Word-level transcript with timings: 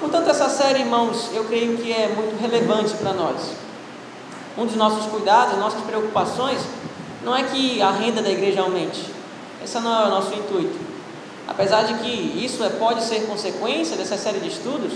Portanto, 0.00 0.30
essa 0.30 0.48
série, 0.48 0.80
irmãos, 0.80 1.28
eu 1.34 1.44
creio 1.44 1.76
que 1.76 1.92
é 1.92 2.08
muito 2.08 2.40
relevante 2.40 2.94
para 2.94 3.12
nós. 3.12 3.52
Um 4.56 4.64
dos 4.64 4.74
nossos 4.74 5.04
cuidados, 5.06 5.58
nossas 5.58 5.82
preocupações, 5.82 6.58
não 7.22 7.36
é 7.36 7.42
que 7.42 7.82
a 7.82 7.90
renda 7.90 8.22
da 8.22 8.30
igreja 8.30 8.62
aumente. 8.62 9.04
Esse 9.62 9.78
não 9.78 9.92
é 9.92 10.06
o 10.06 10.08
nosso 10.08 10.32
intuito. 10.32 10.78
Apesar 11.46 11.82
de 11.82 11.94
que 11.94 12.44
isso 12.44 12.64
é, 12.64 12.70
pode 12.70 13.04
ser 13.04 13.26
consequência 13.26 13.94
dessa 13.94 14.16
série 14.16 14.40
de 14.40 14.48
estudos, 14.48 14.94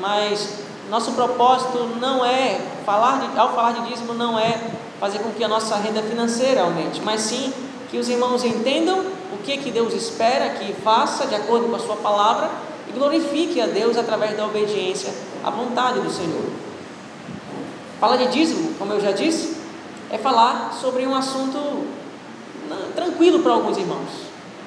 mas 0.00 0.48
nosso 0.88 1.12
propósito 1.12 1.90
não 2.00 2.24
é 2.24 2.58
falar 2.86 3.20
de, 3.20 3.38
ao 3.38 3.54
falar 3.54 3.72
de 3.72 3.90
dízimo 3.90 4.14
não 4.14 4.38
é 4.38 4.58
fazer 4.98 5.18
com 5.18 5.30
que 5.30 5.44
a 5.44 5.48
nossa 5.48 5.76
renda 5.76 6.02
financeira 6.02 6.62
aumente, 6.62 7.02
mas 7.02 7.20
sim 7.20 7.52
que 7.90 7.98
os 7.98 8.08
irmãos 8.08 8.44
entendam 8.44 9.00
o 9.32 9.38
que 9.44 9.58
que 9.58 9.70
Deus 9.70 9.92
espera 9.92 10.50
que 10.50 10.72
faça 10.72 11.26
de 11.26 11.34
acordo 11.34 11.68
com 11.68 11.76
a 11.76 11.78
sua 11.78 11.96
palavra 11.96 12.50
glorifique 12.94 13.60
a 13.60 13.66
Deus 13.66 13.96
através 13.96 14.36
da 14.36 14.44
obediência 14.46 15.12
à 15.44 15.50
vontade 15.50 16.00
do 16.00 16.10
Senhor. 16.10 16.44
Falar 18.00 18.16
de 18.16 18.28
dízimo, 18.28 18.74
como 18.78 18.92
eu 18.92 19.00
já 19.00 19.12
disse, 19.12 19.56
é 20.10 20.18
falar 20.18 20.76
sobre 20.80 21.06
um 21.06 21.14
assunto 21.14 21.86
tranquilo 22.94 23.40
para 23.40 23.52
alguns 23.52 23.76
irmãos 23.76 24.08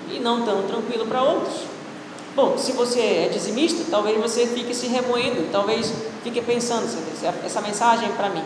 e 0.09 0.19
não 0.19 0.43
tão 0.43 0.63
tranquilo 0.63 1.05
para 1.05 1.21
outros. 1.21 1.55
Bom, 2.35 2.57
se 2.57 2.73
você 2.73 2.99
é 2.99 3.29
dizimista, 3.31 3.83
talvez 3.89 4.19
você 4.21 4.45
fique 4.45 4.73
se 4.73 4.87
remoendo, 4.87 5.49
talvez 5.51 5.91
fique 6.23 6.41
pensando, 6.41 6.85
essa 7.45 7.61
mensagem 7.61 8.09
é 8.09 8.11
para 8.11 8.29
mim. 8.29 8.43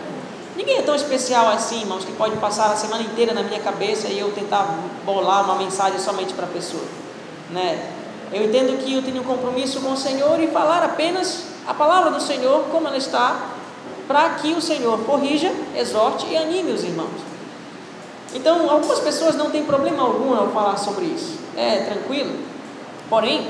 Ninguém 0.56 0.78
é 0.78 0.82
tão 0.82 0.94
especial 0.94 1.48
assim, 1.48 1.82
irmãos, 1.82 2.04
que 2.04 2.12
pode 2.12 2.36
passar 2.38 2.72
a 2.72 2.76
semana 2.76 3.02
inteira 3.04 3.34
na 3.34 3.44
minha 3.44 3.60
cabeça 3.60 4.08
e 4.08 4.20
eu 4.20 4.32
tentar 4.32 4.78
bolar 5.06 5.46
uma 5.46 5.56
mensagem 5.56 6.00
somente 6.00 6.34
para 6.34 6.46
a 6.46 6.50
pessoa, 6.50 6.84
né? 7.50 7.94
Eu 8.32 8.46
entendo 8.46 8.78
que 8.84 8.94
eu 8.94 9.02
tenho 9.02 9.22
um 9.22 9.26
compromisso 9.26 9.82
com 9.82 9.94
o 9.94 9.98
Senhor 9.98 10.40
e 10.40 10.48
falar 10.48 10.84
apenas 10.84 11.46
a 11.68 11.74
palavra 11.74 12.12
do 12.12 12.22
Senhor 12.22 12.66
como 12.72 12.88
ela 12.88 12.98
está, 12.98 13.50
para 14.08 14.30
que 14.36 14.54
o 14.54 14.62
Senhor 14.62 15.00
corrija, 15.00 15.52
exorte 15.76 16.28
e 16.28 16.38
anime 16.38 16.72
os 16.72 16.84
irmãos. 16.84 17.22
Então, 18.34 18.70
algumas 18.70 19.00
pessoas 19.00 19.36
não 19.36 19.50
têm 19.50 19.64
problema 19.64 20.04
algum 20.04 20.36
ao 20.36 20.50
falar 20.50 20.78
sobre 20.78 21.06
isso, 21.06 21.40
é 21.58 21.78
tranquilo. 21.78 22.36
Porém, 23.10 23.48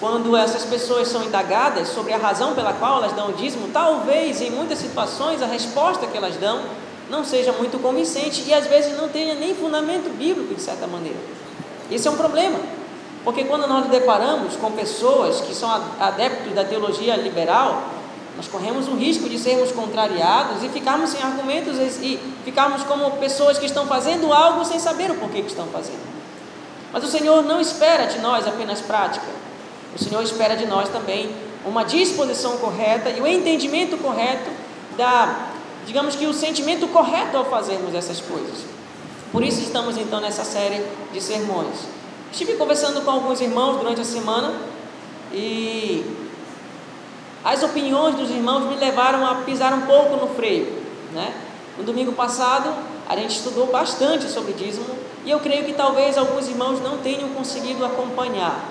quando 0.00 0.34
essas 0.36 0.64
pessoas 0.64 1.08
são 1.08 1.22
indagadas 1.22 1.88
sobre 1.88 2.12
a 2.12 2.16
razão 2.16 2.54
pela 2.54 2.72
qual 2.72 2.98
elas 2.98 3.12
dão 3.12 3.28
o 3.28 3.32
dízimo, 3.34 3.68
talvez 3.72 4.40
em 4.40 4.50
muitas 4.50 4.78
situações 4.78 5.42
a 5.42 5.46
resposta 5.46 6.06
que 6.06 6.16
elas 6.16 6.36
dão 6.36 6.62
não 7.10 7.24
seja 7.24 7.52
muito 7.52 7.80
convincente 7.80 8.44
e 8.46 8.54
às 8.54 8.66
vezes 8.66 8.96
não 8.96 9.08
tenha 9.08 9.34
nem 9.34 9.54
fundamento 9.54 10.10
bíblico 10.16 10.54
de 10.54 10.62
certa 10.62 10.86
maneira. 10.86 11.18
Esse 11.90 12.08
é 12.08 12.10
um 12.10 12.16
problema. 12.16 12.58
Porque 13.24 13.44
quando 13.44 13.66
nós 13.66 13.82
nos 13.82 13.90
deparamos 13.90 14.56
com 14.56 14.72
pessoas 14.72 15.40
que 15.40 15.54
são 15.54 15.70
adeptos 16.00 16.52
da 16.54 16.64
teologia 16.64 17.14
liberal, 17.16 17.82
nós 18.36 18.48
corremos 18.48 18.88
o 18.88 18.94
risco 18.94 19.28
de 19.28 19.38
sermos 19.38 19.70
contrariados 19.70 20.62
e 20.62 20.68
ficarmos 20.68 21.10
sem 21.10 21.22
argumentos 21.22 21.78
e 21.78 22.18
ficarmos 22.44 22.82
como 22.82 23.10
pessoas 23.12 23.58
que 23.58 23.66
estão 23.66 23.86
fazendo 23.86 24.32
algo 24.32 24.64
sem 24.64 24.78
saber 24.78 25.10
o 25.10 25.14
porquê 25.14 25.42
que 25.42 25.48
estão 25.48 25.66
fazendo. 25.66 26.00
Mas 26.92 27.04
o 27.04 27.06
Senhor 27.06 27.42
não 27.42 27.60
espera 27.60 28.06
de 28.06 28.18
nós 28.18 28.46
apenas 28.46 28.80
prática. 28.80 29.26
O 29.94 30.02
Senhor 30.02 30.22
espera 30.22 30.56
de 30.56 30.66
nós 30.66 30.88
também 30.88 31.30
uma 31.64 31.84
disposição 31.84 32.56
correta 32.56 33.10
e 33.10 33.20
o 33.20 33.26
entendimento 33.26 33.96
correto 33.98 34.50
da, 34.96 35.50
digamos 35.86 36.16
que 36.16 36.26
o 36.26 36.34
sentimento 36.34 36.88
correto 36.88 37.36
ao 37.36 37.44
fazermos 37.44 37.94
essas 37.94 38.20
coisas. 38.20 38.64
Por 39.30 39.44
isso 39.44 39.60
estamos 39.60 39.96
então 39.96 40.20
nessa 40.20 40.44
série 40.44 40.84
de 41.12 41.20
sermões. 41.20 42.01
Estive 42.32 42.54
conversando 42.54 43.02
com 43.02 43.10
alguns 43.10 43.42
irmãos 43.42 43.76
durante 43.76 44.00
a 44.00 44.04
semana 44.04 44.54
e 45.34 46.02
as 47.44 47.62
opiniões 47.62 48.14
dos 48.14 48.30
irmãos 48.30 48.70
me 48.70 48.76
levaram 48.76 49.26
a 49.26 49.34
pisar 49.42 49.74
um 49.74 49.82
pouco 49.82 50.16
no 50.16 50.34
freio. 50.34 50.66
Né? 51.12 51.30
No 51.76 51.84
domingo 51.84 52.12
passado, 52.12 52.72
a 53.06 53.14
gente 53.16 53.36
estudou 53.36 53.66
bastante 53.66 54.30
sobre 54.30 54.54
dízimo 54.54 54.86
e 55.26 55.30
eu 55.30 55.40
creio 55.40 55.66
que 55.66 55.74
talvez 55.74 56.16
alguns 56.16 56.48
irmãos 56.48 56.80
não 56.80 56.96
tenham 56.96 57.28
conseguido 57.28 57.84
acompanhar. 57.84 58.64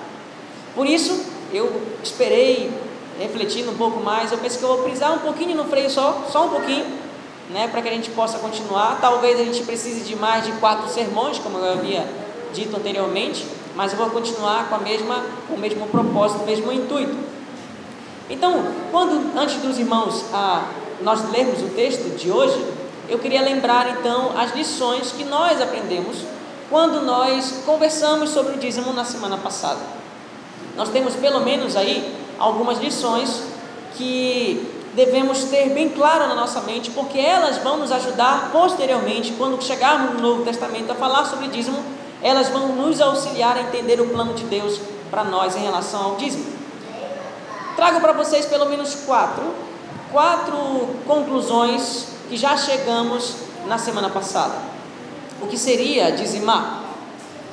Por 0.74 0.84
isso, 0.84 1.24
eu 1.52 1.82
esperei, 2.02 2.68
refletindo 3.16 3.70
um 3.70 3.76
pouco 3.76 4.00
mais, 4.00 4.32
eu 4.32 4.38
penso 4.38 4.58
que 4.58 4.64
eu 4.64 4.76
vou 4.76 4.90
pisar 4.90 5.12
um 5.12 5.20
pouquinho 5.20 5.56
no 5.56 5.66
freio 5.66 5.88
só, 5.88 6.26
só 6.32 6.46
um 6.46 6.48
pouquinho, 6.48 6.86
né, 7.50 7.68
para 7.68 7.80
que 7.80 7.88
a 7.88 7.92
gente 7.92 8.10
possa 8.10 8.40
continuar. 8.40 8.98
Talvez 9.00 9.38
a 9.38 9.44
gente 9.44 9.62
precise 9.62 10.00
de 10.00 10.16
mais 10.16 10.44
de 10.44 10.50
quatro 10.54 10.88
sermões, 10.88 11.38
como 11.38 11.58
eu 11.58 11.74
havia 11.74 12.21
dito 12.52 12.76
anteriormente, 12.76 13.46
mas 13.74 13.92
eu 13.92 13.98
vou 13.98 14.10
continuar 14.10 14.68
com, 14.68 14.74
a 14.74 14.78
mesma, 14.78 15.24
com 15.48 15.54
o 15.54 15.58
mesmo 15.58 15.86
propósito, 15.86 16.42
o 16.42 16.46
mesmo 16.46 16.72
intuito. 16.72 17.16
Então, 18.28 18.64
quando 18.90 19.36
antes 19.36 19.56
dos 19.56 19.78
irmãos 19.78 20.24
ah, 20.32 20.66
nós 21.02 21.30
lermos 21.30 21.60
o 21.62 21.68
texto 21.70 22.16
de 22.16 22.30
hoje, 22.30 22.64
eu 23.08 23.18
queria 23.18 23.42
lembrar 23.42 23.90
então 23.90 24.32
as 24.38 24.54
lições 24.54 25.12
que 25.12 25.24
nós 25.24 25.60
aprendemos 25.60 26.18
quando 26.70 27.02
nós 27.02 27.62
conversamos 27.66 28.30
sobre 28.30 28.54
o 28.54 28.58
dízimo 28.58 28.92
na 28.92 29.04
semana 29.04 29.36
passada. 29.36 29.80
Nós 30.76 30.88
temos 30.88 31.14
pelo 31.16 31.40
menos 31.40 31.76
aí 31.76 32.14
algumas 32.38 32.78
lições 32.78 33.42
que 33.94 34.66
devemos 34.94 35.44
ter 35.44 35.70
bem 35.70 35.88
claro 35.90 36.26
na 36.28 36.34
nossa 36.34 36.60
mente, 36.62 36.90
porque 36.90 37.18
elas 37.18 37.58
vão 37.58 37.78
nos 37.78 37.92
ajudar 37.92 38.50
posteriormente, 38.52 39.32
quando 39.36 39.62
chegarmos 39.62 40.14
no 40.14 40.20
Novo 40.20 40.44
Testamento, 40.44 40.90
a 40.90 40.94
falar 40.94 41.24
sobre 41.24 41.48
dízimo 41.48 41.82
elas 42.22 42.48
vão 42.48 42.68
nos 42.68 43.00
auxiliar 43.00 43.56
a 43.56 43.62
entender 43.62 44.00
o 44.00 44.08
plano 44.08 44.34
de 44.34 44.44
Deus 44.44 44.80
para 45.10 45.24
nós 45.24 45.56
em 45.56 45.60
relação 45.60 46.02
ao 46.02 46.16
dízimo. 46.16 46.46
Trago 47.76 48.00
para 48.00 48.12
vocês 48.12 48.46
pelo 48.46 48.66
menos 48.66 48.94
quatro, 49.06 49.42
quatro 50.10 50.56
conclusões 51.06 52.06
que 52.28 52.36
já 52.36 52.56
chegamos 52.56 53.34
na 53.66 53.78
semana 53.78 54.08
passada. 54.08 54.54
O 55.40 55.46
que 55.46 55.58
seria 55.58 56.12
dizimar? 56.12 56.82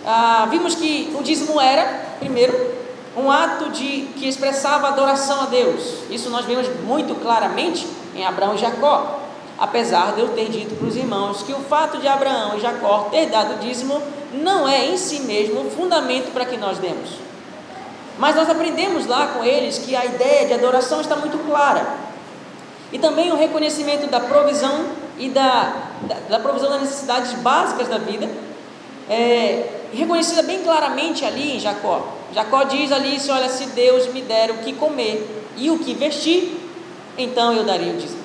Ah, 0.06 0.48
vimos 0.50 0.76
que 0.76 1.14
o 1.20 1.24
dízimo 1.24 1.60
era, 1.60 2.06
primeiro, 2.20 2.80
um 3.18 3.32
ato 3.32 3.70
de 3.70 4.08
que 4.18 4.28
expressava 4.28 4.88
adoração 4.88 5.42
a 5.42 5.46
Deus. 5.46 6.04
Isso 6.10 6.30
nós 6.30 6.46
vemos 6.46 6.68
muito 6.84 7.16
claramente 7.16 7.88
em 8.16 8.26
Abraão 8.26 8.56
e 8.56 8.58
Jacó. 8.58 9.19
Apesar 9.60 10.14
de 10.14 10.22
eu 10.22 10.30
ter 10.30 10.50
dito 10.50 10.76
para 10.76 10.88
os 10.88 10.96
irmãos 10.96 11.44
que 11.44 11.52
o 11.52 11.60
fato 11.60 11.98
de 11.98 12.08
Abraão 12.08 12.58
e 12.58 12.62
Jacó 12.62 13.10
ter 13.12 13.26
dado 13.26 13.60
dízimo 13.60 14.02
não 14.32 14.68
é 14.68 14.86
em 14.88 14.98
si 14.98 15.22
mesmo 15.22 15.68
o 15.68 15.70
fundamento 15.70 16.32
para 16.32 16.46
que 16.46 16.56
nós 16.56 16.78
demos. 16.78 17.10
Mas 18.18 18.36
nós 18.36 18.50
aprendemos 18.50 19.06
lá 19.06 19.28
com 19.28 19.44
eles 19.44 19.78
que 19.78 19.96
a 19.96 20.06
ideia 20.06 20.48
de 20.48 20.54
adoração 20.54 21.02
está 21.02 21.16
muito 21.16 21.38
clara. 21.46 21.86
E 22.92 22.98
também 22.98 23.32
o 23.32 23.36
reconhecimento 23.36 24.08
da 24.08 24.20
provisão 24.20 24.86
e 25.18 25.30
da, 25.30 25.74
da, 26.04 26.16
da 26.30 26.40
provisão 26.40 26.70
das 26.70 26.82
necessidades 26.82 27.34
básicas 27.34 27.88
da 27.88 27.98
vida, 27.98 28.30
é, 29.10 29.68
reconhecida 29.94 30.42
bem 30.44 30.60
claramente 30.60 31.26
ali 31.26 31.58
em 31.58 31.60
Jacó. 31.60 32.08
Jacó 32.34 32.64
diz 32.64 32.92
ali: 32.92 33.20
se 33.20 33.30
olha, 33.30 33.50
se 33.50 33.66
Deus 33.68 34.08
me 34.08 34.22
der 34.22 34.52
o 34.52 34.58
que 34.60 34.74
comer 34.74 35.46
e 35.58 35.70
o 35.70 35.80
que 35.80 35.94
vestir, 35.94 36.58
então 37.18 37.54
eu 37.54 37.64
daria 37.64 37.94
o 37.94 37.98
dízimo. 37.98 38.19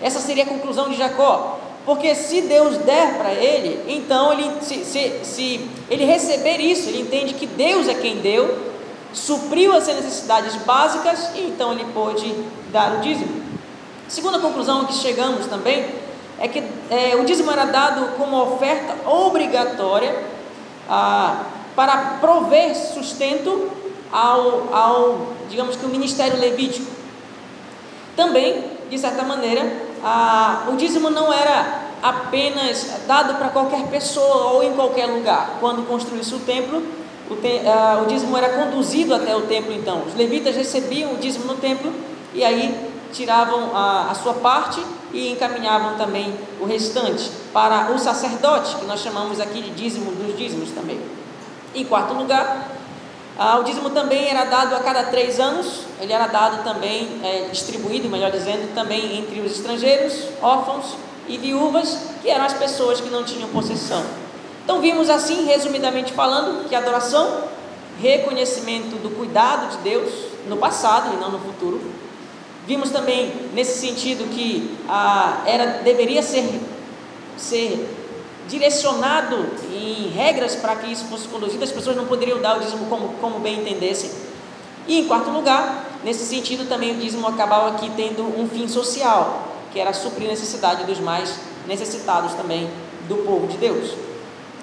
Essa 0.00 0.20
seria 0.20 0.44
a 0.44 0.46
conclusão 0.46 0.88
de 0.88 0.96
Jacó. 0.96 1.60
Porque 1.84 2.14
se 2.16 2.42
Deus 2.42 2.78
der 2.78 3.16
para 3.16 3.32
ele, 3.32 3.80
então 3.86 4.32
ele, 4.32 4.50
se, 4.60 4.84
se, 4.84 5.20
se 5.22 5.70
ele 5.88 6.04
receber 6.04 6.58
isso, 6.58 6.88
ele 6.88 7.02
entende 7.02 7.34
que 7.34 7.46
Deus 7.46 7.86
é 7.86 7.94
quem 7.94 8.16
deu, 8.16 8.72
supriu 9.12 9.72
as 9.72 9.86
necessidades 9.86 10.56
básicas 10.56 11.30
e 11.36 11.42
então 11.42 11.72
ele 11.72 11.84
pôde 11.94 12.34
dar 12.72 12.96
o 12.96 13.00
dízimo. 13.00 13.40
Segunda 14.08 14.40
conclusão 14.40 14.84
que 14.84 14.94
chegamos 14.94 15.46
também 15.46 15.86
é 16.40 16.48
que 16.48 16.62
é, 16.90 17.14
o 17.16 17.24
dízimo 17.24 17.50
era 17.52 17.66
dado 17.66 18.16
como 18.16 18.36
oferta 18.42 19.08
obrigatória 19.08 20.24
ah, 20.88 21.44
para 21.74 22.18
prover 22.20 22.74
sustento 22.74 23.70
ao, 24.12 24.74
ao, 24.74 25.26
digamos 25.48 25.76
que 25.76 25.86
o 25.86 25.88
ministério 25.88 26.38
levítico. 26.38 26.90
Também, 28.16 28.64
de 28.88 28.98
certa 28.98 29.22
maneira, 29.22 29.85
o 30.68 30.76
dízimo 30.76 31.10
não 31.10 31.32
era 31.32 31.86
apenas 32.02 32.90
dado 33.06 33.34
para 33.34 33.48
qualquer 33.48 33.86
pessoa 33.88 34.52
ou 34.52 34.62
em 34.62 34.72
qualquer 34.74 35.06
lugar. 35.06 35.56
Quando 35.60 35.86
construísse 35.86 36.34
o 36.34 36.38
templo, 36.40 36.82
o, 37.30 37.36
te, 37.36 37.62
o 38.02 38.06
dízimo 38.06 38.36
era 38.36 38.50
conduzido 38.50 39.14
até 39.14 39.34
o 39.34 39.42
templo, 39.42 39.72
então. 39.72 40.02
Os 40.06 40.14
levitas 40.14 40.54
recebiam 40.54 41.14
o 41.14 41.16
dízimo 41.16 41.46
no 41.46 41.56
templo 41.56 41.92
e 42.32 42.44
aí 42.44 42.92
tiravam 43.12 43.74
a, 43.74 44.10
a 44.10 44.14
sua 44.14 44.34
parte 44.34 44.80
e 45.12 45.32
encaminhavam 45.32 45.96
também 45.96 46.34
o 46.60 46.66
restante 46.66 47.30
para 47.52 47.90
o 47.92 47.98
sacerdote, 47.98 48.76
que 48.76 48.84
nós 48.84 49.00
chamamos 49.00 49.40
aqui 49.40 49.60
de 49.62 49.70
dízimo 49.70 50.12
dos 50.12 50.36
dízimos 50.36 50.70
também. 50.70 51.00
Em 51.74 51.84
quarto 51.84 52.14
lugar, 52.14 52.70
ah, 53.38 53.58
o 53.58 53.64
dízimo 53.64 53.90
também 53.90 54.28
era 54.28 54.44
dado 54.44 54.74
a 54.74 54.80
cada 54.80 55.04
três 55.04 55.38
anos, 55.38 55.82
ele 56.00 56.12
era 56.12 56.26
dado 56.26 56.64
também, 56.64 57.20
é, 57.22 57.48
distribuído, 57.50 58.08
melhor 58.08 58.30
dizendo, 58.30 58.74
também 58.74 59.18
entre 59.18 59.40
os 59.40 59.52
estrangeiros, 59.52 60.28
órfãos 60.40 60.96
e 61.28 61.36
viúvas, 61.36 61.98
que 62.22 62.30
eram 62.30 62.46
as 62.46 62.54
pessoas 62.54 63.00
que 63.00 63.10
não 63.10 63.24
tinham 63.24 63.48
possessão. 63.50 64.02
Então 64.64 64.80
vimos 64.80 65.10
assim, 65.10 65.44
resumidamente 65.44 66.12
falando, 66.12 66.66
que 66.68 66.74
adoração 66.74 67.44
reconhecimento 68.00 68.96
do 69.02 69.10
cuidado 69.10 69.76
de 69.76 69.78
Deus 69.78 70.12
no 70.48 70.56
passado 70.56 71.14
e 71.14 71.16
não 71.16 71.30
no 71.30 71.38
futuro. 71.38 71.80
Vimos 72.66 72.90
também 72.90 73.32
nesse 73.54 73.78
sentido 73.78 74.28
que 74.30 74.76
ah, 74.88 75.42
era, 75.46 75.82
deveria 75.82 76.22
ser, 76.22 76.60
ser 77.36 77.88
direcionado 78.48 79.46
em 79.72 80.08
regras 80.08 80.54
para 80.56 80.76
que 80.76 80.90
isso 80.90 81.04
fosse 81.06 81.26
conduzido, 81.28 81.62
as 81.64 81.72
pessoas 81.72 81.96
não 81.96 82.06
poderiam 82.06 82.40
dar 82.40 82.56
o 82.56 82.60
dízimo 82.60 82.86
como, 82.86 83.08
como 83.20 83.38
bem 83.40 83.60
entendessem. 83.60 84.10
E 84.86 85.00
em 85.00 85.04
quarto 85.06 85.30
lugar, 85.30 85.84
nesse 86.04 86.24
sentido 86.24 86.68
também 86.68 86.92
o 86.92 86.96
dízimo 86.96 87.26
acabava 87.26 87.70
aqui 87.70 87.90
tendo 87.96 88.22
um 88.22 88.48
fim 88.48 88.68
social, 88.68 89.48
que 89.72 89.80
era 89.80 89.92
suprir 89.92 90.28
a 90.28 90.30
necessidade 90.30 90.84
dos 90.84 91.00
mais 91.00 91.34
necessitados 91.66 92.34
também 92.34 92.70
do 93.08 93.16
povo 93.16 93.46
de 93.46 93.56
Deus. 93.56 93.90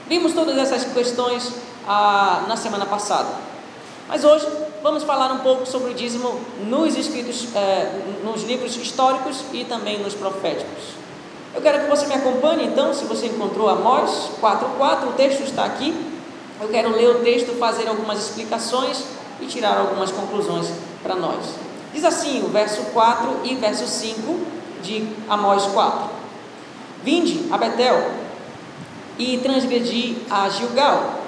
Vimos 0.07 0.33
todas 0.33 0.57
essas 0.57 0.85
questões 0.93 1.51
ah, 1.87 2.45
na 2.47 2.55
semana 2.55 2.85
passada, 2.85 3.29
mas 4.07 4.23
hoje 4.23 4.47
vamos 4.81 5.03
falar 5.03 5.31
um 5.31 5.39
pouco 5.39 5.65
sobre 5.65 5.91
o 5.91 5.93
dízimo 5.93 6.39
nos 6.67 6.95
escritos, 6.97 7.47
eh, 7.55 8.01
nos 8.23 8.43
livros 8.43 8.75
históricos 8.75 9.43
e 9.53 9.63
também 9.63 9.99
nos 9.99 10.13
proféticos. 10.13 11.02
Eu 11.55 11.61
quero 11.61 11.83
que 11.83 11.89
você 11.89 12.07
me 12.07 12.15
acompanhe, 12.15 12.65
então, 12.65 12.91
se 12.95 13.05
você 13.05 13.27
encontrou 13.27 13.69
Amós 13.69 14.31
4.4, 14.41 15.09
o 15.09 15.13
texto 15.13 15.43
está 15.43 15.63
aqui. 15.65 15.93
Eu 16.59 16.67
quero 16.69 16.89
ler 16.89 17.09
o 17.09 17.19
texto, 17.19 17.55
fazer 17.59 17.87
algumas 17.87 18.17
explicações 18.17 19.03
e 19.39 19.45
tirar 19.45 19.77
algumas 19.77 20.11
conclusões 20.11 20.71
para 21.03 21.15
nós. 21.15 21.45
Diz 21.93 22.03
assim 22.03 22.43
o 22.43 22.47
verso 22.47 22.81
4 22.85 23.41
e 23.43 23.53
verso 23.55 23.85
5 23.85 24.39
de 24.81 25.07
Amós 25.29 25.67
4: 25.67 26.09
Vinde 27.03 27.45
a 27.51 27.57
Betel 27.57 28.11
e 29.19 29.37
transgredi 29.37 30.17
a 30.31 30.49
Gilgal, 30.49 31.21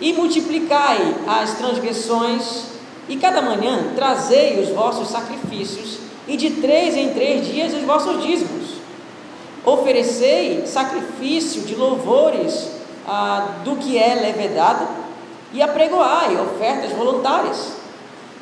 e 0.00 0.12
multiplicai 0.12 1.12
as 1.26 1.54
transgressões, 1.54 2.66
e 3.08 3.16
cada 3.16 3.42
manhã 3.42 3.94
trazei 3.96 4.60
os 4.60 4.68
vossos 4.68 5.08
sacrifícios, 5.08 5.98
e 6.28 6.36
de 6.36 6.50
três 6.60 6.94
em 6.94 7.12
três 7.12 7.44
dias 7.48 7.74
os 7.74 7.82
vossos 7.82 8.22
dízimos 8.22 8.69
Oferecei 9.64 10.66
sacrifício 10.66 11.62
de 11.62 11.74
louvores 11.74 12.70
ah, 13.06 13.60
do 13.64 13.76
que 13.76 13.98
é 13.98 14.14
levedado, 14.14 14.86
e 15.52 15.60
apregoai 15.60 16.36
ofertas 16.40 16.92
voluntárias, 16.92 17.72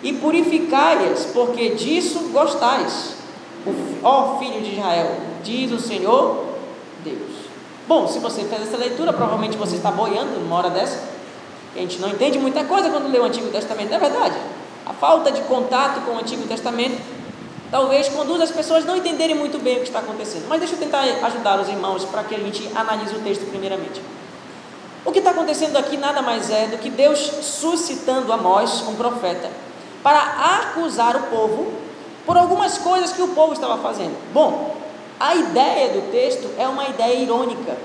e 0.02 0.12
purificai-as, 0.12 1.26
porque 1.26 1.70
disso 1.70 2.30
gostais, 2.32 3.14
ó 4.02 4.38
filho 4.38 4.60
de 4.60 4.74
Israel, 4.74 5.16
diz 5.42 5.72
o 5.72 5.80
Senhor 5.80 6.44
Deus. 7.02 7.48
Bom, 7.88 8.06
se 8.06 8.18
você 8.18 8.44
fez 8.44 8.62
essa 8.62 8.76
leitura, 8.76 9.12
provavelmente 9.12 9.56
você 9.56 9.76
está 9.76 9.90
boiando 9.90 10.38
numa 10.38 10.56
hora 10.56 10.70
dessa. 10.70 11.02
A 11.74 11.78
gente 11.78 11.98
não 11.98 12.10
entende 12.10 12.38
muita 12.38 12.64
coisa 12.64 12.90
quando 12.90 13.10
lê 13.10 13.18
o 13.18 13.24
Antigo 13.24 13.48
Testamento, 13.48 13.94
é 13.94 13.98
verdade. 13.98 14.36
A 14.84 14.92
falta 14.92 15.32
de 15.32 15.40
contato 15.42 16.04
com 16.04 16.12
o 16.12 16.18
Antigo 16.18 16.46
Testamento 16.46 17.00
talvez 17.70 18.08
conduza 18.08 18.44
as 18.44 18.50
pessoas 18.50 18.84
a 18.84 18.86
não 18.86 18.96
entenderem 18.96 19.36
muito 19.36 19.58
bem 19.58 19.76
o 19.76 19.80
que 19.80 19.86
está 19.86 19.98
acontecendo. 20.00 20.46
Mas 20.48 20.60
deixa 20.60 20.74
eu 20.74 20.78
tentar 20.78 21.00
ajudar 21.00 21.60
os 21.60 21.68
irmãos 21.68 22.04
para 22.04 22.24
que 22.24 22.34
a 22.34 22.38
gente 22.38 22.70
analise 22.74 23.14
o 23.14 23.20
texto 23.20 23.48
primeiramente. 23.48 24.00
O 25.04 25.12
que 25.12 25.20
está 25.20 25.30
acontecendo 25.30 25.76
aqui 25.76 25.96
nada 25.96 26.20
mais 26.20 26.50
é 26.50 26.66
do 26.66 26.78
que 26.78 26.90
Deus 26.90 27.18
suscitando 27.18 28.32
Amós, 28.32 28.82
um 28.88 28.94
profeta, 28.94 29.50
para 30.02 30.20
acusar 30.60 31.16
o 31.16 31.22
povo 31.24 31.72
por 32.26 32.36
algumas 32.36 32.76
coisas 32.78 33.12
que 33.12 33.22
o 33.22 33.28
povo 33.28 33.52
estava 33.54 33.78
fazendo. 33.78 34.14
Bom, 34.34 34.76
a 35.18 35.34
ideia 35.34 35.88
do 35.94 36.10
texto 36.10 36.50
é 36.58 36.68
uma 36.68 36.88
ideia 36.88 37.22
irônica. 37.22 37.76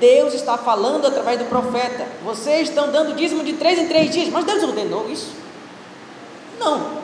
Deus 0.00 0.34
está 0.34 0.56
falando 0.56 1.06
através 1.06 1.38
do 1.38 1.44
profeta. 1.44 2.06
Vocês 2.24 2.68
estão 2.68 2.90
dando 2.90 3.14
dízimo 3.14 3.44
de 3.44 3.52
três 3.52 3.78
em 3.78 3.86
três 3.86 4.10
dias, 4.10 4.28
mas 4.30 4.44
Deus 4.44 4.62
ordenou 4.62 5.08
isso? 5.10 5.32
Não. 6.58 7.02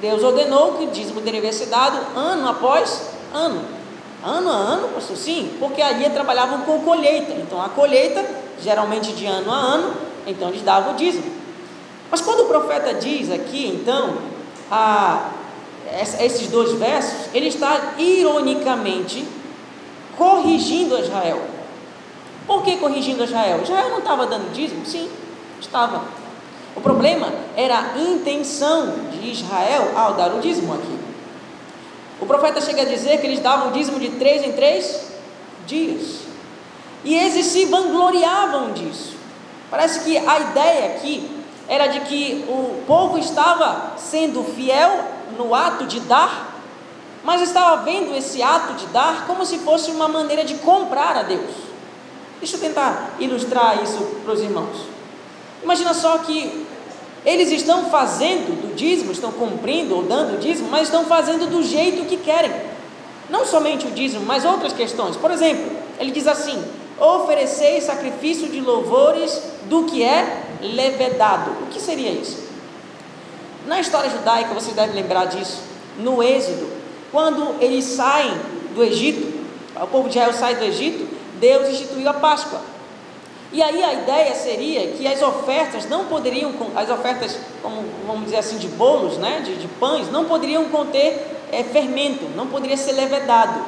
Deus 0.00 0.22
ordenou 0.22 0.74
que 0.74 0.84
o 0.84 0.90
dízimo 0.90 1.20
deveria 1.20 1.52
ser 1.52 1.66
dado 1.66 1.98
ano 2.16 2.48
após 2.48 3.10
ano. 3.32 3.62
Ano 4.24 4.50
a 4.50 4.54
ano, 4.54 4.88
pastor, 4.88 5.16
sim, 5.16 5.56
porque 5.58 5.80
ali 5.80 6.08
trabalhavam 6.10 6.62
com 6.62 6.80
colheita. 6.80 7.32
Então 7.32 7.62
a 7.62 7.68
colheita, 7.68 8.24
geralmente 8.60 9.12
de 9.12 9.26
ano 9.26 9.52
a 9.52 9.56
ano, 9.56 9.94
então 10.26 10.48
eles 10.48 10.62
davam 10.62 10.94
o 10.94 10.96
dízimo. 10.96 11.24
Mas 12.10 12.20
quando 12.20 12.40
o 12.40 12.46
profeta 12.46 12.94
diz 12.94 13.30
aqui, 13.30 13.66
então, 13.68 14.18
a, 14.70 15.30
esses 16.20 16.48
dois 16.48 16.72
versos, 16.72 17.32
ele 17.34 17.48
está 17.48 17.94
ironicamente 17.98 19.26
corrigindo 20.16 20.98
Israel. 20.98 21.40
Por 22.46 22.62
que 22.62 22.76
corrigindo 22.76 23.24
Israel? 23.24 23.60
Israel 23.62 23.90
não 23.90 23.98
estava 23.98 24.26
dando 24.26 24.52
dízimo? 24.52 24.84
Sim, 24.86 25.10
estava. 25.60 26.02
O 26.76 26.80
problema 26.80 27.32
era 27.56 27.78
a 27.78 27.98
intenção 27.98 28.92
de 29.10 29.30
Israel 29.30 29.92
ao 29.96 30.12
dar 30.12 30.34
o 30.34 30.40
dízimo 30.40 30.74
aqui. 30.74 30.98
O 32.20 32.26
profeta 32.26 32.60
chega 32.60 32.82
a 32.82 32.84
dizer 32.84 33.18
que 33.18 33.26
eles 33.26 33.40
davam 33.40 33.68
o 33.68 33.72
dízimo 33.72 33.98
de 33.98 34.10
três 34.10 34.44
em 34.44 34.52
três 34.52 35.06
dias. 35.66 36.20
E 37.02 37.14
eles 37.14 37.46
se 37.46 37.64
vangloriavam 37.64 38.72
disso. 38.72 39.16
Parece 39.70 40.00
que 40.00 40.18
a 40.18 40.38
ideia 40.38 40.86
aqui 40.94 41.30
era 41.68 41.86
de 41.86 42.00
que 42.00 42.44
o 42.48 42.82
povo 42.86 43.18
estava 43.18 43.94
sendo 43.96 44.44
fiel 44.44 45.04
no 45.36 45.54
ato 45.54 45.84
de 45.86 46.00
dar, 46.00 46.54
mas 47.24 47.40
estava 47.40 47.82
vendo 47.82 48.14
esse 48.14 48.42
ato 48.42 48.74
de 48.74 48.86
dar 48.88 49.26
como 49.26 49.44
se 49.44 49.58
fosse 49.58 49.90
uma 49.90 50.08
maneira 50.08 50.44
de 50.44 50.54
comprar 50.56 51.16
a 51.16 51.22
Deus. 51.22 51.50
Deixa 52.38 52.56
eu 52.56 52.60
tentar 52.60 53.16
ilustrar 53.18 53.82
isso 53.82 53.98
para 54.24 54.34
os 54.34 54.40
irmãos. 54.40 54.95
Imagina 55.66 55.92
só 55.94 56.18
que 56.18 56.64
eles 57.24 57.50
estão 57.50 57.90
fazendo 57.90 58.54
do 58.62 58.76
dízimo, 58.76 59.10
estão 59.10 59.32
cumprindo 59.32 59.96
ou 59.96 60.04
dando 60.04 60.36
o 60.36 60.38
dízimo, 60.38 60.68
mas 60.70 60.82
estão 60.82 61.04
fazendo 61.06 61.50
do 61.50 61.60
jeito 61.60 62.06
que 62.06 62.18
querem. 62.18 62.52
Não 63.28 63.44
somente 63.44 63.84
o 63.84 63.90
dízimo, 63.90 64.24
mas 64.24 64.44
outras 64.44 64.72
questões. 64.72 65.16
Por 65.16 65.28
exemplo, 65.32 65.68
ele 65.98 66.12
diz 66.12 66.28
assim: 66.28 66.64
ofereceis 67.00 67.82
sacrifício 67.82 68.48
de 68.48 68.60
louvores 68.60 69.42
do 69.64 69.82
que 69.86 70.04
é 70.04 70.44
levedado. 70.62 71.50
O 71.62 71.66
que 71.66 71.80
seria 71.80 72.12
isso? 72.12 72.46
Na 73.66 73.80
história 73.80 74.08
judaica, 74.08 74.54
vocês 74.54 74.76
devem 74.76 74.94
lembrar 74.94 75.24
disso, 75.24 75.62
no 75.98 76.22
Êxodo, 76.22 76.70
quando 77.10 77.56
eles 77.60 77.84
saem 77.86 78.38
do 78.72 78.84
Egito, 78.84 79.36
o 79.74 79.86
povo 79.88 80.08
de 80.08 80.16
Israel 80.16 80.32
sai 80.32 80.54
do 80.54 80.64
Egito, 80.64 81.08
Deus 81.40 81.68
instituiu 81.70 82.08
a 82.08 82.14
Páscoa. 82.14 82.75
E 83.56 83.62
aí 83.62 83.82
a 83.82 83.94
ideia 83.94 84.34
seria 84.34 84.88
que 84.88 85.08
as 85.08 85.22
ofertas 85.22 85.88
não 85.88 86.04
poderiam, 86.04 86.52
as 86.74 86.90
ofertas, 86.90 87.38
como 87.62 87.82
vamos 88.06 88.24
dizer 88.24 88.36
assim, 88.36 88.58
de 88.58 88.68
bolos, 88.68 89.16
né, 89.16 89.40
de, 89.42 89.56
de 89.56 89.66
pães, 89.66 90.12
não 90.12 90.26
poderiam 90.26 90.66
conter 90.66 91.26
é, 91.50 91.64
fermento, 91.64 92.26
não 92.36 92.48
poderia 92.48 92.76
ser 92.76 92.92
levedado. 92.92 93.64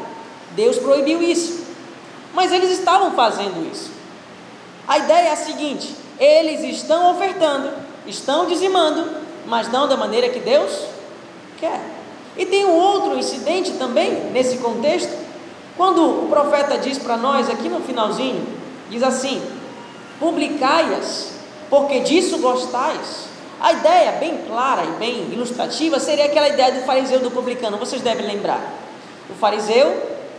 Deus 0.50 0.76
proibiu 0.76 1.22
isso. 1.22 1.64
Mas 2.34 2.52
eles 2.52 2.70
estavam 2.72 3.12
fazendo 3.12 3.66
isso. 3.72 3.90
A 4.86 4.98
ideia 4.98 5.28
é 5.28 5.32
a 5.32 5.36
seguinte: 5.36 5.94
eles 6.20 6.60
estão 6.64 7.10
ofertando, 7.12 7.70
estão 8.06 8.44
dizimando, 8.44 9.10
mas 9.46 9.72
não 9.72 9.88
da 9.88 9.96
maneira 9.96 10.28
que 10.28 10.40
Deus 10.40 10.84
quer. 11.58 11.80
E 12.36 12.44
tem 12.44 12.66
um 12.66 12.76
outro 12.76 13.16
incidente 13.16 13.72
também 13.78 14.12
nesse 14.32 14.58
contexto, 14.58 15.16
quando 15.78 16.24
o 16.24 16.28
profeta 16.28 16.76
diz 16.76 16.98
para 16.98 17.16
nós 17.16 17.48
aqui 17.48 17.70
no 17.70 17.80
finalzinho, 17.80 18.46
diz 18.90 19.02
assim: 19.02 19.40
publicai-as, 20.18 21.32
porque 21.70 22.00
disso 22.00 22.38
gostais. 22.38 23.28
A 23.60 23.72
ideia 23.72 24.12
bem 24.12 24.38
clara 24.46 24.84
e 24.84 24.90
bem 24.98 25.32
ilustrativa 25.32 25.98
seria 25.98 26.26
aquela 26.26 26.48
ideia 26.48 26.72
do 26.72 26.86
fariseu 26.86 27.20
do 27.20 27.30
publicano, 27.30 27.76
vocês 27.76 28.02
devem 28.02 28.26
lembrar. 28.26 28.60
O 29.28 29.34
fariseu, 29.34 29.86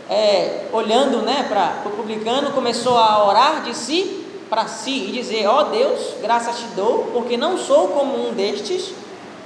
é, 0.08 0.64
olhando 0.72 1.18
né, 1.18 1.44
para 1.48 1.82
o 1.84 1.90
publicano, 1.96 2.52
começou 2.52 2.96
a 2.96 3.26
orar 3.26 3.62
de 3.62 3.76
si 3.76 4.26
para 4.48 4.66
si 4.66 5.08
e 5.08 5.12
dizer: 5.12 5.46
Ó 5.46 5.60
oh 5.60 5.64
Deus, 5.64 6.14
graças 6.22 6.58
te 6.58 6.66
dou, 6.74 7.10
porque 7.12 7.36
não 7.36 7.58
sou 7.58 7.88
como 7.88 8.28
um 8.28 8.32
destes, 8.32 8.92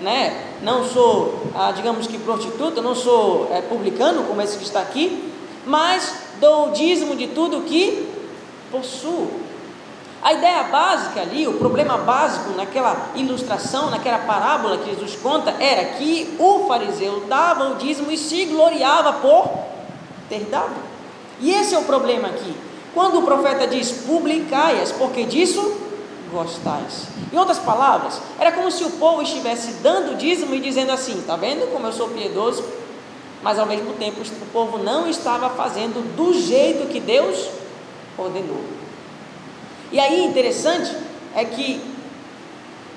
né? 0.01 0.55
não 0.65 0.83
sou, 0.83 1.43
ah, 1.55 1.73
digamos 1.73 2.07
que 2.07 2.19
prostituta, 2.19 2.81
não 2.81 2.95
sou 2.95 3.49
é, 3.53 3.61
publicano 3.61 4.25
como 4.25 4.41
esse 4.41 4.57
que 4.57 4.65
está 4.65 4.81
aqui, 4.81 5.31
mas 5.67 6.15
dou 6.41 6.69
o 6.69 6.73
dízimo 6.73 7.15
de 7.15 7.29
tudo 7.29 7.61
que 7.63 8.09
possuo. 8.73 9.31
A 10.25 10.33
ideia 10.33 10.63
básica 10.63 11.21
ali, 11.21 11.47
o 11.47 11.59
problema 11.59 11.99
básico 11.99 12.49
naquela 12.53 13.11
ilustração, 13.15 13.91
naquela 13.91 14.21
parábola 14.21 14.79
que 14.79 14.89
Jesus 14.89 15.17
conta, 15.17 15.51
era 15.61 15.85
que 15.97 16.35
o 16.39 16.67
fariseu 16.67 17.25
dava 17.29 17.69
o 17.69 17.75
dízimo 17.75 18.11
e 18.11 18.17
se 18.17 18.47
gloriava 18.47 19.13
por 19.13 19.51
ter 20.31 20.41
dado. 20.45 20.73
E 21.41 21.53
esse 21.53 21.75
é 21.75 21.79
o 21.79 21.83
problema 21.83 22.29
aqui. 22.29 22.57
Quando 22.95 23.19
o 23.19 23.23
profeta 23.23 23.67
diz 23.67 23.93
publicai-as, 24.07 24.93
porque 24.93 25.25
disso 25.25 25.79
gostais. 26.33 27.09
Em 27.31 27.37
outras 27.37 27.59
palavras, 27.59 28.19
era 28.39 28.51
como 28.51 28.71
se 28.71 28.83
o 28.83 28.93
povo 28.93 29.21
estivesse 29.21 29.73
dando 29.83 30.17
dízimo 30.17 30.55
e 30.55 30.61
dizendo 30.61 30.93
assim: 30.93 31.19
está 31.19 31.37
vendo 31.37 31.71
como 31.71 31.87
eu 31.87 31.93
sou 31.93 32.09
piedoso? 32.09 32.65
Mas 33.43 33.59
ao 33.59 33.67
mesmo 33.67 33.93
tempo 33.93 34.23
o 34.23 34.47
povo 34.47 34.79
não 34.79 35.07
estava 35.07 35.51
fazendo 35.51 36.17
do 36.17 36.33
jeito 36.33 36.89
que 36.89 36.99
Deus 36.99 37.47
ordenou. 38.17 38.84
E 39.93 40.01
aí 40.01 40.25
interessante 40.25 40.95
é 41.35 41.45
que 41.45 41.81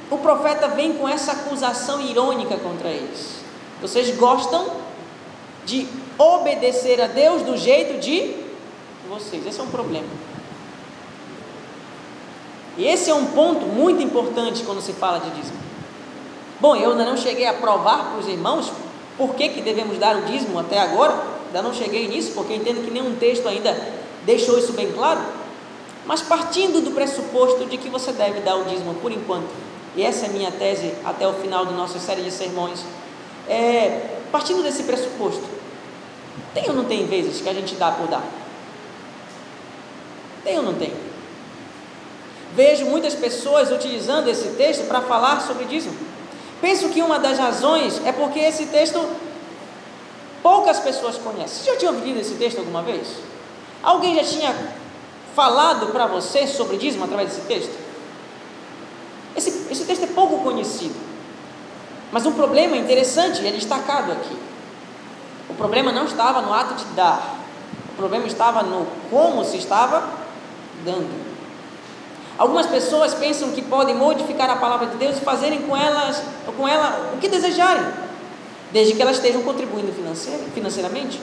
o 0.10 0.18
profeta 0.18 0.70
vem 0.70 0.94
com 0.94 1.08
essa 1.08 1.34
acusação 1.34 2.02
irônica 2.02 2.58
contra 2.58 2.90
eles. 2.90 3.38
Vocês 3.82 4.16
gostam 4.18 4.68
de 5.66 5.88
obedecer 6.18 7.02
a 7.02 7.08
Deus 7.08 7.42
do 7.44 7.58
jeito 7.58 8.00
de 8.00 8.36
vocês. 9.10 9.46
Esse 9.46 9.60
é 9.60 9.64
um 9.64 9.70
problema. 9.70 10.08
E 12.78 12.86
esse 12.86 13.10
é 13.10 13.14
um 13.14 13.26
ponto 13.26 13.66
muito 13.66 14.02
importante 14.02 14.64
quando 14.64 14.82
se 14.82 14.94
fala 14.94 15.20
de 15.20 15.30
dízimo. 15.32 15.58
Bom, 16.60 16.76
eu 16.76 16.92
ainda 16.92 17.06
não 17.06 17.18
cheguei 17.18 17.46
a 17.46 17.54
provar 17.54 18.12
para 18.12 18.20
os 18.20 18.28
irmãos 18.28 18.72
por 19.18 19.36
que, 19.36 19.50
que 19.50 19.62
devemos 19.62 19.98
dar 19.98 20.16
o 20.16 20.22
dízimo 20.22 20.60
até 20.60 20.80
agora, 20.80 21.14
ainda 21.48 21.62
não 21.62 21.74
cheguei 21.74 22.08
nisso, 22.08 22.32
porque 22.34 22.54
entendo 22.54 22.84
que 22.84 22.92
nenhum 22.92 23.16
texto 23.16 23.48
ainda 23.48 23.76
deixou 24.26 24.58
isso 24.60 24.74
bem 24.74 24.92
claro. 24.92 25.20
Mas 26.08 26.22
partindo 26.22 26.82
do 26.82 26.92
pressuposto 26.92 27.66
de 27.66 27.78
que 27.78 27.90
você 27.90 28.14
deve 28.14 28.40
dar 28.40 28.56
o 28.56 28.64
dízimo 28.64 28.96
por 28.96 29.12
enquanto, 29.12 29.50
e 29.94 30.02
essa 30.02 30.26
é 30.26 30.30
minha 30.30 30.52
tese 30.52 30.94
até 31.04 31.28
o 31.28 31.34
final 31.34 31.66
da 31.66 31.74
nossa 31.74 32.00
série 32.00 32.22
de 32.22 32.32
sermões, 32.32 32.80
é, 33.48 34.18
partindo 34.32 34.64
desse 34.64 34.84
pressuposto, 34.84 35.44
tem 36.54 36.70
ou 36.70 36.76
não 36.76 36.86
tem 36.86 37.06
vezes 37.06 37.42
que 37.42 37.50
a 37.50 37.54
gente 37.54 37.76
dá 37.76 37.92
por 37.92 38.08
dar? 38.08 38.24
Tem 40.44 40.58
ou 40.58 40.64
não 40.64 40.76
tem? 40.76 40.94
Vejo 42.56 42.86
muitas 42.86 43.14
pessoas 43.14 43.70
utilizando 43.70 44.30
esse 44.30 44.50
texto 44.52 44.88
para 44.88 45.02
falar 45.02 45.42
sobre 45.42 45.66
dízimo. 45.66 45.96
Penso 46.62 46.90
que 46.90 47.02
uma 47.02 47.20
das 47.20 47.38
razões 47.38 48.02
é 48.06 48.12
porque 48.14 48.40
esse 48.40 48.68
texto 48.68 49.06
poucas 50.42 50.80
pessoas 50.80 51.18
conhecem. 51.18 51.64
Você 51.64 51.72
já 51.72 51.76
tinha 51.78 51.92
ouvido 51.92 52.20
esse 52.20 52.36
texto 52.36 52.60
alguma 52.60 52.82
vez? 52.82 53.08
Alguém 53.84 54.16
já 54.16 54.24
tinha 54.24 54.56
falado 55.38 55.92
para 55.92 56.08
você 56.08 56.48
sobre 56.48 56.78
dízimo 56.78 57.04
através 57.04 57.30
desse 57.30 57.42
texto? 57.42 57.78
Esse, 59.36 59.68
esse 59.70 59.86
texto 59.86 60.06
é 60.06 60.08
pouco 60.08 60.40
conhecido. 60.40 60.96
Mas 62.12 62.26
um 62.26 62.32
problema 62.32 62.76
interessante 62.76 63.46
é 63.46 63.52
destacado 63.52 64.12
aqui. 64.14 64.36
O 65.48 65.54
problema 65.54 65.92
não 65.92 66.06
estava 66.06 66.42
no 66.42 66.52
ato 66.52 66.74
de 66.74 66.86
dar, 66.96 67.36
o 67.92 67.96
problema 67.96 68.26
estava 68.26 68.64
no 68.64 68.88
como 69.12 69.46
se 69.46 69.58
estava 69.58 70.10
dando. 70.84 71.28
Algumas 72.36 72.66
pessoas 72.66 73.14
pensam 73.14 73.52
que 73.52 73.62
podem 73.62 73.96
modificar 73.96 74.50
a 74.50 74.56
palavra 74.56 74.88
de 74.88 74.98
Deus 74.98 75.18
e 75.18 75.22
fazerem 75.22 75.62
com 75.62 75.78
elas, 75.78 76.24
com 76.58 76.68
ela 76.68 77.12
o 77.14 77.20
que 77.20 77.30
desejarem, 77.30 77.86
desde 78.72 78.96
que 78.96 79.02
elas 79.04 79.18
estejam 79.18 79.44
contribuindo 79.44 79.94
financeiramente. 80.54 81.22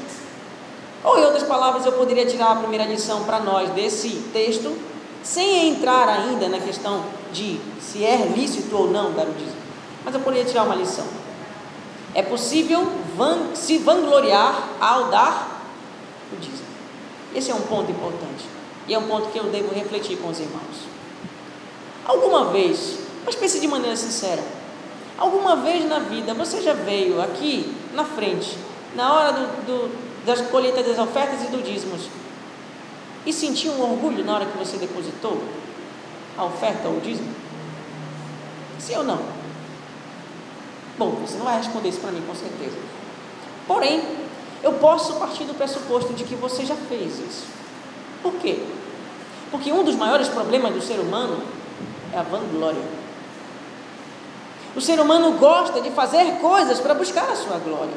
Ou 1.04 1.18
em 1.18 1.24
outras 1.24 1.42
palavras, 1.42 1.84
eu 1.84 1.92
poderia 1.92 2.24
tirar 2.24 2.52
a 2.52 2.56
primeira 2.56 2.86
lição 2.86 3.24
para 3.24 3.38
nós 3.38 3.68
desse 3.70 4.08
texto, 4.32 4.74
sem 5.22 5.68
entrar 5.68 6.08
ainda 6.08 6.48
na 6.48 6.58
questão 6.58 7.04
de 7.30 7.60
se 7.78 8.02
é 8.02 8.32
lícito 8.34 8.74
ou 8.74 8.90
não 8.90 9.12
dar 9.12 9.26
o 9.26 9.32
dízimo. 9.32 9.62
Mas 10.02 10.14
eu 10.14 10.20
poderia 10.20 10.46
tirar 10.46 10.64
uma 10.64 10.74
lição. 10.74 11.06
É 12.14 12.22
possível 12.22 12.90
van, 13.16 13.54
se 13.54 13.76
vangloriar 13.78 14.68
ao 14.80 15.08
dar 15.08 15.62
o 16.32 16.36
dízimo. 16.36 16.64
Esse 17.34 17.50
é 17.50 17.54
um 17.54 17.60
ponto 17.62 17.90
importante. 17.90 18.46
E 18.86 18.94
é 18.94 18.98
um 18.98 19.06
ponto 19.06 19.28
que 19.28 19.38
eu 19.38 19.44
devo 19.44 19.74
refletir 19.74 20.16
com 20.18 20.28
os 20.28 20.38
irmãos. 20.38 20.94
Alguma 22.06 22.46
vez, 22.46 22.98
mas 23.24 23.34
pense 23.34 23.58
de 23.58 23.66
maneira 23.66 23.96
sincera, 23.96 24.42
alguma 25.18 25.56
vez 25.56 25.88
na 25.88 25.98
vida 26.00 26.34
você 26.34 26.60
já 26.62 26.74
veio 26.74 27.20
aqui 27.20 27.74
na 27.94 28.04
frente, 28.04 28.58
na 28.94 29.12
hora 29.12 29.32
do, 29.32 29.66
do, 29.66 30.13
das 30.24 30.40
colheitas 30.42 30.86
das 30.86 30.98
ofertas 30.98 31.42
e 31.42 31.46
do 31.48 31.62
dízimos, 31.62 32.08
e 33.26 33.32
sentiu 33.32 33.72
um 33.72 33.82
orgulho 33.82 34.24
na 34.24 34.34
hora 34.34 34.46
que 34.46 34.58
você 34.58 34.76
depositou 34.76 35.42
a 36.36 36.44
oferta 36.44 36.88
ou 36.88 36.98
o 36.98 37.00
dízimo? 37.00 37.32
Sim 38.78 38.96
ou 38.96 39.04
não? 39.04 39.18
Bom, 40.98 41.10
você 41.10 41.36
não 41.36 41.44
vai 41.44 41.56
responder 41.56 41.88
isso 41.88 42.00
para 42.00 42.12
mim 42.12 42.22
com 42.26 42.34
certeza. 42.34 42.76
Porém, 43.66 44.02
eu 44.62 44.72
posso 44.74 45.14
partir 45.14 45.44
do 45.44 45.54
pressuposto 45.54 46.12
de 46.12 46.24
que 46.24 46.34
você 46.34 46.64
já 46.64 46.74
fez 46.74 47.18
isso. 47.18 47.46
Por 48.22 48.34
quê? 48.34 48.58
Porque 49.50 49.72
um 49.72 49.84
dos 49.84 49.96
maiores 49.96 50.28
problemas 50.28 50.72
do 50.72 50.82
ser 50.82 50.98
humano 51.00 51.42
é 52.12 52.18
a 52.18 52.22
vanglória. 52.22 52.82
O 54.76 54.80
ser 54.80 54.98
humano 55.00 55.32
gosta 55.38 55.80
de 55.80 55.90
fazer 55.90 56.38
coisas 56.40 56.80
para 56.80 56.94
buscar 56.94 57.30
a 57.30 57.36
sua 57.36 57.58
glória. 57.58 57.94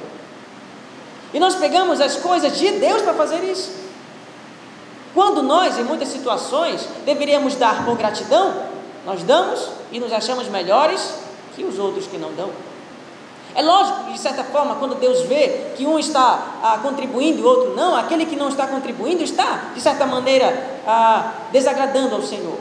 E 1.34 1.40
nós 1.40 1.56
pegamos 1.56 2.00
as 2.00 2.16
coisas 2.18 2.58
de 2.58 2.72
Deus 2.72 3.02
para 3.02 3.14
fazer 3.14 3.44
isso. 3.44 3.72
Quando 5.14 5.42
nós, 5.42 5.78
em 5.78 5.84
muitas 5.84 6.10
situações, 6.10 6.88
deveríamos 7.06 7.56
dar 7.56 7.86
por 7.86 7.98
gratidão, 7.98 8.54
nós 9.06 9.24
damos 9.24 9.70
e 9.92 10.00
nos 10.00 10.14
achamos 10.14 10.48
melhores 10.48 11.16
que 11.56 11.64
os 11.64 11.80
outros 11.80 12.06
que 12.08 12.18
não 12.18 12.32
dão. 12.34 12.50
É 13.56 13.62
lógico 13.64 14.04
que, 14.06 14.14
de 14.14 14.20
certa 14.20 14.44
forma, 14.44 14.76
quando 14.76 14.94
Deus 14.96 15.22
vê 15.22 15.72
que 15.76 15.86
um 15.86 15.98
está 15.98 16.60
ah, 16.62 16.80
contribuindo 16.84 17.40
e 17.40 17.42
o 17.42 17.48
outro 17.48 17.76
não, 17.76 17.96
aquele 17.96 18.26
que 18.26 18.36
não 18.36 18.50
está 18.50 18.68
contribuindo 18.68 19.24
está, 19.24 19.72
de 19.74 19.82
certa 19.82 20.06
maneira, 20.06 20.80
ah, 20.86 21.32
desagradando 21.52 22.14
ao 22.14 22.22
Senhor. 22.22 22.58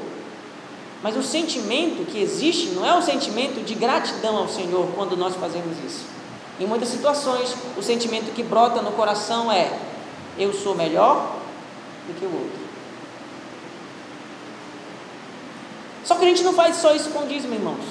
Mas 1.02 1.14
o 1.14 1.22
sentimento 1.22 2.10
que 2.10 2.18
existe 2.18 2.68
não 2.68 2.86
é 2.86 2.96
o 2.96 3.02
sentimento 3.02 3.62
de 3.62 3.74
gratidão 3.74 4.38
ao 4.38 4.48
Senhor 4.48 4.88
quando 4.96 5.16
nós 5.16 5.36
fazemos 5.36 5.76
isso. 5.84 6.15
Em 6.58 6.66
muitas 6.66 6.88
situações, 6.88 7.54
o 7.76 7.82
sentimento 7.82 8.32
que 8.32 8.42
brota 8.42 8.80
no 8.80 8.92
coração 8.92 9.52
é: 9.52 9.70
eu 10.38 10.52
sou 10.52 10.74
melhor 10.74 11.36
do 12.06 12.14
que 12.18 12.24
o 12.24 12.32
outro. 12.32 12.66
Só 16.04 16.14
que 16.14 16.24
a 16.24 16.28
gente 16.28 16.44
não 16.44 16.52
faz 16.52 16.76
só 16.76 16.94
isso 16.94 17.10
com 17.10 17.24
o 17.24 17.26
dízimo, 17.26 17.54
irmãos. 17.54 17.84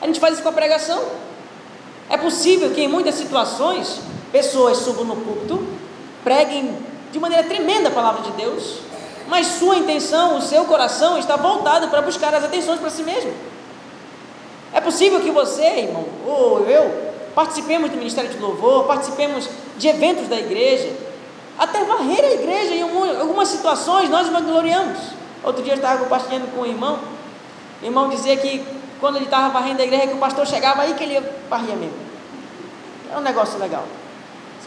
A 0.00 0.06
gente 0.06 0.20
faz 0.20 0.34
isso 0.34 0.42
com 0.42 0.48
a 0.48 0.52
pregação. 0.52 1.02
É 2.08 2.16
possível 2.16 2.70
que 2.70 2.82
em 2.82 2.88
muitas 2.88 3.14
situações 3.14 4.00
pessoas 4.30 4.78
subam 4.78 5.04
no 5.04 5.16
púlpito, 5.16 5.66
preguem 6.22 6.76
de 7.10 7.18
maneira 7.18 7.44
tremenda 7.44 7.88
a 7.88 7.92
palavra 7.92 8.22
de 8.22 8.30
Deus, 8.32 8.78
mas 9.28 9.46
sua 9.46 9.76
intenção, 9.76 10.36
o 10.36 10.42
seu 10.42 10.64
coração 10.64 11.18
está 11.18 11.36
voltado 11.36 11.88
para 11.88 12.02
buscar 12.02 12.34
as 12.34 12.44
atenções 12.44 12.78
para 12.78 12.90
si 12.90 13.02
mesmo. 13.02 13.32
É 14.72 14.80
possível 14.80 15.20
que 15.20 15.30
você, 15.30 15.64
irmão, 15.64 16.04
ou 16.26 16.68
eu, 16.68 17.13
participemos 17.34 17.90
do 17.90 17.96
ministério 17.96 18.30
de 18.30 18.38
louvor, 18.38 18.84
participemos 18.84 19.48
de 19.76 19.88
eventos 19.88 20.28
da 20.28 20.38
igreja, 20.38 20.92
até 21.58 21.84
varrer 21.84 22.24
a 22.24 22.32
igreja 22.32 22.74
em 22.74 22.82
algumas 23.20 23.48
situações 23.48 24.08
nós 24.08 24.28
vangloriamos. 24.28 24.98
Outro 25.42 25.62
dia 25.62 25.74
eu 25.74 25.76
estava 25.76 26.02
compartilhando 26.02 26.52
com 26.54 26.62
um 26.62 26.66
irmão, 26.66 26.98
o 27.82 27.84
irmão 27.84 28.08
dizia 28.08 28.36
que 28.36 28.64
quando 29.00 29.16
ele 29.16 29.26
estava 29.26 29.50
varrendo 29.50 29.82
a 29.82 29.84
igreja, 29.84 30.06
que 30.06 30.14
o 30.14 30.18
pastor 30.18 30.46
chegava 30.46 30.82
aí 30.82 30.94
que 30.94 31.04
ele 31.04 31.20
varria 31.50 31.76
mesmo. 31.76 31.98
É 33.12 33.18
um 33.18 33.20
negócio 33.20 33.58
legal. 33.58 33.84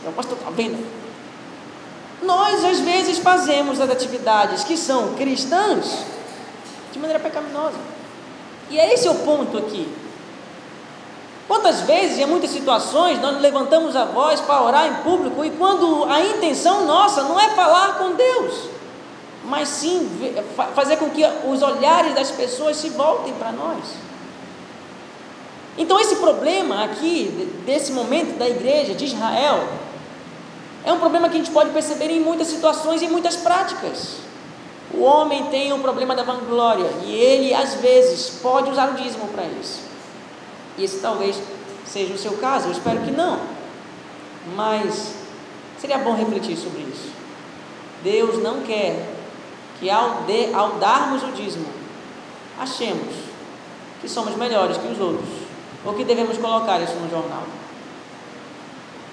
O 0.06 0.12
pastor 0.12 0.38
está 0.38 0.52
vendo? 0.52 0.86
Nós, 2.22 2.64
às 2.64 2.80
vezes, 2.80 3.18
fazemos 3.18 3.82
as 3.82 3.90
atividades 3.90 4.64
que 4.64 4.78
são 4.78 5.14
cristãs 5.16 6.06
de 6.92 7.00
maneira 7.00 7.20
pecaminosa. 7.20 7.78
E 8.70 8.80
é 8.80 8.94
esse 8.94 9.08
o 9.08 9.16
ponto 9.16 9.58
aqui. 9.58 9.88
Quantas 11.48 11.82
vezes, 11.82 12.20
em 12.20 12.26
muitas 12.26 12.50
situações, 12.50 13.22
nós 13.22 13.40
levantamos 13.40 13.96
a 13.96 14.04
voz 14.04 14.42
para 14.42 14.62
orar 14.62 14.88
em 14.88 14.96
público 14.96 15.46
e 15.46 15.52
quando 15.52 16.04
a 16.06 16.20
intenção 16.20 16.86
nossa 16.86 17.24
não 17.24 17.40
é 17.40 17.50
falar 17.50 17.98
com 17.98 18.12
Deus, 18.16 18.70
mas 19.46 19.70
sim 19.70 20.10
fazer 20.76 20.98
com 20.98 21.10
que 21.10 21.24
os 21.48 21.62
olhares 21.62 22.14
das 22.14 22.32
pessoas 22.32 22.76
se 22.76 22.90
voltem 22.90 23.34
para 23.36 23.54
nós. 23.54 23.80
Então, 25.78 25.98
esse 26.00 26.18
problema 26.18 26.84
aqui, 26.84 27.50
desse 27.66 27.94
momento 27.94 28.38
da 28.38 28.50
igreja 28.50 28.94
de 28.94 29.06
Israel, 29.06 29.64
é 30.84 30.92
um 30.92 31.00
problema 31.00 31.30
que 31.30 31.36
a 31.36 31.38
gente 31.38 31.52
pode 31.52 31.70
perceber 31.70 32.10
em 32.10 32.20
muitas 32.20 32.48
situações 32.48 33.02
e 33.02 33.08
muitas 33.08 33.38
práticas. 33.38 34.18
O 34.94 35.02
homem 35.02 35.46
tem 35.46 35.72
o 35.72 35.80
problema 35.80 36.16
da 36.16 36.24
vanglória 36.24 36.90
e 37.06 37.14
ele, 37.14 37.54
às 37.54 37.76
vezes, 37.76 38.40
pode 38.42 38.70
usar 38.70 38.90
o 38.90 38.94
dízimo 38.96 39.28
para 39.28 39.44
isso. 39.46 39.88
E 40.78 40.84
esse 40.84 41.00
talvez 41.00 41.42
seja 41.86 42.14
o 42.14 42.18
seu 42.18 42.34
caso, 42.38 42.68
eu 42.68 42.72
espero 42.72 43.02
que 43.02 43.12
não. 43.12 43.40
Mas 44.56 45.14
seria 45.80 45.98
bom 45.98 46.16
refletir 46.16 46.56
sobre 46.58 46.82
isso. 46.82 47.12
Deus 48.04 48.42
não 48.42 48.62
quer 48.62 49.16
que 49.80 49.90
ao, 49.90 50.24
de, 50.24 50.54
ao 50.54 50.74
darmos 50.74 51.24
o 51.24 51.32
dízimo, 51.32 51.68
achemos 52.60 53.14
que 54.02 54.10
somos 54.10 54.36
melhores 54.36 54.78
que 54.78 54.88
os 54.88 55.00
outros, 55.00 55.30
ou 55.86 55.94
que 55.94 56.04
devemos 56.04 56.38
colocar 56.38 56.80
isso 56.82 56.96
no 56.96 57.10
jornal. 57.10 57.44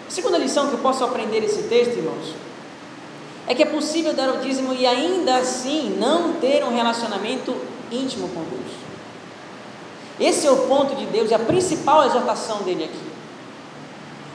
A 0.06 0.10
segunda 0.10 0.38
lição 0.38 0.68
que 0.68 0.74
eu 0.74 0.78
posso 0.80 1.04
aprender 1.04 1.40
desse 1.40 1.64
texto, 1.64 1.96
irmãos, 1.96 2.34
é 3.46 3.54
que 3.54 3.62
é 3.62 3.66
possível 3.66 4.14
dar 4.14 4.30
o 4.30 4.38
dízimo 4.38 4.72
e 4.72 4.86
ainda 4.86 5.36
assim 5.36 5.96
não 5.98 6.34
ter 6.34 6.64
um 6.64 6.74
relacionamento 6.74 7.54
íntimo 7.90 8.28
com 8.28 8.42
Deus. 8.44 8.83
Esse 10.18 10.46
é 10.46 10.50
o 10.50 10.68
ponto 10.68 10.94
de 10.94 11.06
Deus 11.06 11.30
e 11.30 11.34
a 11.34 11.38
principal 11.38 12.04
exortação 12.06 12.58
dele 12.58 12.84
aqui. 12.84 13.14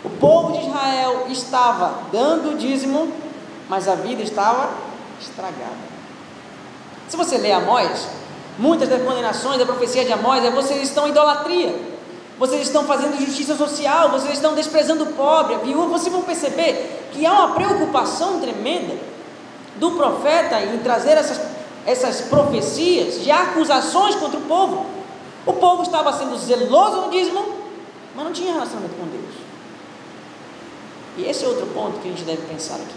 O 0.03 0.09
povo 0.09 0.53
de 0.53 0.67
Israel 0.67 1.25
estava 1.29 2.03
dando 2.12 2.51
o 2.51 2.57
dízimo, 2.57 3.12
mas 3.69 3.88
a 3.88 3.95
vida 3.95 4.21
estava 4.21 4.69
estragada. 5.19 5.89
Se 7.07 7.17
você 7.17 7.38
ler 7.38 7.53
Amós, 7.53 8.07
Muitas 8.59 8.89
das 8.89 9.01
condenações 9.01 9.57
da 9.57 9.65
profecia 9.65 10.03
de 10.03 10.12
Amós 10.12 10.43
é 10.43 10.51
vocês 10.51 10.83
estão 10.83 11.07
em 11.07 11.12
idolatria, 11.12 11.74
vocês 12.38 12.63
estão 12.63 12.83
fazendo 12.83 13.17
justiça 13.17 13.55
social, 13.55 14.09
vocês 14.09 14.33
estão 14.33 14.53
desprezando 14.53 15.05
o 15.05 15.13
pobre, 15.13 15.55
a 15.55 15.59
viúva. 15.59 15.98
Vocês 15.98 16.12
vão 16.12 16.24
perceber 16.24 17.07
que 17.13 17.25
há 17.25 17.31
uma 17.31 17.55
preocupação 17.55 18.41
tremenda 18.41 18.95
do 19.77 19.91
profeta 19.91 20.62
em 20.62 20.77
trazer 20.79 21.12
essas, 21.12 21.39
essas 21.86 22.19
profecias 22.19 23.24
de 23.24 23.31
acusações 23.31 24.15
contra 24.15 24.38
o 24.38 24.41
povo. 24.41 24.86
O 25.46 25.53
povo 25.53 25.84
estava 25.84 26.12
sendo 26.13 26.38
zeloso 26.38 27.01
no 27.01 27.10
dízimo, 27.10 27.46
mas 28.15 28.25
não 28.25 28.34
tinha 28.34 28.53
relacionamento 28.53 28.96
com 28.96 29.05
Deus. 29.08 29.36
E 31.17 31.25
esse 31.25 31.43
é 31.43 31.48
outro 31.48 31.67
ponto 31.67 32.00
que 32.00 32.08
a 32.08 32.12
gente 32.12 32.24
deve 32.24 32.41
pensar 32.43 32.75
aqui. 32.75 32.96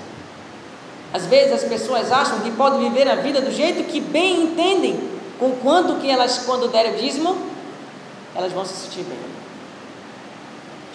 Às 1.13 1.27
vezes 1.27 1.53
as 1.53 1.65
pessoas 1.65 2.11
acham 2.11 2.41
que 2.41 2.51
podem 2.51 2.81
viver 2.81 3.09
a 3.09 3.17
vida 3.17 3.41
do 3.41 3.51
jeito 3.51 3.85
que 3.85 4.01
bem 4.01 4.45
entendem, 4.45 5.11
com 5.39 5.53
quanto 5.57 6.01
que 6.01 6.09
elas, 6.09 6.39
quando 6.47 6.69
derem 6.69 6.95
o 6.95 6.97
dízimo, 6.97 7.37
elas 8.35 8.53
vão 8.53 8.65
se 8.65 8.75
sentir 8.75 9.03
bem. 9.05 9.19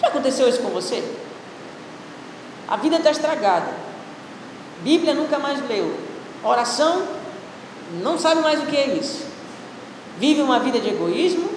Já 0.00 0.08
aconteceu 0.08 0.48
isso 0.48 0.60
com 0.60 0.70
você? 0.70 1.02
A 2.66 2.76
vida 2.76 2.96
está 2.96 3.10
estragada. 3.10 3.72
Bíblia 4.82 5.14
nunca 5.14 5.38
mais 5.38 5.66
leu. 5.68 5.94
Oração, 6.42 7.02
não 8.02 8.18
sabe 8.18 8.40
mais 8.40 8.62
o 8.62 8.66
que 8.66 8.76
é 8.76 8.88
isso. 8.88 9.26
Vive 10.18 10.42
uma 10.42 10.58
vida 10.58 10.80
de 10.80 10.88
egoísmo, 10.88 11.48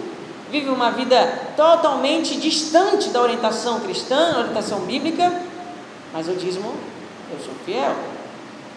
vive 0.52 0.70
uma 0.70 0.92
vida 0.92 1.54
totalmente 1.56 2.40
distante 2.40 3.10
da 3.10 3.22
orientação 3.22 3.80
cristã, 3.80 4.38
orientação 4.38 4.82
bíblica, 4.82 5.32
mas 6.14 6.28
o 6.28 6.34
dízimo, 6.34 6.74
eu 7.32 7.40
sou 7.44 7.54
fiel. 7.66 7.96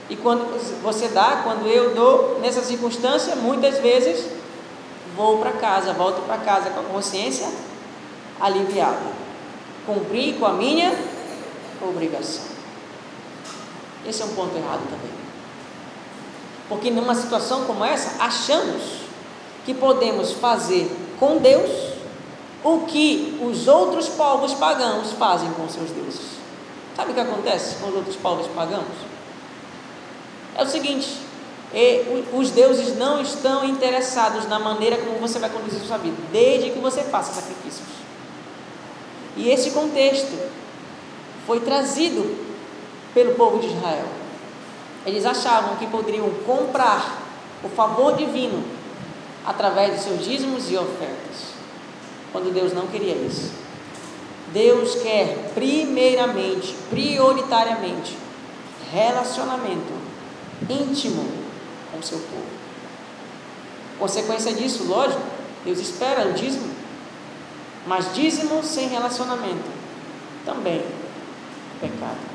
E 0.09 0.17
quando 0.17 0.45
você 0.83 1.09
dá, 1.09 1.41
quando 1.43 1.67
eu 1.67 1.95
dou, 1.95 2.39
nessa 2.41 2.63
circunstância, 2.63 3.37
muitas 3.37 3.79
vezes 3.79 4.27
vou 5.17 5.39
para 5.39 5.53
casa, 5.53 5.93
volto 5.93 6.23
para 6.27 6.39
casa 6.39 6.71
com 6.71 6.81
a 6.81 6.85
consciência 6.85 7.49
aliviada. 8.41 9.25
Cumpri 9.87 10.35
com 10.39 10.47
a 10.47 10.53
minha 10.53 10.97
obrigação. 11.83 12.45
Esse 14.07 14.23
é 14.23 14.25
um 14.25 14.35
ponto 14.35 14.57
errado 14.57 14.83
também. 14.85 15.13
Porque 16.69 16.91
numa 16.91 17.15
situação 17.15 17.65
como 17.65 17.85
essa, 17.85 18.23
achamos 18.23 19.04
que 19.65 19.75
podemos 19.75 20.33
fazer 20.33 20.91
com 21.19 21.39
Deus 21.39 21.71
o 22.63 22.81
que 22.81 23.39
os 23.43 23.69
outros 23.69 24.09
povos 24.09 24.55
pagãos 24.55 25.13
fazem 25.13 25.51
com 25.53 25.69
seus 25.69 25.91
deuses. 25.91 26.35
Sabe 26.97 27.11
o 27.11 27.15
que 27.15 27.21
acontece 27.21 27.77
com 27.77 27.89
os 27.89 27.95
outros 27.97 28.17
povos 28.17 28.47
pagãos? 28.49 29.15
é 30.57 30.63
o 30.63 30.67
seguinte: 30.67 31.09
os 32.33 32.51
deuses 32.51 32.97
não 32.97 33.21
estão 33.21 33.65
interessados 33.65 34.49
na 34.49 34.59
maneira 34.59 34.97
como 34.99 35.19
você 35.19 35.39
vai 35.39 35.51
conduzir 35.51 35.81
sua 35.81 35.99
vida, 35.99 36.17
desde 36.33 36.71
que 36.71 36.79
você 36.79 37.03
faça 37.03 37.33
sacrifícios. 37.33 37.89
E 39.37 39.51
esse 39.51 39.73
contexto 39.73 40.39
foi 41.47 41.61
trazido 41.61 42.37
pelo 43.13 43.35
povo 43.35 43.59
de 43.59 43.67
Israel. 43.67 44.07
Eles 45.05 45.27
achavam 45.27 45.77
que 45.77 45.87
poderiam 45.87 46.31
comprar 46.47 47.21
o 47.63 47.69
favor 47.69 48.17
divino 48.17 48.63
através 49.45 49.95
de 49.95 50.03
seus 50.03 50.25
dízimos 50.25 50.71
e 50.71 50.77
ofertas, 50.77 51.55
quando 52.33 52.53
Deus 52.53 52.73
não 52.73 52.87
queria 52.87 53.15
isso. 53.15 53.53
Deus 54.53 54.95
quer 54.97 55.53
primeiramente, 55.55 56.75
prioritariamente, 56.91 58.17
relacionamento 58.93 59.93
íntimo 60.69 61.27
com 61.91 61.99
o 61.99 62.03
seu 62.03 62.19
povo. 62.19 62.55
Consequência 63.99 64.53
disso, 64.53 64.85
lógico, 64.85 65.23
Deus 65.65 65.79
espera 65.79 66.29
o 66.29 66.33
dízimo, 66.33 66.71
mas 67.87 68.15
dízimo 68.15 68.63
sem 68.63 68.89
relacionamento 68.89 69.75
também 70.45 70.79
é 70.79 70.87
pecado. 71.81 72.35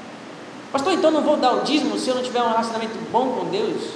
Pastor, 0.71 0.93
então 0.93 1.11
não 1.11 1.23
vou 1.23 1.37
dar 1.37 1.53
o 1.53 1.61
dízimo 1.61 1.97
se 1.97 2.09
eu 2.09 2.15
não 2.15 2.23
tiver 2.23 2.41
um 2.41 2.49
relacionamento 2.49 2.97
bom 3.11 3.33
com 3.33 3.45
Deus? 3.45 3.93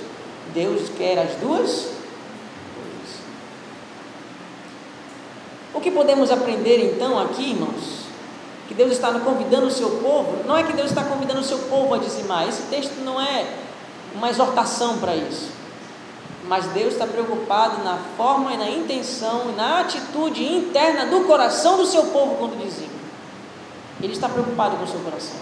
Deus 0.53 0.89
quer 0.97 1.19
as 1.19 1.35
duas 1.35 1.69
coisas. 2.75 3.19
O 5.73 5.81
que 5.81 5.89
podemos 5.89 6.29
aprender 6.31 6.93
então 6.93 7.19
aqui, 7.19 7.51
irmãos? 7.51 8.03
Que 8.67 8.73
Deus 8.73 8.91
está 8.91 9.11
convidando 9.19 9.67
o 9.67 9.71
seu 9.71 9.89
povo, 9.89 10.43
não 10.45 10.55
é 10.55 10.63
que 10.63 10.73
Deus 10.73 10.89
está 10.89 11.03
convidando 11.03 11.41
o 11.41 11.43
seu 11.43 11.57
povo 11.59 11.93
a 11.93 11.97
dizimar, 11.97 12.47
esse 12.47 12.63
texto 12.63 13.03
não 13.03 13.19
é 13.19 13.45
uma 14.13 14.29
exortação 14.29 14.99
para 14.99 15.15
isso. 15.15 15.51
Mas 16.47 16.65
Deus 16.67 16.93
está 16.93 17.07
preocupado 17.07 17.83
na 17.83 17.97
forma 18.15 18.53
e 18.53 18.57
na 18.57 18.69
intenção 18.69 19.49
e 19.49 19.55
na 19.55 19.79
atitude 19.79 20.43
interna 20.43 21.05
do 21.05 21.25
coração 21.25 21.77
do 21.77 21.85
seu 21.85 22.03
povo 22.05 22.35
quando 22.35 22.61
dizima. 22.63 22.93
Ele 24.01 24.13
está 24.13 24.27
preocupado 24.29 24.75
com 24.75 24.83
o 24.83 24.87
seu 24.87 24.99
coração. 24.99 25.37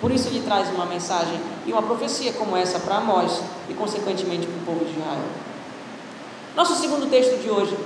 Por 0.00 0.10
isso 0.10 0.28
ele 0.28 0.42
traz 0.42 0.68
uma 0.70 0.86
mensagem 0.86 1.40
e 1.66 1.72
uma 1.72 1.82
profecia 1.82 2.32
como 2.32 2.56
essa 2.56 2.78
para 2.78 3.00
nós 3.00 3.40
e 3.68 3.74
consequentemente 3.74 4.46
para 4.46 4.56
o 4.56 4.64
povo 4.64 4.84
de 4.84 4.92
Israel. 4.92 5.24
Nosso 6.54 6.74
segundo 6.76 7.10
texto 7.10 7.40
de 7.42 7.50
hoje 7.50 7.76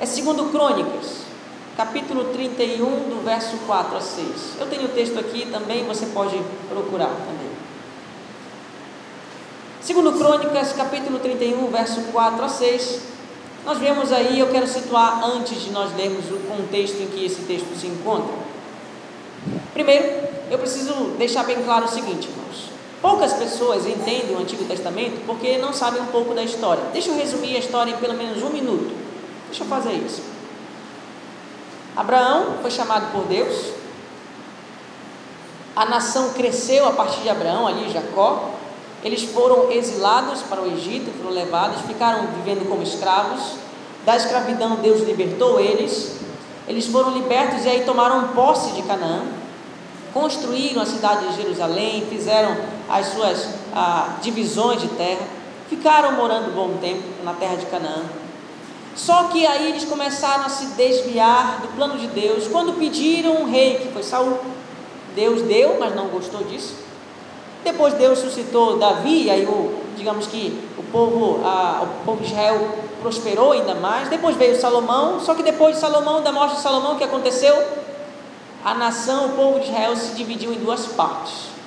é 0.00 0.06
segundo 0.06 0.44
Crônicas, 0.52 1.22
capítulo 1.76 2.26
31, 2.26 2.84
do 3.08 3.24
verso 3.24 3.56
4 3.66 3.96
a 3.96 4.00
6. 4.00 4.26
Eu 4.60 4.66
tenho 4.66 4.84
o 4.84 4.88
texto 4.88 5.18
aqui 5.18 5.46
também, 5.50 5.84
você 5.84 6.06
pode 6.06 6.40
procurar 6.68 7.08
também. 7.08 7.48
Segundo 9.80 10.12
Crônicas, 10.12 10.72
capítulo 10.72 11.18
31, 11.18 11.66
verso 11.66 12.00
4 12.12 12.44
a 12.44 12.48
6, 12.48 13.00
nós 13.66 13.78
vemos 13.78 14.12
aí, 14.12 14.38
eu 14.38 14.48
quero 14.50 14.68
situar 14.68 15.20
antes 15.24 15.60
de 15.60 15.70
nós 15.70 15.94
lermos 15.96 16.26
o 16.30 16.38
contexto 16.48 17.02
em 17.02 17.08
que 17.08 17.26
esse 17.26 17.42
texto 17.42 17.76
se 17.76 17.88
encontra. 17.88 18.34
Primeiro, 19.72 20.28
eu 20.48 20.58
preciso 20.58 20.92
deixar 21.18 21.42
bem 21.42 21.60
claro 21.64 21.86
o 21.86 21.88
seguinte, 21.88 22.28
irmãos. 22.28 22.68
Poucas 23.02 23.32
pessoas 23.32 23.84
entendem 23.84 24.36
o 24.36 24.38
Antigo 24.38 24.64
Testamento 24.64 25.24
porque 25.26 25.58
não 25.58 25.72
sabem 25.72 26.00
um 26.00 26.06
pouco 26.06 26.34
da 26.34 26.42
história. 26.42 26.84
Deixa 26.92 27.10
eu 27.10 27.16
resumir 27.16 27.56
a 27.56 27.58
história 27.58 27.90
em 27.90 27.96
pelo 27.96 28.14
menos 28.14 28.42
um 28.42 28.50
minuto. 28.50 29.07
Deixa 29.48 29.64
eu 29.64 29.68
fazer 29.68 29.92
isso. 29.92 30.22
Abraão 31.96 32.58
foi 32.62 32.70
chamado 32.70 33.10
por 33.12 33.24
Deus. 33.24 33.72
A 35.74 35.84
nação 35.84 36.32
cresceu 36.32 36.86
a 36.86 36.92
partir 36.92 37.20
de 37.22 37.28
Abraão, 37.28 37.66
ali 37.66 37.90
Jacó. 37.90 38.50
Eles 39.02 39.24
foram 39.24 39.70
exilados 39.70 40.42
para 40.42 40.60
o 40.60 40.66
Egito, 40.66 41.10
foram 41.16 41.30
levados, 41.30 41.80
ficaram 41.82 42.26
vivendo 42.36 42.68
como 42.68 42.82
escravos. 42.82 43.54
Da 44.04 44.16
escravidão, 44.16 44.76
Deus 44.76 45.02
libertou 45.02 45.60
eles. 45.60 46.16
Eles 46.66 46.86
foram 46.86 47.10
libertos 47.12 47.64
e 47.64 47.68
aí 47.68 47.84
tomaram 47.84 48.28
posse 48.28 48.72
de 48.72 48.82
Canaã. 48.82 49.22
Construíram 50.12 50.82
a 50.82 50.86
cidade 50.86 51.28
de 51.28 51.42
Jerusalém, 51.42 52.06
fizeram 52.08 52.56
as 52.88 53.06
suas 53.06 53.48
ah, 53.74 54.16
divisões 54.20 54.80
de 54.80 54.88
terra. 54.88 55.26
Ficaram 55.68 56.12
morando 56.12 56.50
um 56.50 56.54
bom 56.54 56.76
tempo 56.80 57.02
na 57.24 57.32
terra 57.34 57.56
de 57.56 57.66
Canaã. 57.66 58.04
Só 58.98 59.24
que 59.28 59.46
aí 59.46 59.68
eles 59.68 59.84
começaram 59.84 60.44
a 60.44 60.48
se 60.48 60.66
desviar 60.74 61.60
do 61.62 61.68
plano 61.68 61.96
de 61.96 62.08
Deus. 62.08 62.48
Quando 62.48 62.76
pediram 62.76 63.42
um 63.42 63.44
rei, 63.44 63.76
que 63.76 63.92
foi 63.92 64.02
Saul, 64.02 64.40
Deus 65.14 65.42
deu, 65.42 65.76
mas 65.78 65.94
não 65.94 66.08
gostou 66.08 66.42
disso. 66.42 66.74
Depois 67.62 67.94
Deus 67.94 68.18
suscitou 68.18 68.76
Davi, 68.76 69.26
e 69.26 69.30
aí 69.30 69.46
o, 69.46 69.82
digamos 69.96 70.26
que 70.26 70.58
o 70.76 70.82
povo, 70.82 71.40
a, 71.46 71.84
o 71.84 72.04
povo 72.04 72.22
de 72.22 72.32
Israel 72.32 72.76
prosperou 73.00 73.52
ainda 73.52 73.76
mais. 73.76 74.08
Depois 74.08 74.36
veio 74.36 74.60
Salomão, 74.60 75.20
só 75.20 75.32
que 75.32 75.44
depois 75.44 75.76
de 75.76 75.80
Salomão, 75.80 76.20
da 76.20 76.32
morte 76.32 76.56
de 76.56 76.60
Salomão, 76.60 76.94
o 76.94 76.98
que 76.98 77.04
aconteceu? 77.04 77.56
A 78.64 78.74
nação, 78.74 79.26
o 79.26 79.28
povo 79.30 79.60
de 79.60 79.66
Israel 79.66 79.94
se 79.96 80.16
dividiu 80.16 80.52
em 80.52 80.58
duas 80.58 80.86
partes. 80.86 81.57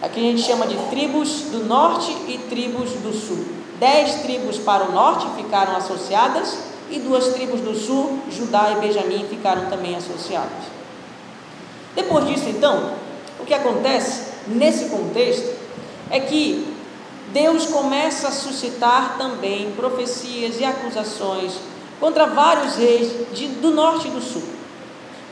Aqui 0.00 0.20
a 0.20 0.30
gente 0.30 0.42
chama 0.42 0.66
de 0.66 0.76
tribos 0.90 1.42
do 1.50 1.64
norte 1.64 2.12
e 2.28 2.38
tribos 2.48 2.90
do 2.92 3.12
sul. 3.12 3.44
Dez 3.80 4.22
tribos 4.22 4.56
para 4.58 4.84
o 4.84 4.92
norte 4.92 5.26
ficaram 5.36 5.76
associadas 5.76 6.58
e 6.88 7.00
duas 7.00 7.28
tribos 7.28 7.60
do 7.60 7.74
sul, 7.74 8.20
Judá 8.30 8.72
e 8.72 8.80
Benjamim, 8.80 9.26
ficaram 9.28 9.68
também 9.68 9.96
associadas. 9.96 10.64
Depois 11.96 12.26
disso, 12.26 12.48
então, 12.48 12.92
o 13.40 13.44
que 13.44 13.52
acontece 13.52 14.22
nesse 14.46 14.88
contexto 14.88 15.52
é 16.10 16.20
que 16.20 16.74
Deus 17.32 17.66
começa 17.66 18.28
a 18.28 18.32
suscitar 18.32 19.18
também 19.18 19.72
profecias 19.72 20.60
e 20.60 20.64
acusações 20.64 21.54
contra 21.98 22.26
vários 22.26 22.76
reis 22.76 23.10
de, 23.34 23.48
do 23.48 23.72
norte 23.72 24.06
e 24.06 24.10
do 24.12 24.20
sul. 24.20 24.44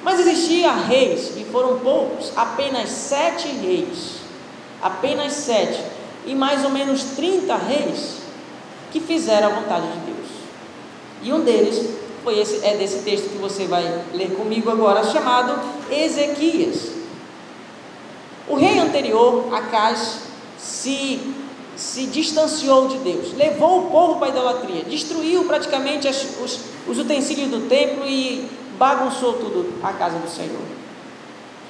Mas 0.03 0.21
existia 0.21 0.73
reis, 0.73 1.37
e 1.37 1.45
foram 1.45 1.79
poucos, 1.79 2.33
apenas 2.37 2.91
sete 2.91 3.49
reis, 3.49 4.26
apenas 4.83 5.33
sete, 5.33 5.83
e 6.27 6.35
mais 6.35 6.65
ou 6.65 6.71
menos 6.71 7.03
30 7.17 7.57
reis 7.57 8.19
que 8.91 9.01
fizeram 9.01 9.49
a 9.49 9.61
vontade 9.61 9.87
de 9.87 9.99
Deus. 9.99 10.29
E 11.23 11.33
um 11.33 11.41
deles 11.41 11.91
foi 12.23 12.39
esse, 12.39 12.65
é 12.65 12.77
desse 12.77 13.03
texto 13.03 13.31
que 13.31 13.39
você 13.39 13.67
vai 13.67 14.05
ler 14.13 14.31
comigo 14.37 14.71
agora, 14.71 15.05
chamado 15.05 15.61
Ezequias. 15.91 16.91
O 18.49 18.57
rei 18.57 18.79
anterior, 18.79 19.53
Acaz, 19.53 20.21
se 20.59 21.35
se 21.77 22.07
distanciou 22.07 22.89
de 22.89 22.97
Deus, 22.99 23.35
levou 23.35 23.81
o 23.87 23.91
povo 23.91 24.17
para 24.17 24.29
a 24.29 24.31
idolatria, 24.31 24.83
destruiu 24.85 25.45
praticamente 25.45 26.09
as, 26.09 26.41
os, 26.43 26.61
os 26.89 26.99
utensílios 26.99 27.51
do 27.51 27.69
templo 27.69 28.07
e 28.07 28.49
bagunçou 28.79 29.35
tudo 29.35 29.75
a 29.83 29.93
casa 29.93 30.19
do 30.19 30.29
Senhor. 30.29 30.63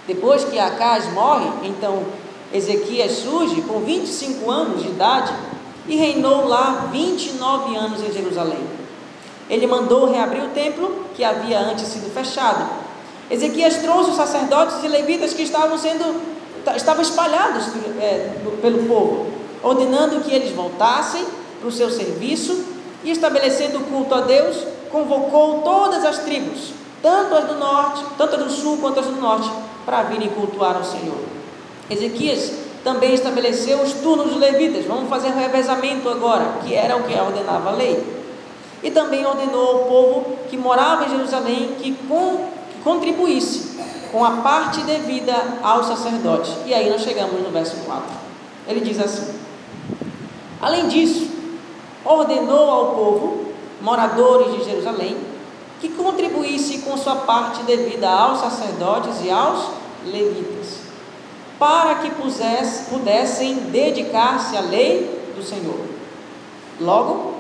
Depois 0.07 0.45
que 0.45 0.59
Acaz 0.61 1.13
morre, 1.13 1.51
então 1.65 2.05
Ezequias 2.53 3.13
surge 3.13 3.63
com 3.63 3.81
25 3.81 4.51
anos 4.51 4.83
de 4.83 4.89
idade 4.89 5.33
e 5.89 5.97
reinou 5.97 6.47
lá 6.47 6.89
29 6.93 7.77
anos 7.77 8.03
em 8.03 8.13
Jerusalém. 8.13 8.65
Ele 9.49 9.67
mandou 9.67 10.11
reabrir 10.11 10.43
o 10.43 10.49
templo 10.49 11.07
que 11.15 11.23
havia 11.23 11.61
antes 11.61 11.87
sido 11.87 12.13
fechado. 12.13 12.69
Ezequias 13.31 13.77
trouxe 13.77 14.11
os 14.11 14.17
sacerdotes 14.17 14.83
e 14.83 14.89
levitas 14.89 15.33
que 15.33 15.43
estavam 15.43 15.77
sendo 15.79 16.37
estavam 16.75 17.03
espalhados 17.03 17.69
é, 18.01 18.39
pelo 18.61 18.89
povo, 18.89 19.27
ordenando 19.63 20.21
que 20.23 20.35
eles 20.35 20.51
voltassem 20.51 21.25
para 21.61 21.69
o 21.69 21.73
seu 21.73 21.91
serviço 21.91 22.65
e 23.05 23.11
estabelecendo 23.11 23.79
o 23.79 23.85
culto 23.85 24.15
a 24.15 24.23
Deus, 24.23 24.57
convocou 24.91 25.63
todas 25.63 26.05
as 26.05 26.19
tribos, 26.21 26.73
tanto 27.01 27.35
as 27.37 27.45
do 27.45 27.55
norte, 27.55 28.05
tanto 28.19 28.35
as 28.35 28.43
do 28.43 28.51
sul 28.51 28.79
quanto 28.79 28.99
as 28.99 29.07
do 29.07 29.21
norte, 29.21 29.49
para 29.85 30.03
virem 30.03 30.29
cultuar 30.31 30.77
ao 30.77 30.85
Senhor. 30.85 31.19
Ezequias 31.91 32.53
também 32.83 33.15
estabeleceu 33.15 33.83
os 33.83 33.95
turnos 33.95 34.29
dos 34.29 34.37
levitas, 34.37 34.85
vamos 34.85 35.09
fazer 35.09 35.29
um 35.29 35.39
revezamento 35.39 36.09
agora, 36.09 36.59
que 36.65 36.75
era 36.75 36.97
o 36.97 37.03
que 37.03 37.15
ordenava 37.15 37.71
a 37.71 37.73
lei. 37.73 38.17
E 38.83 38.91
também 38.91 39.27
ordenou 39.27 39.69
ao 39.69 39.79
povo 39.85 40.37
que 40.49 40.57
morava 40.57 41.05
em 41.05 41.11
Jerusalém 41.11 41.75
que, 41.81 41.93
com, 42.09 42.49
que 42.71 42.81
contribuísse 42.85 43.77
com 44.13 44.25
a 44.25 44.37
parte 44.37 44.83
devida 44.83 45.35
aos 45.63 45.87
sacerdotes. 45.87 46.53
E 46.65 46.73
aí 46.73 46.89
nós 46.89 47.03
chegamos 47.03 47.43
no 47.43 47.51
verso 47.51 47.77
4. 47.85 48.05
Ele 48.69 48.81
diz 48.81 49.01
assim: 49.01 49.35
Além 50.61 50.89
disso, 50.89 51.29
ordenou 52.05 52.71
ao 52.71 52.95
povo, 52.95 53.47
moradores 53.81 54.55
de 54.55 54.65
Jerusalém, 54.65 55.17
que 55.81 55.89
contribuísse 55.91 56.79
com 56.79 56.97
sua 56.97 57.17
parte 57.17 57.63
devida 57.65 58.09
aos 58.09 58.41
sacerdotes 58.41 59.23
e 59.23 59.31
aos 59.31 59.67
levitas, 60.07 60.76
para 61.59 61.97
que 61.97 62.11
pusesse, 62.11 62.91
pudessem 62.91 63.55
dedicar-se 63.71 64.57
à 64.57 64.61
lei 64.61 65.33
do 65.35 65.43
Senhor. 65.43 65.81
Logo 66.81 67.35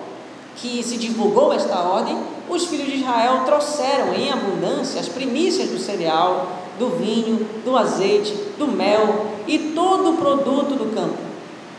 que 0.57 0.83
se 0.83 0.97
divulgou 0.97 1.53
esta 1.53 1.79
ordem, 1.81 2.17
os 2.49 2.65
filhos 2.67 2.87
de 2.87 2.97
Israel 2.97 3.43
trouxeram 3.45 4.15
em 4.15 4.31
abundância 4.31 5.01
as 5.01 5.09
primícias 5.09 5.69
do 5.69 5.79
cereal, 5.79 6.49
do 6.79 6.91
vinho, 6.91 7.47
do 7.65 7.77
azeite, 7.77 8.33
do 8.59 8.67
mel 8.67 9.27
e 9.47 9.59
todo 9.75 10.11
o 10.11 10.17
produto 10.17 10.75
do 10.75 10.95
campo. 10.95 11.19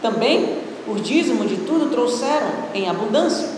Também 0.01 0.59
os 0.87 1.01
dízimos 1.01 1.49
de 1.49 1.57
tudo 1.57 1.89
trouxeram 1.89 2.47
em 2.73 2.87
abundância. 2.87 3.49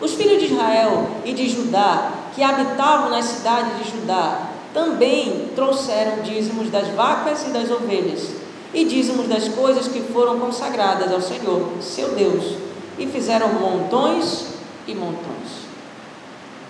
Os 0.00 0.14
filhos 0.14 0.40
de 0.40 0.52
Israel 0.52 1.06
e 1.24 1.32
de 1.32 1.48
Judá, 1.48 2.10
que 2.34 2.42
habitavam 2.42 3.10
nas 3.10 3.26
cidades 3.26 3.78
de 3.78 3.90
Judá, 3.90 4.51
também 4.72 5.50
trouxeram 5.54 6.22
dízimos 6.22 6.70
das 6.70 6.88
vacas 6.88 7.46
e 7.46 7.50
das 7.50 7.70
ovelhas, 7.70 8.30
e 8.72 8.84
dízimos 8.84 9.28
das 9.28 9.48
coisas 9.48 9.88
que 9.88 10.00
foram 10.00 10.40
consagradas 10.40 11.12
ao 11.12 11.20
Senhor, 11.20 11.68
seu 11.80 12.10
Deus, 12.10 12.56
e 12.98 13.06
fizeram 13.06 13.48
montões 13.54 14.46
e 14.86 14.94
montões. 14.94 15.62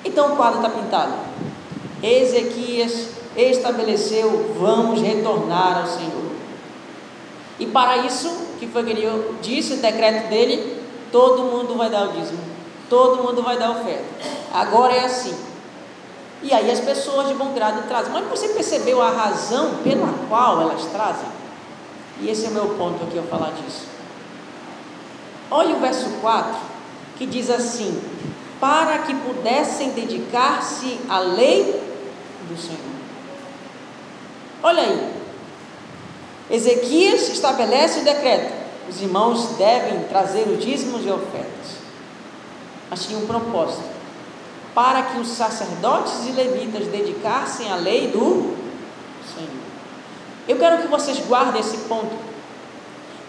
Então 0.04 0.32
o 0.32 0.36
quadro 0.36 0.58
está 0.58 0.70
pintado. 0.70 1.12
Ezequias 2.02 3.08
estabeleceu: 3.36 4.54
vamos 4.58 5.00
retornar 5.00 5.78
ao 5.78 5.86
Senhor. 5.86 6.32
E 7.60 7.66
para 7.66 7.98
isso, 7.98 8.28
que 8.58 8.66
foi 8.66 8.82
que 8.82 8.90
ele 8.90 9.36
disse, 9.40 9.74
o 9.74 9.76
decreto 9.76 10.28
dele, 10.28 10.82
todo 11.12 11.44
mundo 11.44 11.76
vai 11.76 11.88
dar 11.88 12.08
o 12.08 12.12
dízimo, 12.12 12.40
todo 12.90 13.22
mundo 13.22 13.42
vai 13.42 13.56
dar 13.56 13.70
oferta. 13.70 14.04
Agora 14.52 14.94
é 14.94 15.04
assim. 15.04 15.51
E 16.42 16.52
aí 16.52 16.70
as 16.70 16.80
pessoas 16.80 17.28
de 17.28 17.34
bom 17.34 17.52
grado 17.52 17.86
trazem. 17.86 18.12
Mas 18.12 18.26
você 18.26 18.48
percebeu 18.48 19.00
a 19.00 19.10
razão 19.10 19.76
pela 19.82 20.12
qual 20.28 20.60
elas 20.60 20.84
trazem? 20.86 21.28
E 22.20 22.28
esse 22.28 22.46
é 22.46 22.48
o 22.48 22.52
meu 22.52 22.68
ponto 22.70 23.04
aqui 23.04 23.18
ao 23.18 23.24
falar 23.24 23.52
disso. 23.52 23.86
Olha 25.50 25.76
o 25.76 25.80
verso 25.80 26.08
4, 26.20 26.54
que 27.16 27.26
diz 27.26 27.50
assim: 27.50 28.00
Para 28.60 28.98
que 28.98 29.14
pudessem 29.14 29.90
dedicar-se 29.90 30.98
à 31.08 31.18
lei 31.18 31.80
do 32.48 32.60
Senhor. 32.60 32.78
Olha 34.62 34.82
aí. 34.82 35.12
Ezequias 36.50 37.28
estabelece 37.28 38.00
o 38.00 38.04
decreto: 38.04 38.52
os 38.88 39.00
irmãos 39.00 39.56
devem 39.56 40.04
trazer 40.04 40.48
o 40.48 40.56
dízimos 40.56 41.04
e 41.06 41.10
ofertas. 41.10 41.82
Mas 42.90 43.06
tinha 43.06 43.18
um 43.18 43.26
propósito: 43.26 43.84
para 44.74 45.02
que 45.02 45.18
os 45.18 45.28
sacerdotes 45.28 46.26
e 46.26 46.32
levitas 46.32 46.88
dedicassem 46.88 47.70
à 47.70 47.76
lei 47.76 48.08
do 48.08 48.56
Senhor. 49.34 49.62
Eu 50.48 50.58
quero 50.58 50.82
que 50.82 50.88
vocês 50.88 51.18
guardem 51.26 51.60
esse 51.60 51.78
ponto, 51.88 52.16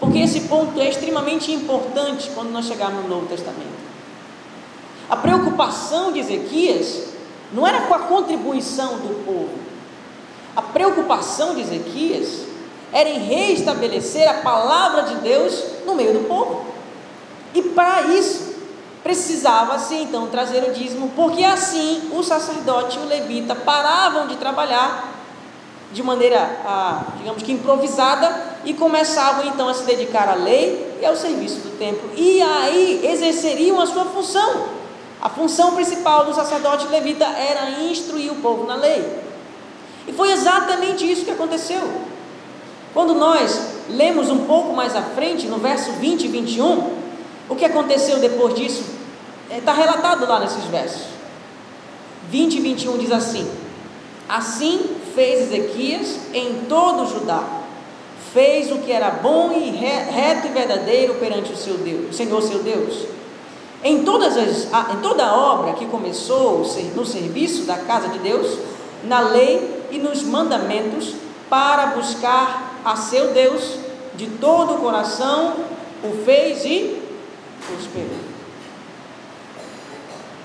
porque 0.00 0.18
esse 0.18 0.42
ponto 0.42 0.80
é 0.80 0.88
extremamente 0.88 1.52
importante 1.52 2.30
quando 2.34 2.50
nós 2.50 2.66
chegarmos 2.66 3.02
no 3.02 3.08
Novo 3.08 3.26
Testamento. 3.26 3.84
A 5.08 5.16
preocupação 5.16 6.12
de 6.12 6.20
Ezequias 6.20 7.08
não 7.52 7.66
era 7.66 7.82
com 7.82 7.94
a 7.94 8.00
contribuição 8.00 8.96
do 8.98 9.24
povo, 9.24 9.64
a 10.56 10.62
preocupação 10.62 11.54
de 11.54 11.62
Ezequias 11.62 12.42
era 12.92 13.08
em 13.08 13.18
reestabelecer 13.18 14.28
a 14.28 14.34
palavra 14.34 15.02
de 15.02 15.16
Deus 15.16 15.64
no 15.84 15.96
meio 15.96 16.12
do 16.12 16.28
povo. 16.28 16.64
E 17.52 17.60
para 17.60 18.02
isso, 18.02 18.53
precisava-se 19.04 19.94
então 19.94 20.26
trazer 20.28 20.64
o 20.64 20.72
dízimo, 20.72 21.12
porque 21.14 21.44
assim 21.44 22.10
o 22.12 22.22
sacerdote 22.22 22.98
e 22.98 23.02
o 23.02 23.04
levita 23.04 23.54
paravam 23.54 24.26
de 24.26 24.36
trabalhar 24.36 25.12
de 25.92 26.02
maneira, 26.02 26.58
digamos 27.18 27.42
que 27.42 27.52
improvisada, 27.52 28.56
e 28.64 28.72
começavam 28.74 29.46
então 29.46 29.68
a 29.68 29.74
se 29.74 29.84
dedicar 29.84 30.28
à 30.28 30.34
lei 30.34 30.98
e 31.00 31.06
ao 31.06 31.14
serviço 31.14 31.60
do 31.60 31.78
templo. 31.78 32.10
E 32.16 32.42
aí 32.42 33.06
exerceriam 33.06 33.78
a 33.80 33.86
sua 33.86 34.06
função. 34.06 34.64
A 35.20 35.28
função 35.28 35.74
principal 35.74 36.24
do 36.24 36.34
sacerdote 36.34 36.88
levita 36.88 37.26
era 37.26 37.82
instruir 37.82 38.32
o 38.32 38.36
povo 38.36 38.66
na 38.66 38.74
lei. 38.74 39.06
E 40.08 40.12
foi 40.12 40.32
exatamente 40.32 41.08
isso 41.08 41.24
que 41.24 41.30
aconteceu. 41.30 41.80
Quando 42.92 43.14
nós 43.14 43.60
lemos 43.88 44.30
um 44.30 44.46
pouco 44.46 44.72
mais 44.72 44.96
à 44.96 45.02
frente, 45.02 45.46
no 45.46 45.58
verso 45.58 45.92
20 45.92 46.24
e 46.24 46.28
21, 46.28 47.03
o 47.48 47.54
que 47.54 47.64
aconteceu 47.64 48.18
depois 48.18 48.54
disso 48.54 48.84
está 49.50 49.72
é, 49.72 49.76
relatado 49.76 50.26
lá 50.26 50.40
nesses 50.40 50.64
versos. 50.64 51.02
20 52.30 52.54
e 52.54 52.60
21 52.60 52.98
diz 52.98 53.12
assim: 53.12 53.50
Assim 54.28 54.96
fez 55.14 55.42
Ezequias 55.42 56.18
em 56.32 56.64
todo 56.68 57.02
o 57.02 57.06
Judá, 57.06 57.42
fez 58.32 58.72
o 58.72 58.78
que 58.78 58.90
era 58.90 59.10
bom 59.10 59.52
e 59.52 59.70
reto 59.70 60.46
e 60.46 60.50
verdadeiro 60.50 61.14
perante 61.14 61.52
o 61.52 61.56
seu 61.56 61.74
Deus, 61.78 62.10
o 62.10 62.12
Senhor 62.12 62.42
seu 62.42 62.62
Deus. 62.62 63.06
Em, 63.82 64.02
todas 64.02 64.34
as, 64.36 64.64
em 64.94 64.96
toda 65.02 65.26
a 65.26 65.36
obra 65.36 65.74
que 65.74 65.84
começou 65.86 66.66
no 66.94 67.04
serviço 67.04 67.64
da 67.64 67.76
casa 67.76 68.08
de 68.08 68.18
Deus, 68.18 68.58
na 69.04 69.20
lei 69.20 69.82
e 69.90 69.98
nos 69.98 70.22
mandamentos 70.22 71.14
para 71.50 71.88
buscar 71.88 72.80
a 72.82 72.96
seu 72.96 73.32
Deus 73.32 73.78
de 74.14 74.26
todo 74.26 74.74
o 74.74 74.78
coração, 74.78 75.52
o 76.02 76.24
fez 76.24 76.64
e 76.64 77.03
prosperou. 77.66 78.34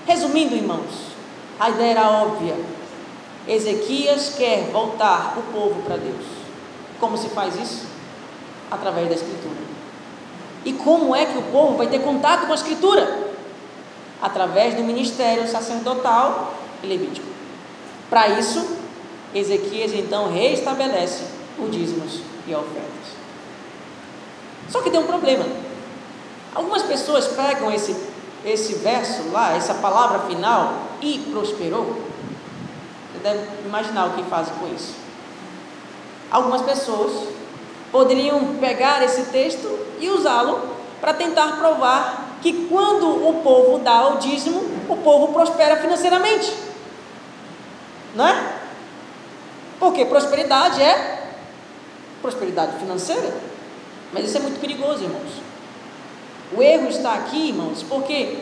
Resumindo, 0.06 0.54
irmãos, 0.54 1.10
a 1.58 1.70
ideia 1.70 1.90
era 1.92 2.10
óbvia. 2.10 2.56
Ezequias 3.46 4.34
quer 4.36 4.70
voltar 4.70 5.36
o 5.38 5.42
povo 5.52 5.82
para 5.82 5.96
Deus. 5.96 6.24
Como 6.98 7.16
se 7.16 7.28
faz 7.28 7.54
isso? 7.56 7.86
Através 8.70 9.08
da 9.08 9.14
Escritura. 9.14 9.70
E 10.64 10.72
como 10.72 11.14
é 11.14 11.26
que 11.26 11.38
o 11.38 11.42
povo 11.42 11.76
vai 11.76 11.86
ter 11.86 12.00
contato 12.00 12.46
com 12.46 12.52
a 12.52 12.54
Escritura? 12.54 13.30
Através 14.20 14.74
do 14.74 14.82
ministério 14.82 15.48
sacerdotal 15.48 16.54
e 16.82 16.86
levítico. 16.86 17.26
Para 18.10 18.28
isso, 18.28 18.76
Ezequias 19.34 19.92
então 19.94 20.32
reestabelece 20.32 21.24
o 21.58 21.68
dízimos 21.68 22.20
e 22.46 22.54
ofertas. 22.54 23.14
Só 24.68 24.80
que 24.82 24.90
tem 24.90 25.00
um 25.00 25.06
problema. 25.06 25.44
Algumas 26.54 26.82
pessoas 26.82 27.28
pegam 27.28 27.70
esse, 27.72 27.96
esse 28.44 28.74
verso 28.74 29.30
lá, 29.30 29.54
essa 29.54 29.74
palavra 29.74 30.20
final, 30.20 30.74
e 31.00 31.18
prosperou. 31.30 31.96
Você 33.12 33.18
deve 33.22 33.46
imaginar 33.64 34.06
o 34.06 34.10
que 34.10 34.22
fazem 34.24 34.52
com 34.54 34.74
isso. 34.74 34.94
Algumas 36.30 36.62
pessoas 36.62 37.28
poderiam 37.90 38.56
pegar 38.60 39.02
esse 39.02 39.24
texto 39.24 39.68
e 39.98 40.08
usá-lo 40.08 40.60
para 41.00 41.14
tentar 41.14 41.58
provar 41.58 42.36
que 42.42 42.66
quando 42.68 43.28
o 43.28 43.42
povo 43.42 43.78
dá 43.78 44.08
o 44.08 44.18
dízimo, 44.18 44.62
o 44.88 44.96
povo 44.96 45.32
prospera 45.32 45.76
financeiramente. 45.76 46.54
Não 48.14 48.26
é? 48.26 48.54
Porque 49.78 50.04
prosperidade 50.04 50.82
é 50.82 51.28
prosperidade 52.20 52.78
financeira. 52.78 53.34
Mas 54.12 54.24
isso 54.24 54.36
é 54.36 54.40
muito 54.40 54.60
perigoso, 54.60 55.04
irmãos. 55.04 55.49
O 56.56 56.62
erro 56.62 56.88
está 56.88 57.14
aqui, 57.14 57.48
irmãos, 57.48 57.84
porque 57.88 58.38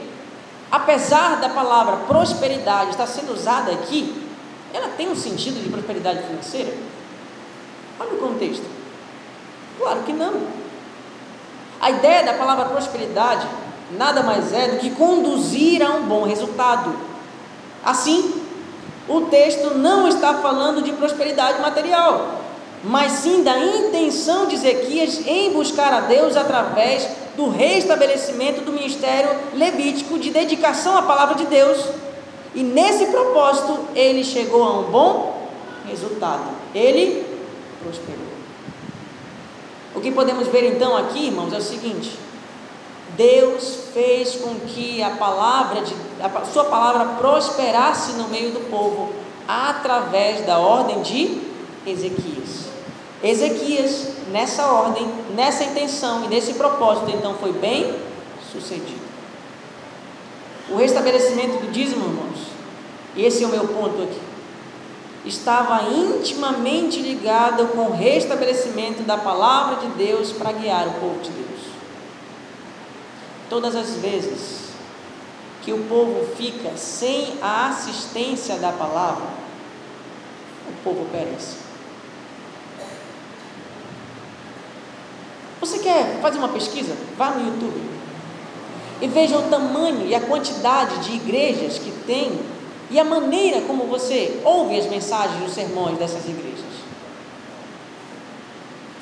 apesar 0.71 1.41
da 1.41 1.49
palavra 1.49 1.97
prosperidade 2.07 2.91
estar 2.91 3.07
sendo 3.07 3.33
usada 3.33 3.73
aqui, 3.73 4.27
ela 4.73 4.89
tem 4.97 5.09
um 5.09 5.17
sentido 5.17 5.63
de 5.63 5.69
prosperidade 5.69 6.23
financeira? 6.23 6.73
Olha 8.01 8.15
o 8.15 8.19
contexto. 8.19 8.65
Claro 9.79 10.03
que 10.03 10.13
não. 10.13 10.35
A 11.81 11.91
ideia 11.91 12.25
da 12.25 12.35
palavra 12.35 12.67
prosperidade 12.67 13.47
nada 13.97 14.23
mais 14.23 14.53
é 14.53 14.69
do 14.69 14.79
que 14.79 14.91
conduzir 14.91 15.83
a 15.83 15.91
um 15.91 16.03
bom 16.03 16.25
resultado. 16.25 16.95
Assim, 17.85 18.43
o 19.09 19.23
texto 19.23 19.75
não 19.75 20.09
está 20.09 20.35
falando 20.35 20.83
de 20.83 20.93
prosperidade 20.93 21.61
material, 21.61 22.41
mas 22.85 23.13
sim 23.13 23.43
da 23.43 23.59
intenção 23.59 24.47
de 24.47 24.57
Ezequias 24.57 25.27
em 25.27 25.53
buscar 25.53 25.93
a 25.93 26.01
Deus 26.01 26.37
através 26.37 27.09
do 27.39 27.49
restabelecimento 27.49 28.63
do 28.63 28.73
ministério 28.73 29.31
levítico 29.55 30.19
de 30.19 30.31
dedicação 30.31 30.99
à 30.99 31.03
palavra 31.03 31.37
de 31.37 31.47
Deus. 31.47 31.79
E 32.53 32.65
nesse 32.65 33.07
propósito, 33.07 33.79
ele 33.95 34.25
chegou 34.25 34.65
a 34.65 34.81
um 34.81 34.91
bom 34.91 35.49
resultado. 35.89 36.51
Ele 36.75 37.25
prosperou. 37.81 38.27
O 39.95 40.01
que 40.01 40.11
podemos 40.11 40.49
ver 40.49 40.75
então 40.75 40.97
aqui, 40.97 41.27
irmãos, 41.27 41.53
é 41.53 41.59
o 41.59 41.63
seguinte: 41.63 42.19
Deus 43.17 43.85
fez 43.95 44.35
com 44.35 44.57
que 44.67 45.01
a 45.01 45.11
palavra 45.11 45.83
de 45.83 45.95
a 46.21 46.45
sua 46.45 46.65
palavra 46.65 47.15
prosperasse 47.19 48.15
no 48.15 48.27
meio 48.27 48.51
do 48.51 48.69
povo 48.69 49.13
através 49.47 50.45
da 50.45 50.59
ordem 50.59 51.03
de 51.03 51.41
Ezequias. 51.87 52.67
Ezequias, 53.23 54.09
nessa 54.31 54.67
ordem, 54.67 55.07
nessa 55.35 55.65
intenção 55.65 56.25
e 56.25 56.29
nesse 56.29 56.55
propósito, 56.55 57.11
então 57.11 57.35
foi 57.35 57.53
bem 57.53 57.95
sucedido. 58.53 59.09
O 60.71 60.77
restabelecimento 60.77 61.61
do 61.61 61.73
dízimo, 61.73 62.05
irmãos, 62.05 62.39
esse 63.17 63.43
é 63.43 63.47
o 63.47 63.51
meu 63.51 63.67
ponto 63.69 64.03
aqui, 64.03 64.21
estava 65.25 65.91
intimamente 65.91 67.01
ligado 67.01 67.69
com 67.69 67.87
o 67.87 67.97
restabelecimento 67.97 69.03
da 69.03 69.17
palavra 69.17 69.77
de 69.77 69.89
Deus 69.95 70.33
para 70.33 70.53
guiar 70.53 70.87
o 70.89 70.93
povo 70.95 71.21
de 71.21 71.31
Deus. 71.31 71.61
Todas 73.49 73.75
as 73.75 73.97
vezes 73.97 74.69
que 75.63 75.73
o 75.73 75.85
povo 75.85 76.27
fica 76.37 76.77
sem 76.77 77.35
a 77.43 77.69
assistência 77.69 78.57
da 78.57 78.73
palavra, 78.73 79.27
o 80.69 80.85
povo 80.85 81.07
perece. 81.11 81.68
Você 85.61 85.79
quer 85.79 86.21
fazer 86.21 86.39
uma 86.39 86.49
pesquisa? 86.49 86.97
Vá 87.17 87.31
no 87.31 87.47
YouTube 87.47 87.99
e 89.01 89.07
veja 89.07 89.39
o 89.39 89.43
tamanho 89.43 90.07
e 90.07 90.15
a 90.15 90.21
quantidade 90.21 90.99
de 90.99 91.17
igrejas 91.17 91.79
que 91.79 91.91
tem 92.07 92.39
e 92.91 92.99
a 92.99 93.05
maneira 93.05 93.61
como 93.63 93.85
você 93.85 94.41
ouve 94.45 94.79
as 94.79 94.87
mensagens 94.87 95.47
os 95.47 95.55
sermões 95.55 95.99
dessas 95.99 96.25
igrejas. 96.25 96.59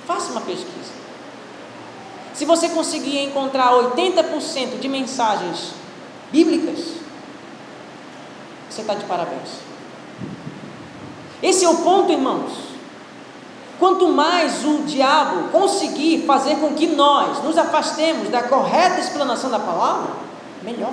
Faça 0.06 0.32
uma 0.32 0.40
pesquisa. 0.40 0.96
Se 2.34 2.44
você 2.44 2.68
conseguir 2.68 3.18
encontrar 3.20 3.72
80% 3.72 4.78
de 4.78 4.88
mensagens 4.88 5.72
bíblicas, 6.30 6.96
você 8.68 8.82
está 8.82 8.94
de 8.94 9.04
parabéns. 9.04 9.66
Esse 11.42 11.64
é 11.64 11.68
o 11.68 11.78
ponto, 11.78 12.12
irmãos. 12.12 12.65
Quanto 13.86 14.08
mais 14.08 14.64
o 14.64 14.78
diabo 14.78 15.48
conseguir 15.50 16.26
fazer 16.26 16.56
com 16.56 16.74
que 16.74 16.88
nós 16.88 17.40
nos 17.44 17.56
afastemos 17.56 18.28
da 18.30 18.42
correta 18.42 18.98
explanação 18.98 19.48
da 19.48 19.60
palavra, 19.60 20.10
melhor. 20.60 20.92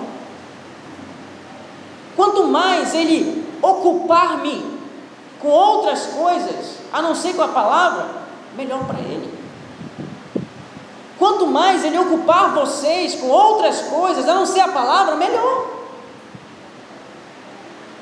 Quanto 2.15 2.43
mais 2.43 2.93
ele 2.93 3.47
ocupar-me 3.63 4.63
com 5.39 5.47
outras 5.47 6.05
coisas, 6.05 6.77
a 6.93 7.01
não 7.01 7.15
ser 7.15 7.33
com 7.33 7.41
a 7.41 7.47
palavra, 7.47 8.05
melhor 8.55 8.85
para 8.85 8.99
ele. 8.99 9.39
Quanto 11.17 11.47
mais 11.47 11.83
ele 11.83 11.97
ocupar 11.97 12.53
vocês 12.53 13.15
com 13.15 13.27
outras 13.27 13.81
coisas, 13.81 14.29
a 14.29 14.35
não 14.35 14.45
ser 14.45 14.59
a 14.59 14.67
palavra, 14.67 15.15
melhor. 15.15 15.65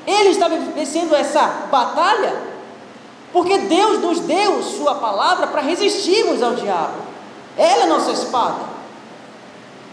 Ele 0.06 0.28
está 0.28 0.48
vencendo 0.48 1.14
essa 1.14 1.46
batalha 1.70 2.51
porque 3.32 3.58
Deus 3.58 4.00
nos 4.00 4.20
deu 4.20 4.62
Sua 4.62 4.96
palavra 4.96 5.46
para 5.46 5.62
resistirmos 5.62 6.42
ao 6.42 6.54
diabo. 6.54 7.02
Ela 7.56 7.80
é 7.80 7.82
a 7.84 7.86
nossa 7.86 8.12
espada. 8.12 8.72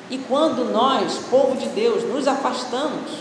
E 0.10 0.18
quando 0.18 0.72
nós, 0.72 1.20
povo 1.30 1.56
de 1.56 1.68
Deus, 1.70 2.04
nos 2.04 2.28
afastamos 2.28 3.12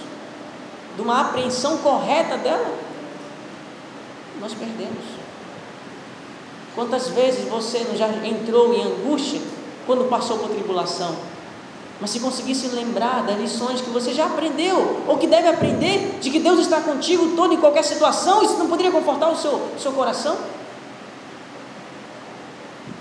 de 0.96 1.02
uma 1.02 1.20
apreensão 1.20 1.78
correta 1.78 2.36
dela, 2.36 2.74
nós 4.40 4.54
perdemos. 4.54 5.04
Quantas 6.74 7.08
vezes 7.08 7.48
você 7.48 7.84
já 7.94 8.08
entrou 8.24 8.72
em 8.72 8.82
angústia 8.82 9.40
quando 9.86 10.08
passou 10.08 10.38
por 10.38 10.50
tribulação? 10.50 11.14
Mas 12.00 12.10
se 12.10 12.20
conseguisse 12.20 12.68
lembrar 12.68 13.24
das 13.24 13.38
lições 13.38 13.80
que 13.80 13.90
você 13.90 14.12
já 14.12 14.26
aprendeu, 14.26 15.02
ou 15.06 15.18
que 15.18 15.26
deve 15.26 15.48
aprender, 15.48 16.18
de 16.20 16.30
que 16.30 16.38
Deus 16.38 16.60
está 16.60 16.80
contigo 16.80 17.34
todo 17.34 17.52
em 17.52 17.56
qualquer 17.56 17.82
situação, 17.82 18.42
isso 18.42 18.56
não 18.56 18.68
poderia 18.68 18.92
confortar 18.92 19.28
o 19.30 19.36
seu, 19.36 19.68
seu 19.78 19.92
coração? 19.92 20.36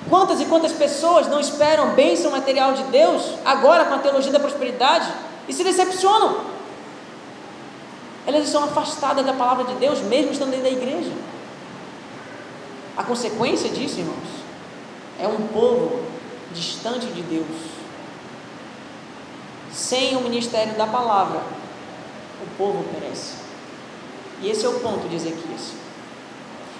Quantas 0.09 0.41
e 0.41 0.45
quantas 0.45 0.71
pessoas 0.71 1.27
não 1.27 1.39
esperam 1.39 1.93
bênção 1.93 2.31
material 2.31 2.73
de 2.73 2.83
Deus, 2.85 3.33
agora 3.45 3.85
com 3.85 3.93
a 3.93 3.99
teologia 3.99 4.31
da 4.31 4.39
prosperidade, 4.39 5.11
e 5.47 5.53
se 5.53 5.63
decepcionam? 5.63 6.57
Elas 8.25 8.45
estão 8.45 8.63
afastadas 8.63 9.25
da 9.25 9.33
palavra 9.33 9.65
de 9.65 9.75
Deus, 9.75 9.99
mesmo 10.01 10.31
estando 10.31 10.49
dentro 10.49 10.65
da 10.65 10.71
igreja. 10.71 11.11
A 12.97 13.03
consequência 13.03 13.69
disso, 13.69 13.99
irmãos, 13.99 14.17
é 15.19 15.27
um 15.27 15.47
povo 15.47 16.01
distante 16.51 17.05
de 17.07 17.21
Deus 17.21 17.77
sem 19.71 20.15
o 20.15 20.21
ministério 20.21 20.75
da 20.75 20.87
palavra, 20.87 21.41
o 22.41 22.57
povo 22.57 22.83
perece. 22.93 23.33
E 24.41 24.49
esse 24.49 24.65
é 24.65 24.69
o 24.69 24.79
ponto 24.79 25.07
de 25.07 25.15
Ezequias. 25.15 25.73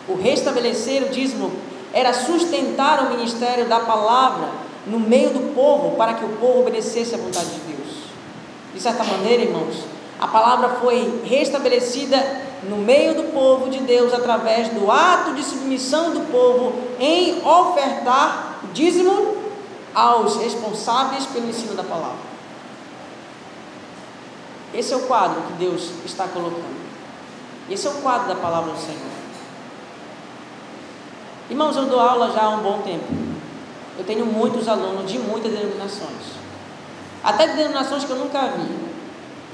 O 0.08 0.16
restabelecer 0.16 1.04
o 1.04 1.10
dízimo 1.10 1.52
era 1.94 2.14
sustentar 2.14 3.06
o 3.06 3.10
ministério 3.10 3.68
da 3.68 3.80
palavra 3.80 4.50
no 4.86 5.00
meio 5.00 5.32
do 5.32 5.54
povo, 5.54 5.98
para 5.98 6.14
que 6.14 6.24
o 6.24 6.30
povo 6.38 6.62
obedecesse 6.62 7.16
à 7.16 7.18
vontade 7.18 7.48
de 7.48 7.60
Deus. 7.60 7.90
De 8.74 8.82
certa 8.82 9.04
maneira, 9.04 9.44
irmãos, 9.44 9.84
a 10.20 10.28
palavra 10.28 10.70
foi 10.82 11.22
restabelecida 11.26 12.18
no 12.64 12.78
meio 12.78 13.16
do 13.16 13.24
povo 13.34 13.70
de 13.70 13.80
Deus 13.80 14.14
através 14.14 14.70
do 14.70 14.90
ato 14.90 15.34
de 15.34 15.44
submissão 15.44 16.12
do 16.12 16.22
povo 16.32 16.74
em 17.00 17.46
ofertar 17.46 18.60
dízimo 18.74 19.38
aos 19.94 20.38
responsáveis 20.38 21.26
pelo 21.26 21.50
ensino 21.50 21.76
da 21.76 21.84
palavra. 21.84 22.37
Esse 24.78 24.94
é 24.94 24.96
o 24.96 25.08
quadro 25.08 25.42
que 25.42 25.54
Deus 25.54 25.90
está 26.06 26.28
colocando. 26.28 26.78
Esse 27.68 27.88
é 27.88 27.90
o 27.90 27.96
quadro 27.96 28.28
da 28.28 28.36
palavra 28.36 28.74
do 28.74 28.80
Senhor. 28.80 29.10
Irmãos, 31.50 31.76
eu 31.76 31.88
dou 31.88 32.00
aula 32.00 32.32
já 32.32 32.44
há 32.44 32.50
um 32.50 32.62
bom 32.62 32.84
tempo. 32.84 33.06
Eu 33.98 34.06
tenho 34.06 34.24
muitos 34.24 34.68
alunos 34.68 35.12
de 35.12 35.18
muitas 35.18 35.52
denominações. 35.52 36.38
Até 37.24 37.48
de 37.48 37.56
denominações 37.56 38.04
que 38.04 38.12
eu 38.12 38.18
nunca 38.18 38.50
vi. 38.50 38.70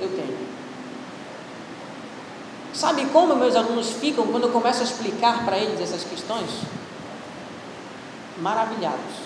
Eu 0.02 0.10
tenho. 0.10 0.38
Sabe 2.74 3.06
como 3.06 3.34
meus 3.38 3.56
alunos 3.56 3.92
ficam 3.92 4.28
quando 4.28 4.48
eu 4.48 4.52
começo 4.52 4.82
a 4.82 4.84
explicar 4.84 5.46
para 5.46 5.58
eles 5.58 5.80
essas 5.80 6.04
questões? 6.04 6.50
Maravilhados. 8.42 9.24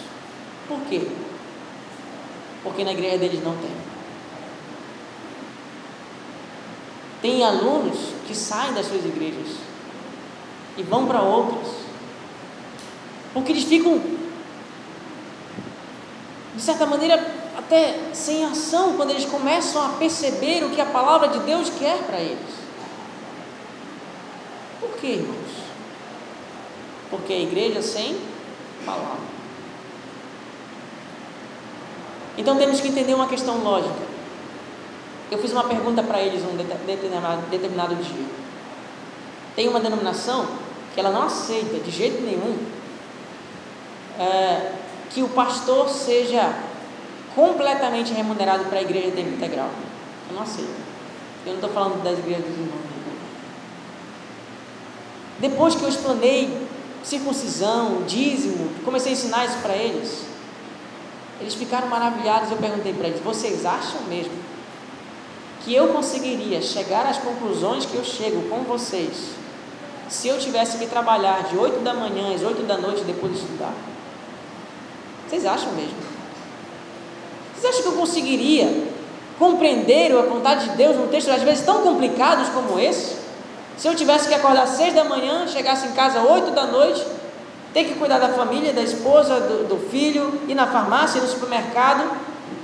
Por 0.68 0.80
quê? 0.82 1.08
Porque 2.62 2.84
na 2.84 2.92
igreja 2.92 3.18
deles 3.18 3.44
não 3.44 3.56
tem. 3.58 3.87
Tem 7.28 7.44
alunos 7.44 7.98
que 8.26 8.34
saem 8.34 8.74
das 8.74 8.86
suas 8.86 9.04
igrejas 9.04 9.58
e 10.78 10.82
vão 10.82 11.06
para 11.06 11.22
outras, 11.22 11.68
porque 13.34 13.52
eles 13.52 13.66
ficam, 13.66 14.02
de 16.56 16.62
certa 16.62 16.86
maneira, 16.86 17.16
até 17.58 18.00
sem 18.13 18.46
ação 18.46 18.94
quando 18.96 19.10
eles 19.10 19.26
começam 19.26 19.86
a 19.86 19.90
perceber 19.90 20.63
o 20.63 20.70
que 20.70 20.80
a 20.80 20.86
palavra 20.86 21.28
de 21.28 21.40
Deus 21.40 21.70
quer 21.78 21.98
para 22.04 22.18
eles. 22.18 22.56
Por 24.80 24.92
quê, 24.92 25.08
irmãos? 25.08 25.52
Porque 27.10 27.34
a 27.34 27.40
igreja 27.42 27.82
sem 27.82 28.18
palavra. 28.86 29.28
Então 32.38 32.56
temos 32.58 32.80
que 32.80 32.88
entender 32.88 33.13
uma 33.13 33.28
questão 33.28 33.58
lógica. 33.58 34.17
Eu 35.30 35.38
fiz 35.38 35.52
uma 35.52 35.66
pergunta 35.66 36.02
para 36.02 36.22
eles 36.22 36.42
um 36.44 36.56
determinado, 36.56 37.42
determinado 37.50 37.96
dia. 37.96 38.26
Tem 39.56 39.68
uma 39.68 39.80
denominação 39.80 40.48
que 40.94 41.00
ela 41.00 41.10
não 41.10 41.24
aceita 41.24 41.80
de 41.80 41.92
jeito 41.92 42.22
nenhum 42.22 42.58
é, 44.20 44.74
que 45.10 45.22
o 45.22 45.30
pastor 45.30 45.90
seja 45.90 46.54
completamente 47.36 48.13
remunerado 48.13 48.66
para 48.66 48.80
a 48.80 48.82
igreja 48.82 49.08
integral. 49.20 49.70
Eu 50.30 50.36
não 50.36 50.44
aceito. 50.44 50.88
Eu 51.46 51.54
não 51.54 51.56
estou 51.56 51.70
falando 51.70 52.02
das 52.04 52.18
igrejas 52.20 52.46
dos 52.46 52.58
irmãos. 52.58 52.98
Depois 55.40 55.76
que 55.76 55.84
eu 55.84 55.90
explanei 55.90 56.68
circuncisão, 57.04 58.04
dízimo, 58.08 58.70
comecei 58.84 59.12
a 59.12 59.13
ensinar 59.13 59.46
isso 59.46 59.58
para 59.58 59.76
eles, 59.76 60.26
eles 61.40 61.54
ficaram 61.54 61.88
maravilhados. 61.88 62.50
Eu 62.50 62.58
perguntei 62.58 62.94
para 62.94 63.08
eles: 63.08 63.22
vocês 63.22 63.66
acham 63.66 64.02
mesmo 64.10 64.34
que 65.68 65.76
eu 65.76 65.90
conseguiria 65.90 66.62
chegar 66.62 67.06
às 67.06 67.18
conclusões 67.18 67.86
que 67.86 67.96
eu 67.96 68.04
chego 68.06 68.44
com 68.44 68.60
vocês 68.60 69.36
se 70.08 70.30
eu 70.30 70.40
tivesse 70.40 70.78
que 70.78 70.86
trabalhar 70.86 71.44
de 71.44 71.58
8 71.58 71.82
da 71.82 71.94
manhã 71.94 72.34
às 72.34 72.42
8 72.42 72.64
da 72.64 72.78
noite 72.78 73.04
depois 73.04 73.34
de 73.34 73.40
estudar? 73.40 73.74
Vocês 75.28 75.46
acham 75.46 75.74
mesmo? 75.74 75.98
Vocês 77.54 77.74
acham 77.74 77.82
que 77.82 77.90
eu 77.90 78.00
conseguiria 78.00 78.88
compreender 79.38 80.18
a 80.18 80.22
vontade 80.22 80.70
de 80.70 80.78
Deus 80.78 80.96
num 80.96 81.10
texto 81.10 81.30
às 81.32 81.44
vezes 81.44 81.66
tão 81.66 81.82
complicados 81.82 82.48
como 82.48 82.80
esse? 82.80 83.18
Se 83.78 83.90
eu 83.90 83.94
tivesse 83.94 84.30
que 84.30 84.36
acordar 84.36 84.64
às 84.64 84.70
6 84.70 84.94
da 84.94 85.04
manhã, 85.04 85.46
chegasse 85.48 85.86
em 85.86 85.92
casa 85.92 86.22
às 86.22 86.30
8 86.30 86.52
da 86.52 86.68
noite, 86.68 87.06
ter 87.74 87.84
que 87.84 87.96
cuidar 87.96 88.20
da 88.20 88.30
família, 88.30 88.72
da 88.72 88.82
esposa, 88.82 89.42
do, 89.42 89.68
do 89.68 89.90
filho, 89.90 90.32
ir 90.48 90.56
na 90.56 90.68
farmácia, 90.68 91.18
ir 91.18 91.24
no 91.24 91.28
supermercado, 91.28 92.10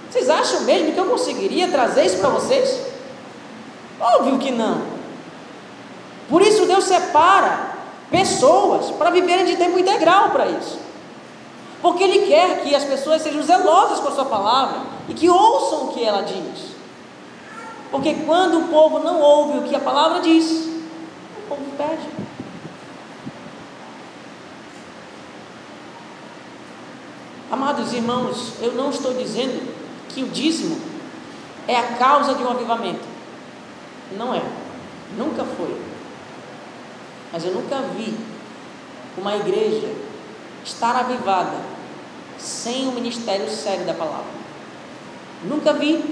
vocês 0.09 0.29
acham 0.29 0.61
mesmo 0.61 0.93
que 0.93 0.97
eu 0.97 1.05
conseguiria 1.05 1.67
trazer 1.67 2.05
isso 2.05 2.19
para 2.19 2.29
vocês? 2.29 2.92
Óbvio 4.03 4.37
que 4.37 4.51
não. 4.51 4.81
Por 6.27 6.41
isso 6.41 6.65
Deus 6.65 6.83
separa 6.83 7.71
pessoas 8.11 8.91
para 8.91 9.09
viverem 9.09 9.45
de 9.45 9.55
tempo 9.55 9.79
integral 9.79 10.31
para 10.31 10.47
isso. 10.47 10.77
Porque 11.81 12.03
Ele 12.03 12.27
quer 12.27 12.63
que 12.63 12.75
as 12.75 12.83
pessoas 12.83 13.21
sejam 13.21 13.41
zelosas 13.41 13.99
com 13.99 14.09
a 14.09 14.11
Sua 14.11 14.25
palavra 14.25 14.81
e 15.07 15.13
que 15.13 15.29
ouçam 15.29 15.85
o 15.85 15.87
que 15.93 16.03
ela 16.03 16.21
diz. 16.21 16.73
Porque 17.91 18.13
quando 18.25 18.59
o 18.59 18.67
povo 18.67 18.99
não 18.99 19.21
ouve 19.21 19.59
o 19.59 19.63
que 19.63 19.75
a 19.75 19.79
palavra 19.79 20.19
diz, 20.19 20.51
o 20.51 21.47
povo 21.47 21.63
perde. 21.77 22.07
Amados 27.51 27.93
irmãos, 27.93 28.53
eu 28.61 28.73
não 28.73 28.89
estou 28.89 29.13
dizendo 29.13 29.71
que 30.09 30.23
o 30.23 30.27
dízimo 30.27 30.81
é 31.67 31.77
a 31.77 31.93
causa 31.93 32.33
de 32.33 32.43
um 32.43 32.49
avivamento. 32.49 33.12
Não 34.11 34.33
é. 34.33 34.41
Nunca 35.17 35.43
foi. 35.43 35.79
Mas 37.31 37.45
eu 37.45 37.53
nunca 37.53 37.81
vi 37.95 38.15
uma 39.17 39.35
igreja 39.35 39.89
estar 40.63 40.95
avivada 40.95 41.57
sem 42.37 42.87
o 42.87 42.91
ministério 42.91 43.49
sério 43.49 43.85
da 43.85 43.93
palavra. 43.93 44.43
Nunca 45.43 45.73
vi 45.73 46.03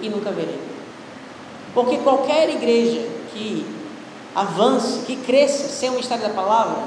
e 0.00 0.08
nunca 0.08 0.30
verei. 0.30 0.60
Porque 1.72 1.98
qualquer 1.98 2.48
igreja 2.50 3.08
que 3.32 3.66
avance, 4.34 5.00
que 5.06 5.16
cresça 5.16 5.68
sem 5.68 5.88
o 5.88 5.92
ministério 5.92 6.24
da 6.24 6.30
palavra, 6.30 6.84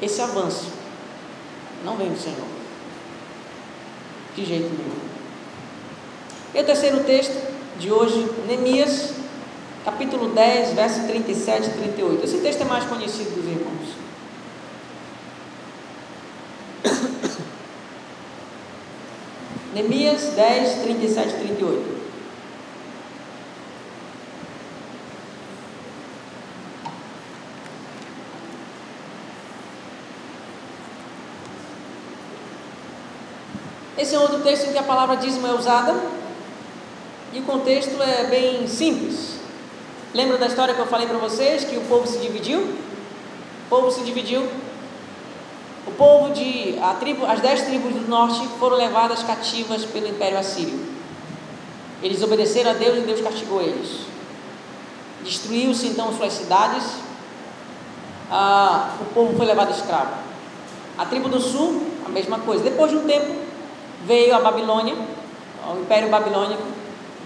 esse 0.00 0.20
avanço 0.20 0.72
não 1.84 1.96
vem 1.96 2.10
do 2.10 2.18
Senhor. 2.18 2.46
De 4.34 4.44
jeito 4.44 4.70
nenhum. 4.74 5.04
E 6.54 6.60
o 6.60 6.64
terceiro 6.64 7.04
texto 7.04 7.53
de 7.78 7.92
hoje, 7.92 8.30
Neemias, 8.46 9.14
capítulo 9.84 10.28
10, 10.30 10.74
verso 10.74 11.06
37 11.06 11.68
e 11.68 11.72
38. 11.72 12.24
Esse 12.24 12.38
texto 12.38 12.62
é 12.62 12.64
mais 12.64 12.84
conhecido 12.84 13.34
dos 13.34 13.44
irmãos. 13.44 14.04
Neemias 19.74 20.22
10, 20.34 20.82
37 20.82 21.28
e 21.28 21.38
38. 21.38 21.94
Esse 33.96 34.14
é 34.14 34.18
outro 34.18 34.40
texto 34.40 34.68
em 34.68 34.72
que 34.72 34.78
a 34.78 34.82
palavra 34.82 35.16
dízimo 35.16 35.46
é 35.46 35.54
usada 35.54 36.23
e 37.34 37.40
o 37.40 37.42
contexto 37.42 38.00
é 38.00 38.24
bem 38.28 38.66
simples. 38.68 39.40
Lembra 40.14 40.38
da 40.38 40.46
história 40.46 40.72
que 40.72 40.80
eu 40.80 40.86
falei 40.86 41.08
para 41.08 41.18
vocês 41.18 41.64
que 41.64 41.76
o 41.76 41.80
povo 41.82 42.06
se 42.06 42.18
dividiu? 42.18 42.60
O 42.60 43.68
povo 43.68 43.90
se 43.90 44.02
dividiu 44.02 44.48
o 45.86 45.90
povo 45.90 46.32
de 46.32 46.78
a 46.80 46.94
tribo, 46.94 47.26
as 47.26 47.40
dez 47.40 47.62
tribos 47.62 47.92
do 47.92 48.08
norte 48.08 48.46
foram 48.58 48.76
levadas 48.76 49.22
cativas 49.24 49.84
pelo 49.84 50.06
Império 50.06 50.38
Assírio. 50.38 50.78
Eles 52.00 52.22
obedeceram 52.22 52.70
a 52.70 52.74
Deus 52.74 52.98
e 52.98 53.00
Deus 53.00 53.20
castigou 53.20 53.60
eles. 53.60 54.02
Destruiu-se 55.24 55.88
então 55.88 56.16
suas 56.16 56.32
cidades. 56.32 56.84
Ah, 58.30 58.94
o 59.00 59.06
povo 59.06 59.36
foi 59.36 59.44
levado 59.44 59.72
escravo. 59.72 60.14
A 60.96 61.04
tribo 61.04 61.28
do 61.28 61.40
sul, 61.40 61.82
a 62.06 62.08
mesma 62.08 62.38
coisa. 62.38 62.62
Depois 62.62 62.92
de 62.92 62.96
um 62.96 63.04
tempo, 63.04 63.34
veio 64.06 64.34
a 64.36 64.40
Babilônia, 64.40 64.94
o 64.94 65.80
Império 65.80 66.08
Babilônico, 66.08 66.62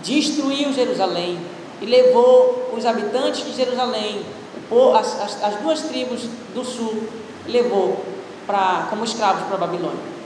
destruiu 0.02 0.72
Jerusalém 0.72 1.38
e 1.80 1.86
levou 1.86 2.72
os 2.76 2.84
habitantes 2.84 3.44
de 3.44 3.52
Jerusalém, 3.52 4.22
as, 4.98 5.20
as, 5.20 5.44
as 5.44 5.56
duas 5.60 5.82
tribos 5.82 6.22
do 6.54 6.64
sul, 6.64 7.08
levou 7.46 8.04
pra, 8.46 8.86
como 8.90 9.04
escravos 9.04 9.44
para 9.44 9.56
a 9.56 9.58
Babilônia. 9.58 10.18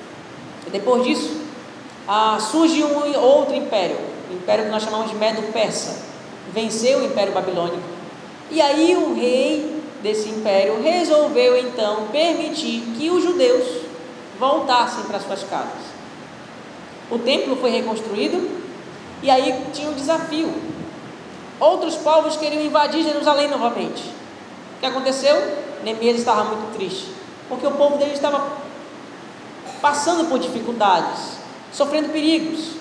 E 0.66 0.70
depois 0.70 1.04
disso, 1.04 1.36
ah, 2.06 2.38
surge 2.40 2.82
um 2.82 3.18
outro 3.20 3.54
império, 3.54 3.98
o 4.30 4.34
império 4.34 4.64
que 4.64 4.70
nós 4.70 4.82
chamamos 4.82 5.10
de 5.10 5.16
Medo-Persa, 5.16 6.02
venceu 6.52 7.00
o 7.00 7.04
império 7.04 7.32
babilônico. 7.32 7.82
E 8.50 8.60
aí 8.60 8.96
o 8.96 9.14
rei 9.14 9.80
desse 10.02 10.28
império 10.28 10.82
resolveu 10.82 11.56
então 11.56 12.08
permitir 12.10 12.82
que 12.98 13.08
os 13.08 13.22
judeus 13.22 13.82
voltassem 14.38 15.04
para 15.04 15.20
suas 15.20 15.44
casas. 15.44 15.92
O 17.10 17.18
templo 17.18 17.56
foi 17.56 17.70
reconstruído 17.70 18.61
e 19.22 19.30
aí 19.30 19.66
tinha 19.72 19.88
um 19.88 19.94
desafio. 19.94 20.52
Outros 21.60 21.96
povos 21.96 22.36
queriam 22.36 22.62
invadir 22.62 23.04
Jerusalém 23.04 23.48
novamente. 23.48 24.02
O 24.76 24.80
que 24.80 24.86
aconteceu? 24.86 25.34
Neemias 25.84 26.18
estava 26.18 26.44
muito 26.44 26.74
triste 26.74 27.22
porque 27.52 27.66
o 27.66 27.72
povo 27.72 27.98
dele 27.98 28.12
estava 28.12 28.56
passando 29.82 30.26
por 30.28 30.38
dificuldades, 30.38 31.36
sofrendo 31.70 32.08
perigos, 32.08 32.76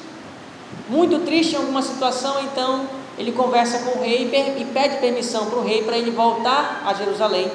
muito 0.89 1.19
triste 1.25 1.55
em 1.55 1.57
alguma 1.57 1.81
situação, 1.81 2.41
então 2.45 2.87
ele 3.17 3.33
conversa 3.33 3.79
com 3.79 3.99
o 3.99 4.01
rei 4.01 4.31
e 4.57 4.65
pede 4.65 4.97
permissão 4.97 5.47
para 5.47 5.59
o 5.59 5.63
rei 5.63 5.83
para 5.83 5.97
ele 5.97 6.11
voltar 6.11 6.83
a 6.85 6.93
Jerusalém 6.93 7.51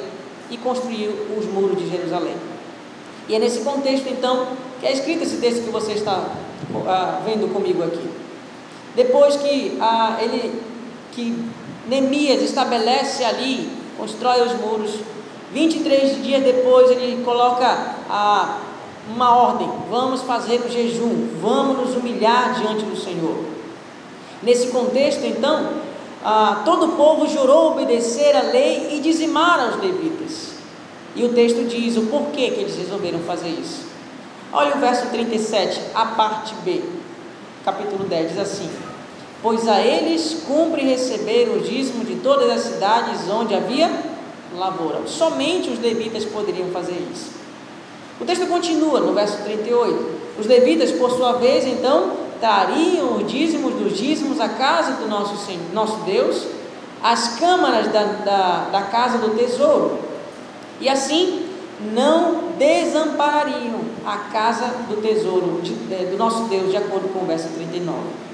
e 0.50 0.58
construir 0.58 1.08
os 1.38 1.46
muros 1.46 1.78
de 1.78 1.88
Jerusalém. 1.88 2.36
E 3.28 3.34
é 3.34 3.38
nesse 3.38 3.60
contexto 3.60 4.06
então 4.08 4.48
que 4.78 4.86
é 4.86 4.92
escrito 4.92 5.22
esse 5.22 5.38
texto 5.38 5.64
que 5.64 5.70
você 5.70 5.92
está 5.92 6.28
ah, 6.86 7.22
vendo 7.24 7.50
comigo 7.50 7.82
aqui. 7.82 8.25
Depois 8.96 9.36
que 9.36 9.76
ah, 9.80 10.16
ele 10.20 10.60
que 11.12 11.34
Neemias 11.86 12.42
estabelece 12.42 13.24
ali, 13.24 13.70
constrói 13.96 14.42
os 14.42 14.52
muros, 14.54 14.92
23 15.52 16.22
dias 16.22 16.42
depois 16.42 16.90
ele 16.90 17.22
coloca 17.24 17.94
a, 18.10 18.58
uma 19.08 19.34
ordem: 19.34 19.70
vamos 19.88 20.22
fazer 20.22 20.60
o 20.60 20.70
jejum, 20.70 21.28
vamos 21.40 21.78
nos 21.78 21.96
humilhar 21.96 22.54
diante 22.54 22.84
do 22.84 22.96
Senhor. 22.96 23.38
Nesse 24.42 24.68
contexto, 24.68 25.24
então, 25.24 25.74
a, 26.24 26.62
todo 26.64 26.86
o 26.86 26.96
povo 26.96 27.28
jurou 27.28 27.72
obedecer 27.72 28.36
a 28.36 28.42
lei 28.42 28.96
e 28.96 29.00
dizimar 29.00 29.60
aos 29.60 29.80
levitas. 29.80 30.56
E 31.14 31.24
o 31.24 31.32
texto 31.32 31.66
diz 31.66 31.96
o 31.96 32.06
porquê 32.06 32.50
que 32.50 32.60
eles 32.60 32.76
resolveram 32.76 33.20
fazer 33.20 33.48
isso. 33.48 33.86
Olha 34.52 34.76
o 34.76 34.78
verso 34.78 35.06
37, 35.06 35.80
a 35.94 36.06
parte 36.06 36.54
B, 36.64 36.82
capítulo 37.64 38.04
10, 38.04 38.30
diz 38.30 38.38
assim: 38.38 38.68
Pois 39.42 39.68
a 39.68 39.80
eles 39.80 40.42
cumpre 40.46 40.82
receber 40.82 41.50
o 41.50 41.60
dízimo 41.60 42.04
de 42.04 42.16
todas 42.16 42.50
as 42.50 42.62
cidades 42.62 43.28
onde 43.30 43.54
havia 43.54 43.90
lavoura. 44.54 45.06
Somente 45.06 45.70
os 45.70 45.78
levitas 45.78 46.24
poderiam 46.24 46.70
fazer 46.70 47.06
isso. 47.12 47.30
O 48.20 48.24
texto 48.24 48.46
continua 48.46 49.00
no 49.00 49.12
verso 49.12 49.42
38. 49.44 50.16
Os 50.38 50.46
levitas, 50.46 50.90
por 50.92 51.10
sua 51.10 51.32
vez, 51.32 51.66
então, 51.66 52.12
trariam 52.40 53.16
os 53.16 53.30
dízimos 53.30 53.74
dos 53.74 53.96
dízimos 53.96 54.40
à 54.40 54.48
casa 54.48 54.92
do 54.92 55.08
nosso, 55.08 55.44
Senhor, 55.44 55.62
nosso 55.72 55.98
Deus, 56.00 56.46
às 57.02 57.38
câmaras 57.38 57.92
da, 57.92 58.02
da, 58.02 58.68
da 58.72 58.82
casa 58.82 59.18
do 59.18 59.36
tesouro. 59.36 59.98
E 60.80 60.88
assim 60.88 61.46
não 61.92 62.52
desamparariam 62.58 63.80
a 64.04 64.16
casa 64.16 64.66
do 64.88 65.00
tesouro 65.02 65.60
de, 65.62 65.74
de, 65.74 66.06
do 66.06 66.16
nosso 66.16 66.44
Deus, 66.44 66.70
de 66.70 66.76
acordo 66.76 67.12
com 67.12 67.20
o 67.20 67.26
verso 67.26 67.48
39. 67.48 68.25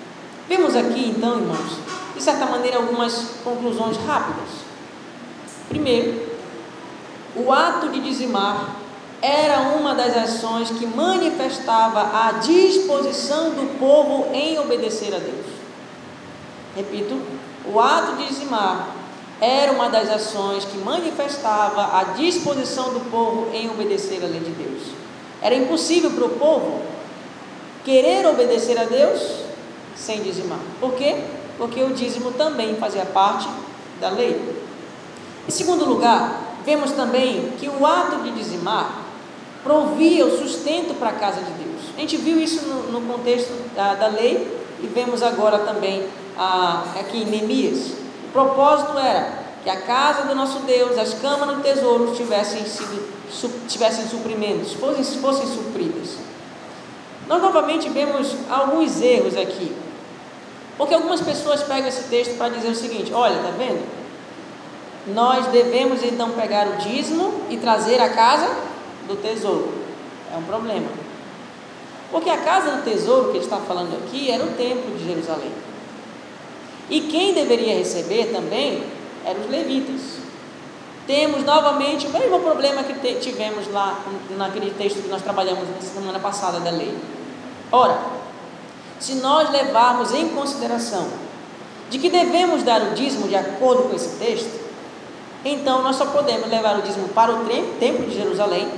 Vemos 0.55 0.77
aqui, 0.77 1.15
então, 1.17 1.39
irmãos, 1.39 1.79
de 2.15 2.23
certa 2.23 2.45
maneira, 2.45 2.77
algumas 2.77 3.37
conclusões 3.43 3.97
rápidas. 4.07 4.51
Primeiro, 5.67 6.27
o 7.35 7.51
ato 7.51 7.89
de 7.89 8.01
dizimar 8.01 8.77
era 9.23 9.61
uma 9.61 9.95
das 9.95 10.15
ações 10.15 10.69
que 10.69 10.85
manifestava 10.85 12.01
a 12.01 12.33
disposição 12.33 13.53
do 13.53 13.79
povo 13.79 14.27
em 14.35 14.59
obedecer 14.59 15.15
a 15.15 15.19
Deus. 15.19 15.47
Repito, 16.77 17.19
o 17.65 17.81
ato 17.81 18.17
de 18.17 18.29
dizimar 18.29 18.89
era 19.41 19.73
uma 19.73 19.89
das 19.89 20.11
ações 20.11 20.67
que 20.67 20.77
manifestava 20.77 21.99
a 21.99 22.05
disposição 22.13 22.93
do 22.93 23.11
povo 23.11 23.49
em 23.55 23.71
obedecer 23.71 24.23
a 24.23 24.27
lei 24.27 24.41
de 24.41 24.51
Deus. 24.51 24.83
Era 25.41 25.55
impossível 25.55 26.11
para 26.11 26.27
o 26.27 26.37
povo 26.37 26.83
querer 27.87 28.27
obedecer 28.27 28.79
a 28.79 28.85
Deus 28.85 29.51
sem 30.05 30.23
dizimar. 30.23 30.59
Por 30.81 30.95
quê? 30.95 31.25
Porque 31.57 31.83
o 31.83 31.93
dízimo 31.93 32.33
também 32.33 32.77
fazia 32.77 33.05
parte 33.05 33.49
da 34.01 34.11
lei. 34.11 34.41
Em 35.47 35.51
segundo 35.51 35.85
lugar, 35.85 36.57
vemos 36.65 36.93
também 36.93 37.53
que 37.59 37.69
o 37.69 37.87
ato 37.87 38.23
de 38.23 38.33
dizimar 38.33 39.03
provia 39.63 40.27
o 40.27 40.39
sustento 40.39 40.95
para 40.95 41.11
a 41.11 41.13
casa 41.13 41.41
de 41.41 41.53
Deus. 41.53 41.83
A 41.97 42.01
gente 42.01 42.17
viu 42.17 42.39
isso 42.41 42.65
no, 42.67 43.01
no 43.01 43.13
contexto 43.13 43.53
da, 43.75 43.95
da, 43.95 44.09
lei 44.09 44.61
e 44.83 44.87
vemos 44.87 45.23
agora 45.23 45.61
também 45.61 46.05
ah, 46.37 46.85
aqui 46.99 47.19
em 47.23 47.27
Neemias. 47.27 47.93
O 48.29 48.33
propósito 48.33 48.99
era 48.99 49.43
que 49.63 49.71
a 49.71 49.83
casa 49.83 50.23
do 50.23 50.35
nosso 50.35 50.61
Deus, 50.61 50.99
as 50.99 51.15
câmaras 51.15 51.57
do 51.57 51.63
tesouro 51.63 52.13
tivessem, 52.15 52.65
sido, 52.65 53.09
su, 53.31 53.49
tivessem 53.69 54.09
suprimentos, 54.09 54.73
fossem, 54.73 55.05
fossem 55.21 55.47
supridas. 55.47 56.17
Nós 57.29 57.41
novamente 57.41 57.89
vemos 57.89 58.35
alguns 58.51 59.01
erros 59.01 59.37
aqui. 59.37 59.73
Porque 60.77 60.95
algumas 60.95 61.21
pessoas 61.21 61.63
pegam 61.63 61.89
esse 61.89 62.05
texto 62.05 62.37
para 62.37 62.55
dizer 62.55 62.69
o 62.69 62.75
seguinte: 62.75 63.13
olha, 63.13 63.37
tá 63.37 63.51
vendo? 63.57 63.83
Nós 65.09 65.47
devemos 65.49 66.03
então 66.03 66.31
pegar 66.31 66.69
o 66.69 66.77
dízimo 66.77 67.43
e 67.51 67.57
trazer 67.57 68.01
a 68.01 68.11
casa 68.11 68.49
do 69.09 69.17
tesouro. 69.17 69.73
É 70.33 70.37
um 70.37 70.43
problema. 70.43 70.89
Porque 72.11 72.31
a 72.31 72.39
casa 72.39 72.77
do 72.77 72.85
tesouro 72.85 73.31
que 73.31 73.39
ele 73.39 73.45
está 73.45 73.57
falando 73.57 73.97
aqui 73.97 74.31
era 74.31 74.45
o 74.45 74.53
templo 74.53 74.97
de 74.97 75.05
Jerusalém. 75.05 75.51
E 76.89 77.01
quem 77.01 77.33
deveria 77.33 77.75
receber 77.75 78.27
também 78.33 78.85
eram 79.25 79.41
os 79.41 79.51
levitas. 79.51 80.19
Temos 81.07 81.43
novamente 81.43 82.07
o 82.07 82.11
mesmo 82.11 82.39
problema 82.41 82.85
que 82.85 83.15
tivemos 83.15 83.71
lá 83.73 83.99
naquele 84.37 84.71
texto 84.71 85.03
que 85.03 85.09
nós 85.09 85.23
trabalhamos 85.23 85.69
na 85.69 85.81
semana 85.81 86.21
passada 86.21 86.61
da 86.61 86.71
lei. 86.71 86.97
Ora, 87.73 87.99
se 89.03 89.15
nós 89.17 89.51
levarmos 89.51 90.15
em 90.15 90.29
consideração 90.29 91.09
de 91.91 91.99
que 91.99 92.09
devemos 92.09 92.63
dar 92.63 92.81
o 92.81 92.95
dízimo 92.95 93.27
de 93.27 93.35
acordo 93.35 93.89
com 93.89 93.97
esse 93.97 94.17
texto, 94.17 94.63
então 95.45 95.83
nós 95.83 95.97
só 95.97 96.07
podemos 96.07 96.49
levar 96.49 96.79
o 96.79 96.83
dízimo 96.83 97.09
para 97.09 97.33
o 97.33 97.45
templo 97.81 98.07
de 98.07 98.15
Jerusalém 98.15 98.69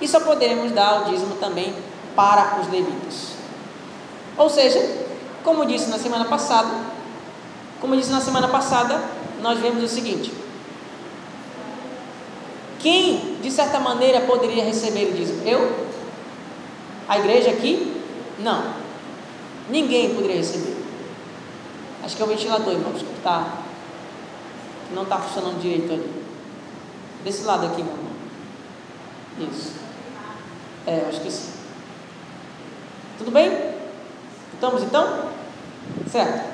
e 0.00 0.08
só 0.08 0.20
poderemos 0.20 0.72
dar 0.72 1.02
o 1.02 1.10
dízimo 1.10 1.34
também 1.34 1.74
para 2.16 2.60
os 2.62 2.70
levitas. 2.70 3.34
Ou 4.38 4.48
seja, 4.48 4.80
como 5.44 5.66
disse 5.66 5.90
na 5.90 5.98
semana 5.98 6.24
passada, 6.24 6.70
como 7.78 7.94
disse 7.94 8.10
na 8.10 8.22
semana 8.22 8.48
passada, 8.48 9.02
nós 9.42 9.58
vemos 9.58 9.84
o 9.84 9.88
seguinte: 9.88 10.32
quem 12.78 13.36
de 13.42 13.50
certa 13.50 13.78
maneira 13.78 14.22
poderia 14.22 14.64
receber 14.64 15.10
o 15.10 15.12
dízimo? 15.12 15.46
Eu? 15.46 15.86
A 17.06 17.18
igreja 17.18 17.50
aqui? 17.50 18.02
Não. 18.38 18.81
Ninguém 19.68 20.14
poderia 20.14 20.36
receber. 20.36 20.76
Acho 22.02 22.16
que 22.16 22.22
é 22.22 22.24
o 22.24 22.28
ventilador, 22.28 22.72
irmãos, 22.72 23.02
que 23.02 23.12
está 23.16 23.62
que 24.88 24.94
não 24.94 25.04
está 25.04 25.18
funcionando 25.18 25.60
direito 25.60 25.92
ali. 25.92 26.22
Desse 27.24 27.44
lado 27.44 27.66
aqui, 27.66 27.80
irmão. 27.80 27.96
Isso. 29.38 29.72
É, 30.86 30.98
que 31.10 31.30
sim. 31.30 31.52
Tudo 33.18 33.30
bem? 33.30 33.50
Estamos 34.54 34.82
então? 34.82 35.30
Certo. 36.10 36.52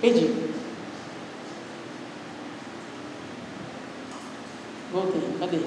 Perdi. 0.00 0.52
Voltei. 4.92 5.22
Cadê? 5.40 5.58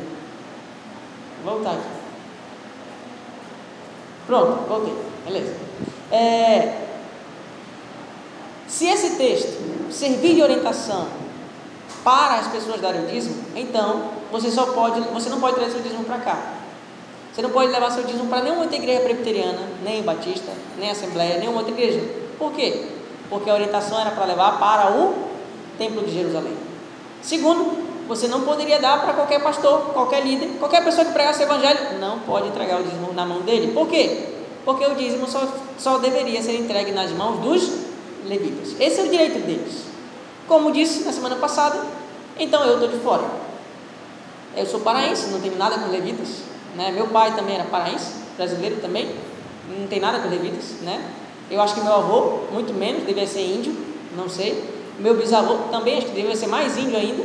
Vou 1.43 1.55
voltar 1.55 1.71
aqui. 1.71 1.89
Pronto, 4.27 4.67
voltei. 4.67 4.93
Beleza. 5.25 5.55
É, 6.11 6.87
se 8.67 8.85
esse 8.85 9.17
texto 9.17 9.91
servir 9.91 10.35
de 10.35 10.41
orientação 10.41 11.07
para 12.03 12.35
as 12.35 12.47
pessoas 12.47 12.79
darem 12.79 13.03
o 13.03 13.07
dízimo, 13.07 13.43
então 13.55 14.11
você 14.31 14.49
só 14.51 14.67
pode, 14.67 15.01
você 15.01 15.29
não 15.29 15.39
pode 15.39 15.55
trazer 15.55 15.71
seu 15.71 15.81
dízimo 15.81 16.03
para 16.03 16.19
cá. 16.19 16.37
Você 17.33 17.41
não 17.41 17.49
pode 17.49 17.71
levar 17.71 17.91
seu 17.91 18.03
dízimo 18.03 18.27
para 18.27 18.41
nenhuma 18.41 18.63
outra 18.63 18.77
igreja 18.77 19.01
presbiteriana, 19.01 19.59
nem 19.83 20.01
batista, 20.01 20.51
nem 20.77 20.89
assembleia, 20.89 21.37
nenhuma 21.37 21.59
outra 21.59 21.73
igreja. 21.73 22.01
Por 22.39 22.51
quê? 22.51 22.87
Porque 23.29 23.49
a 23.49 23.53
orientação 23.53 23.99
era 23.99 24.11
para 24.11 24.25
levar 24.25 24.57
para 24.57 24.91
o 24.91 25.13
templo 25.77 26.03
de 26.03 26.13
Jerusalém. 26.13 26.53
Segundo, 27.21 27.87
você 28.07 28.27
não 28.27 28.41
poderia 28.41 28.79
dar 28.79 29.01
para 29.01 29.13
qualquer 29.13 29.41
pastor, 29.41 29.91
qualquer 29.93 30.23
líder, 30.23 30.57
qualquer 30.59 30.83
pessoa 30.83 31.05
que 31.05 31.11
pregasse 31.11 31.41
o 31.41 31.43
evangelho, 31.43 31.99
não 31.99 32.19
pode 32.19 32.47
entregar 32.47 32.79
o 32.79 32.83
dízimo 32.83 33.13
na 33.13 33.25
mão 33.25 33.41
dele. 33.41 33.73
Por 33.73 33.87
quê? 33.87 34.36
Porque 34.67 34.85
o 34.85 34.95
dízimo 34.95 35.25
só, 35.29 35.47
só 35.79 35.97
deveria 35.97 36.41
ser 36.41 36.57
entregue 36.57 36.91
nas 36.91 37.09
mãos 37.11 37.39
dos 37.39 37.71
levitas. 38.25 38.75
Esse 38.77 38.99
é 38.99 39.03
o 39.05 39.07
direito 39.07 39.39
deles. 39.45 39.83
Como 40.45 40.73
disse 40.73 41.05
na 41.05 41.13
semana 41.13 41.37
passada, 41.37 41.85
então 42.37 42.65
eu 42.65 42.73
estou 42.73 42.89
de 42.89 42.97
fora. 42.97 43.23
Eu 44.57 44.65
sou 44.65 44.81
paraense, 44.81 45.29
não 45.29 45.39
tenho 45.39 45.57
nada 45.57 45.79
com 45.79 45.89
levitas. 45.89 46.39
Né? 46.75 46.91
Meu 46.91 47.07
pai 47.07 47.33
também 47.33 47.55
era 47.55 47.63
paraense, 47.63 48.11
brasileiro 48.35 48.81
também, 48.81 49.09
não 49.69 49.87
tem 49.87 50.01
nada 50.01 50.19
com 50.19 50.27
levitas. 50.27 50.81
Né? 50.81 51.01
Eu 51.49 51.61
acho 51.61 51.73
que 51.73 51.79
meu 51.79 51.93
avô, 51.93 52.39
muito 52.51 52.73
menos, 52.73 53.05
devia 53.05 53.25
ser 53.25 53.45
índio, 53.45 53.73
não 54.17 54.27
sei. 54.27 54.61
Meu 54.99 55.15
bisavô 55.15 55.69
também, 55.71 55.97
acho 55.97 56.07
que 56.07 56.13
devia 56.13 56.35
ser 56.35 56.47
mais 56.47 56.77
índio 56.77 56.97
ainda. 56.97 57.23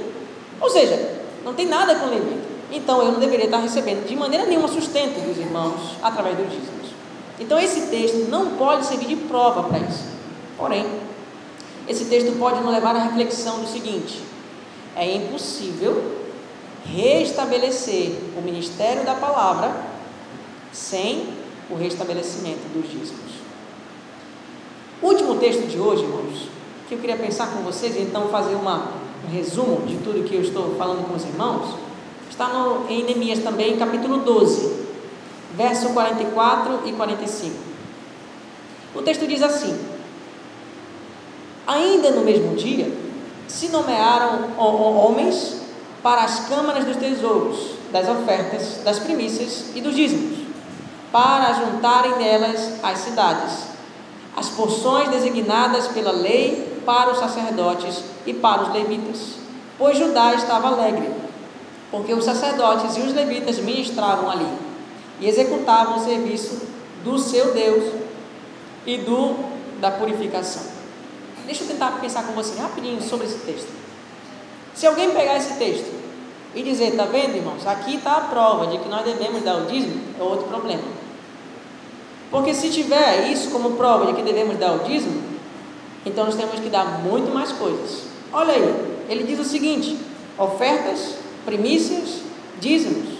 Ou 0.61 0.70
seja, 0.70 1.24
não 1.45 1.55
tem 1.55 1.66
nada 1.66 1.97
com 1.97 2.07
levita. 2.07 2.53
Então 2.70 3.03
eu 3.03 3.11
não 3.11 3.18
deveria 3.18 3.47
estar 3.47 3.59
recebendo 3.59 4.07
de 4.07 4.14
maneira 4.14 4.47
nenhuma 4.47 4.68
sustento 4.68 5.20
dos 5.26 5.38
irmãos 5.38 5.97
através 6.01 6.36
dos 6.36 6.49
dízimos. 6.49 6.82
Então 7.43 7.59
esse 7.59 7.88
texto 7.88 8.28
não 8.30 8.51
pode 8.51 8.86
servir 8.86 9.07
de 9.07 9.16
prova 9.16 9.64
para 9.64 9.78
isso. 9.78 10.05
Porém, 10.57 10.86
esse 11.88 12.05
texto 12.05 12.38
pode 12.38 12.61
nos 12.61 12.72
levar 12.72 12.95
à 12.95 13.01
reflexão 13.01 13.59
do 13.59 13.66
seguinte: 13.66 14.22
é 14.95 15.16
impossível 15.16 16.22
restabelecer 16.84 18.12
o 18.38 18.40
ministério 18.40 19.05
da 19.05 19.16
palavra 19.16 19.74
sem 20.72 21.30
o 21.68 21.74
restabelecimento 21.74 22.72
dos 22.72 22.88
dízimos. 22.88 23.32
Último 25.03 25.34
texto 25.34 25.66
de 25.66 25.80
hoje, 25.80 26.05
irmãos, 26.05 26.49
que 26.88 26.95
eu 26.95 26.99
queria 26.99 27.16
pensar 27.16 27.49
com 27.49 27.62
vocês, 27.62 27.97
e 27.97 28.03
então 28.03 28.28
fazer 28.28 28.55
uma, 28.55 28.93
um 29.26 29.32
resumo 29.32 29.84
de 29.84 29.97
tudo 29.97 30.22
que 30.22 30.36
eu 30.36 30.43
estou 30.43 30.76
falando 30.76 31.09
com 31.09 31.16
os 31.16 31.24
irmãos, 31.24 31.74
está 32.30 32.49
no, 32.49 32.88
em 32.88 33.03
Neemias 33.03 33.40
também, 33.40 33.76
capítulo 33.76 34.18
12, 34.18 34.82
verso 35.57 35.91
44 35.91 36.83
e 36.87 36.93
45. 36.93 37.57
O 38.95 39.03
texto 39.03 39.27
diz 39.27 39.43
assim: 39.43 39.79
Ainda 41.67 42.11
no 42.11 42.23
mesmo 42.23 42.57
dia, 42.57 42.93
se 43.49 43.69
nomearam 43.69 44.51
homens 44.59 45.61
para 46.03 46.25
as 46.25 46.41
câmaras 46.49 46.85
dos 46.85 46.97
tesouros, 46.97 47.73
das 47.91 48.09
ofertas, 48.09 48.81
das 48.85 48.99
primícias 48.99 49.67
e 49.75 49.81
dos 49.81 49.95
dízimos, 49.95 50.39
para 51.11 51.53
juntarem 51.53 52.17
nelas 52.17 52.83
as 52.83 52.99
cidades, 52.99 53.65
as 54.37 54.49
porções 54.49 55.11
designadas 55.11 55.89
pela 55.89 56.11
lei 56.11 56.81
para 56.85 57.13
os 57.13 57.19
sacerdotes 57.19 58.03
e 58.27 58.33
para 58.33 58.63
os 58.63 58.73
levitas, 58.73 59.37
pois 59.79 59.99
Judá 59.99 60.35
estava 60.35 60.69
alegre, 60.69 61.11
porque 61.91 62.15
os 62.15 62.25
sacerdotes 62.25 62.97
e 62.97 63.01
os 63.01 63.13
levitas 63.13 63.59
ministravam 63.59 64.31
ali 64.31 64.72
e 65.23 65.29
executavam 65.29 65.99
o 65.99 66.05
serviço 66.05 66.61
do 67.05 67.16
seu 67.16 67.55
Deus 67.55 67.95
e 68.85 68.99
do 68.99 69.37
da 69.81 69.93
purificação. 69.93 70.62
Deixa 71.47 71.62
eu 71.62 71.68
tentar 71.68 72.01
pensar 72.01 72.25
com 72.25 72.33
você 72.33 72.61
rapidinho 72.61 73.01
sobre 73.01 73.27
esse 73.27 73.39
texto. 73.39 73.68
Se 74.75 74.87
alguém 74.87 75.11
pegar 75.11 75.37
esse 75.37 75.55
texto 75.55 75.93
e 76.55 76.62
dizer, 76.62 76.89
está 76.91 77.05
vendo, 77.05 77.37
irmãos, 77.37 77.66
aqui 77.66 77.97
está 77.97 78.16
a 78.16 78.20
prova 78.23 78.66
de 78.66 78.79
que 78.79 78.89
nós 78.89 79.05
devemos 79.05 79.43
dar 79.43 79.57
o 79.59 79.66
dízimo, 79.66 80.01
é 80.18 80.23
outro 80.23 80.47
problema. 80.47 80.83
Porque 82.31 82.55
se 82.55 82.70
tiver 82.70 83.31
isso 83.31 83.51
como 83.51 83.73
prova 83.73 84.07
de 84.07 84.14
que 84.14 84.23
devemos 84.23 84.57
dar 84.59 84.73
o 84.73 84.79
dízimo, 84.81 85.23
então 86.05 86.25
nós 86.25 86.35
temos 86.35 86.59
que 86.59 86.68
dar 86.68 87.01
muito 87.03 87.33
mais 87.33 87.53
coisas. 87.53 88.05
Olha 88.33 88.55
aí, 88.55 89.05
ele 89.09 89.25
diz 89.25 89.39
o 89.39 89.45
seguinte: 89.45 89.99
ofertas, 90.39 91.16
primícias, 91.45 92.23
dízimos. 92.61 93.12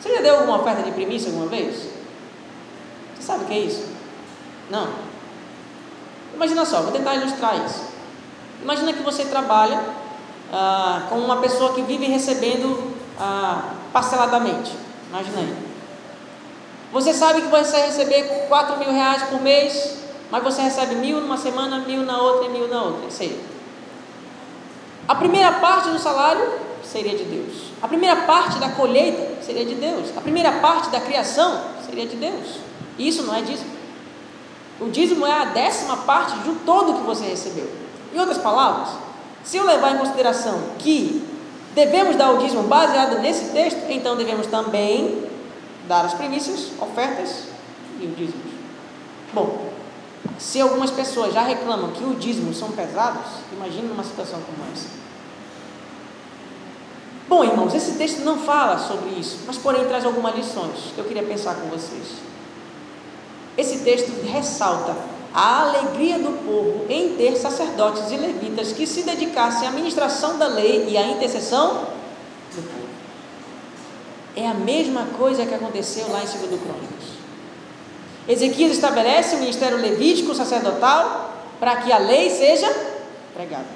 Você 0.00 0.14
já 0.14 0.20
deu 0.20 0.36
alguma 0.36 0.60
oferta 0.60 0.82
de 0.82 0.92
primícia 0.92 1.28
alguma 1.28 1.46
vez? 1.46 1.88
Você 3.14 3.22
sabe 3.22 3.44
o 3.44 3.46
que 3.46 3.54
é 3.54 3.58
isso? 3.58 3.84
Não. 4.70 4.88
Imagina 6.34 6.64
só, 6.64 6.82
vou 6.82 6.92
tentar 6.92 7.16
ilustrar 7.16 7.64
isso. 7.64 7.82
Imagina 8.62 8.92
que 8.92 9.02
você 9.02 9.24
trabalha 9.24 9.80
ah, 10.52 11.06
com 11.08 11.16
uma 11.16 11.38
pessoa 11.38 11.72
que 11.72 11.82
vive 11.82 12.06
recebendo 12.06 12.92
ah, 13.18 13.74
parceladamente. 13.92 14.72
Imagina 15.08 15.38
aí. 15.38 15.56
Você 16.92 17.12
sabe 17.12 17.42
que 17.42 17.48
você 17.48 17.72
vai 17.72 17.86
receber 17.86 18.46
4 18.48 18.78
mil 18.78 18.92
reais 18.92 19.24
por 19.24 19.40
mês, 19.42 19.98
mas 20.30 20.42
você 20.42 20.62
recebe 20.62 20.94
mil 20.94 21.20
numa 21.20 21.36
semana, 21.36 21.80
mil 21.80 22.02
na 22.02 22.20
outra 22.20 22.46
e 22.46 22.50
mil 22.50 22.68
na 22.68 22.82
outra. 22.82 23.08
Isso 23.08 23.22
aí. 23.22 23.44
A 25.06 25.14
primeira 25.14 25.52
parte 25.52 25.88
do 25.90 25.98
salário 25.98 26.67
seria 26.90 27.16
de 27.16 27.24
Deus. 27.24 27.70
A 27.82 27.88
primeira 27.88 28.16
parte 28.22 28.58
da 28.58 28.70
colheita 28.70 29.42
seria 29.42 29.64
de 29.64 29.74
Deus. 29.74 30.16
A 30.16 30.20
primeira 30.20 30.52
parte 30.52 30.90
da 30.90 31.00
criação 31.00 31.60
seria 31.84 32.06
de 32.06 32.16
Deus. 32.16 32.58
Isso 32.98 33.22
não 33.22 33.34
é 33.34 33.42
dízimo. 33.42 33.70
O 34.80 34.88
dízimo 34.88 35.26
é 35.26 35.32
a 35.32 35.44
décima 35.46 35.98
parte 35.98 36.38
do 36.38 36.64
todo 36.64 36.94
que 36.94 37.06
você 37.06 37.24
recebeu. 37.24 37.70
Em 38.14 38.18
outras 38.18 38.38
palavras, 38.38 38.88
se 39.44 39.56
eu 39.56 39.64
levar 39.64 39.94
em 39.94 39.98
consideração 39.98 40.60
que 40.78 41.22
devemos 41.74 42.16
dar 42.16 42.30
o 42.30 42.38
dízimo 42.38 42.62
baseado 42.64 43.18
nesse 43.20 43.52
texto, 43.52 43.80
então 43.88 44.16
devemos 44.16 44.46
também 44.46 45.26
dar 45.86 46.04
as 46.04 46.14
primícias, 46.14 46.70
ofertas 46.80 47.44
e 48.00 48.06
o 48.06 48.10
dízimo. 48.10 48.42
Bom, 49.32 49.68
se 50.38 50.60
algumas 50.60 50.90
pessoas 50.90 51.34
já 51.34 51.42
reclamam 51.42 51.90
que 51.90 52.04
o 52.04 52.14
dízimo 52.14 52.54
são 52.54 52.70
pesados, 52.72 53.26
imagine 53.52 53.88
numa 53.88 54.04
situação 54.04 54.40
como 54.40 54.70
essa. 54.72 55.07
Bom, 57.28 57.44
irmãos, 57.44 57.74
esse 57.74 57.92
texto 57.92 58.20
não 58.20 58.38
fala 58.38 58.78
sobre 58.78 59.10
isso, 59.20 59.40
mas 59.46 59.58
porém 59.58 59.84
traz 59.84 60.04
algumas 60.06 60.34
lições 60.34 60.92
que 60.94 60.98
eu 60.98 61.04
queria 61.04 61.22
pensar 61.22 61.56
com 61.56 61.68
vocês. 61.68 62.06
Esse 63.56 63.80
texto 63.80 64.10
ressalta 64.24 64.96
a 65.34 65.60
alegria 65.60 66.18
do 66.18 66.32
povo 66.44 66.86
em 66.88 67.16
ter 67.16 67.36
sacerdotes 67.36 68.10
e 68.10 68.16
levitas 68.16 68.72
que 68.72 68.86
se 68.86 69.02
dedicassem 69.02 69.68
à 69.68 69.70
ministração 69.70 70.38
da 70.38 70.46
lei 70.46 70.86
e 70.88 70.96
à 70.96 71.06
intercessão 71.06 71.88
do 72.54 72.62
povo. 72.62 72.88
É 74.34 74.46
a 74.46 74.54
mesma 74.54 75.06
coisa 75.18 75.44
que 75.44 75.54
aconteceu 75.54 76.10
lá 76.10 76.20
em 76.20 76.26
2 76.26 76.38
Crônicas. 76.38 77.08
Ezequias 78.26 78.72
estabelece 78.72 79.36
o 79.36 79.40
ministério 79.40 79.78
levítico 79.78 80.34
sacerdotal 80.34 81.34
para 81.60 81.76
que 81.76 81.92
a 81.92 81.98
lei 81.98 82.30
seja 82.30 82.74
pregada. 83.34 83.66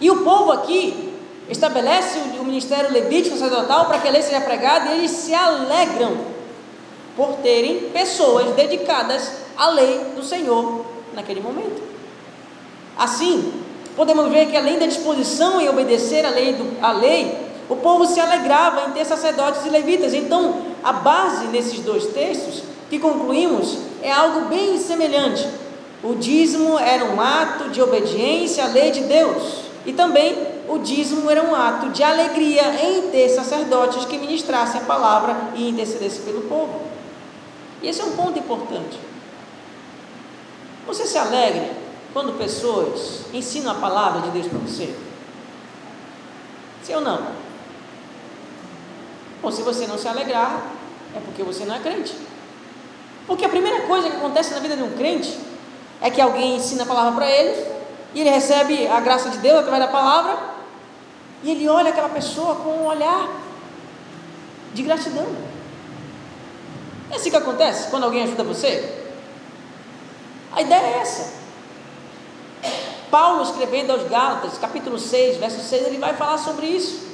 E 0.00 0.10
o 0.10 0.22
povo 0.22 0.52
aqui 0.52 1.15
estabelece 1.48 2.18
o 2.40 2.44
ministério 2.44 2.92
levítico 2.92 3.36
sacerdotal 3.36 3.86
para 3.86 3.98
que 3.98 4.08
a 4.08 4.10
lei 4.10 4.22
seja 4.22 4.40
pregada 4.40 4.90
e 4.90 4.98
eles 4.98 5.10
se 5.10 5.34
alegram 5.34 6.16
por 7.16 7.34
terem 7.36 7.90
pessoas 7.90 8.54
dedicadas 8.54 9.32
à 9.56 9.68
lei 9.68 10.00
do 10.14 10.22
Senhor 10.22 10.84
naquele 11.14 11.40
momento. 11.40 11.82
Assim, 12.96 13.52
podemos 13.94 14.30
ver 14.30 14.46
que 14.46 14.56
além 14.56 14.78
da 14.78 14.86
disposição 14.86 15.60
em 15.60 15.68
obedecer 15.68 16.24
a 16.24 16.30
lei, 16.30 16.52
do, 16.52 16.76
a 16.82 16.92
lei, 16.92 17.46
o 17.68 17.76
povo 17.76 18.06
se 18.06 18.20
alegrava 18.20 18.88
em 18.88 18.92
ter 18.92 19.04
sacerdotes 19.04 19.64
e 19.64 19.70
levitas. 19.70 20.14
Então, 20.14 20.62
a 20.84 20.92
base 20.92 21.46
nesses 21.46 21.80
dois 21.80 22.06
textos 22.06 22.62
que 22.88 22.98
concluímos 22.98 23.78
é 24.02 24.12
algo 24.12 24.42
bem 24.42 24.78
semelhante. 24.78 25.48
O 26.02 26.14
dízimo 26.14 26.78
era 26.78 27.04
um 27.04 27.20
ato 27.20 27.70
de 27.70 27.82
obediência 27.82 28.64
à 28.64 28.68
lei 28.68 28.90
de 28.90 29.00
Deus, 29.00 29.64
e 29.84 29.92
também 29.92 30.55
o 30.68 30.78
dízimo 30.78 31.30
era 31.30 31.42
um 31.42 31.54
ato 31.54 31.90
de 31.90 32.02
alegria 32.02 32.62
em 32.84 33.10
ter 33.10 33.28
sacerdotes 33.28 34.04
que 34.04 34.18
ministrassem 34.18 34.80
a 34.80 34.84
palavra 34.84 35.36
e 35.54 35.68
intercedessem 35.68 36.24
pelo 36.24 36.42
povo. 36.42 36.82
E 37.82 37.88
esse 37.88 38.00
é 38.00 38.04
um 38.04 38.16
ponto 38.16 38.38
importante. 38.38 38.98
Você 40.86 41.06
se 41.06 41.18
alegra 41.18 41.70
quando 42.12 42.38
pessoas 42.38 43.22
ensinam 43.32 43.72
a 43.72 43.74
palavra 43.74 44.22
de 44.22 44.30
Deus 44.30 44.46
para 44.46 44.58
você? 44.58 44.94
Sim 46.82 46.94
ou 46.94 47.00
não? 47.00 47.26
Ou 49.42 49.52
se 49.52 49.62
você 49.62 49.86
não 49.86 49.98
se 49.98 50.08
alegrar, 50.08 50.62
é 51.14 51.20
porque 51.20 51.42
você 51.42 51.64
não 51.64 51.74
é 51.74 51.78
crente. 51.78 52.14
Porque 53.26 53.44
a 53.44 53.48
primeira 53.48 53.82
coisa 53.82 54.08
que 54.08 54.16
acontece 54.16 54.54
na 54.54 54.60
vida 54.60 54.76
de 54.76 54.82
um 54.82 54.96
crente 54.96 55.36
é 56.00 56.10
que 56.10 56.20
alguém 56.20 56.56
ensina 56.56 56.84
a 56.84 56.86
palavra 56.86 57.12
para 57.12 57.30
ele, 57.30 57.76
e 58.14 58.20
ele 58.20 58.30
recebe 58.30 58.86
a 58.86 59.00
graça 59.00 59.28
de 59.30 59.38
Deus 59.38 59.58
através 59.58 59.84
da 59.84 59.90
palavra, 59.90 60.55
e 61.42 61.50
ele 61.50 61.68
olha 61.68 61.90
aquela 61.90 62.08
pessoa 62.08 62.56
com 62.56 62.70
um 62.70 62.86
olhar 62.86 63.28
de 64.74 64.82
gratidão. 64.82 65.26
É 67.10 67.16
assim 67.16 67.30
que 67.30 67.36
acontece 67.36 67.88
quando 67.88 68.04
alguém 68.04 68.22
ajuda 68.22 68.42
você? 68.42 69.04
A 70.52 70.62
ideia 70.62 70.80
é 70.80 70.98
essa. 71.00 71.34
Paulo, 73.10 73.42
escrevendo 73.42 73.92
aos 73.92 74.02
Gálatas, 74.08 74.58
capítulo 74.58 74.98
6, 74.98 75.36
verso 75.36 75.60
6, 75.60 75.86
ele 75.86 75.98
vai 75.98 76.14
falar 76.14 76.38
sobre 76.38 76.66
isso. 76.66 77.06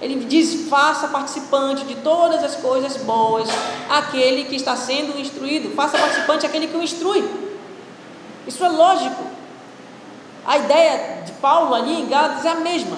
Ele 0.00 0.24
diz: 0.24 0.68
faça 0.68 1.08
participante 1.08 1.84
de 1.84 1.94
todas 1.96 2.44
as 2.44 2.56
coisas 2.56 2.96
boas 2.98 3.48
aquele 3.88 4.44
que 4.44 4.56
está 4.56 4.76
sendo 4.76 5.18
instruído, 5.18 5.74
faça 5.74 5.98
participante 5.98 6.44
aquele 6.44 6.66
que 6.66 6.76
o 6.76 6.82
instrui. 6.82 7.24
Isso 8.46 8.64
é 8.64 8.68
lógico. 8.68 9.24
A 10.46 10.58
ideia 10.58 11.22
de 11.24 11.32
Paulo 11.32 11.74
ali 11.74 12.02
em 12.02 12.06
Gálatas 12.06 12.44
é 12.44 12.50
a 12.50 12.56
mesma. 12.56 12.96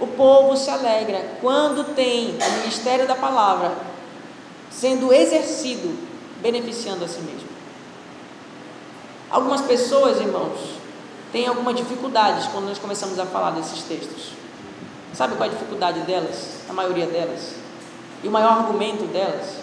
O 0.00 0.06
povo 0.08 0.56
se 0.56 0.70
alegra 0.70 1.36
quando 1.40 1.94
tem 1.94 2.30
o 2.30 2.52
ministério 2.60 3.06
da 3.06 3.14
palavra 3.14 3.72
sendo 4.70 5.12
exercido, 5.12 5.96
beneficiando 6.42 7.04
a 7.04 7.08
si 7.08 7.20
mesmo. 7.20 7.48
Algumas 9.30 9.62
pessoas, 9.62 10.20
irmãos, 10.20 10.58
têm 11.32 11.46
algumas 11.46 11.76
dificuldades 11.76 12.46
quando 12.46 12.66
nós 12.66 12.78
começamos 12.78 13.18
a 13.18 13.26
falar 13.26 13.50
desses 13.52 13.82
textos. 13.82 14.32
Sabe 15.12 15.36
qual 15.36 15.48
é 15.48 15.52
a 15.52 15.54
dificuldade 15.54 16.00
delas? 16.00 16.60
A 16.68 16.72
maioria 16.72 17.06
delas. 17.06 17.54
E 18.22 18.28
o 18.28 18.30
maior 18.30 18.58
argumento 18.58 19.04
delas 19.06 19.58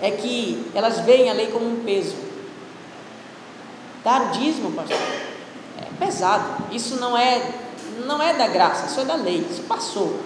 é 0.00 0.10
que 0.10 0.70
elas 0.74 1.00
veem 1.00 1.30
a 1.30 1.32
lei 1.32 1.46
como 1.46 1.66
um 1.66 1.84
peso. 1.84 2.16
Dar 4.02 4.26
o 4.26 4.30
dízimo, 4.32 4.72
pastor, 4.72 4.96
é 4.96 5.86
pesado. 5.98 6.64
Isso 6.72 6.96
não 6.96 7.16
é, 7.16 7.40
não 8.04 8.22
é 8.22 8.34
da 8.34 8.46
graça, 8.48 8.86
isso 8.86 9.00
é 9.00 9.04
da 9.04 9.14
lei. 9.14 9.46
Isso 9.50 9.62
passou. 9.62 10.18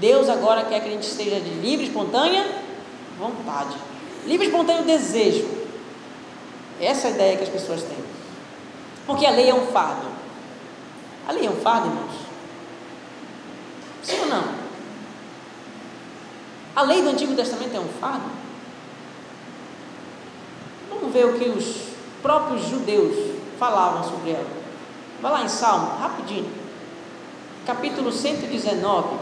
Deus 0.00 0.28
agora 0.28 0.64
quer 0.64 0.80
que 0.80 0.88
a 0.88 0.92
gente 0.92 1.06
esteja 1.06 1.40
de 1.40 1.50
livre, 1.50 1.86
espontânea 1.86 2.44
vontade. 3.18 3.76
Livre, 4.26 4.46
espontâneo 4.46 4.84
desejo. 4.84 5.46
Essa 6.80 7.08
é 7.08 7.10
a 7.10 7.14
ideia 7.14 7.36
que 7.36 7.44
as 7.44 7.48
pessoas 7.48 7.82
têm. 7.82 8.04
Porque 9.06 9.26
a 9.26 9.30
lei 9.30 9.48
é 9.48 9.54
um 9.54 9.66
fardo. 9.66 10.06
A 11.28 11.32
lei 11.32 11.46
é 11.46 11.50
um 11.50 11.56
fardo, 11.56 11.88
irmãos. 11.88 12.12
Sim 14.02 14.20
ou 14.20 14.26
não? 14.26 14.44
A 16.76 16.82
lei 16.82 17.02
do 17.02 17.10
Antigo 17.10 17.34
Testamento 17.34 17.76
é 17.76 17.80
um 17.80 17.88
fardo? 18.00 18.28
Vamos 20.90 21.12
ver 21.12 21.26
o 21.26 21.38
que 21.38 21.48
os 21.48 21.94
próprios 22.20 22.66
judeus 22.68 23.36
falavam 23.58 24.02
sobre 24.04 24.30
ela. 24.30 24.64
Vai 25.22 25.32
lá 25.32 25.42
em 25.42 25.48
Salmo, 25.48 25.98
rapidinho. 26.00 26.63
Capítulo 27.66 28.12
119. 28.12 29.16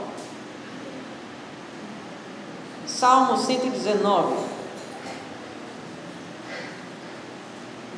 Salmo 2.86 3.36
119. 3.36 4.34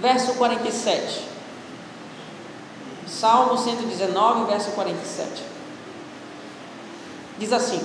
Verso 0.00 0.34
47. 0.34 1.22
Salmo 3.06 3.56
119, 3.56 4.44
verso 4.44 4.70
47. 4.72 5.42
Diz 7.38 7.52
assim: 7.52 7.80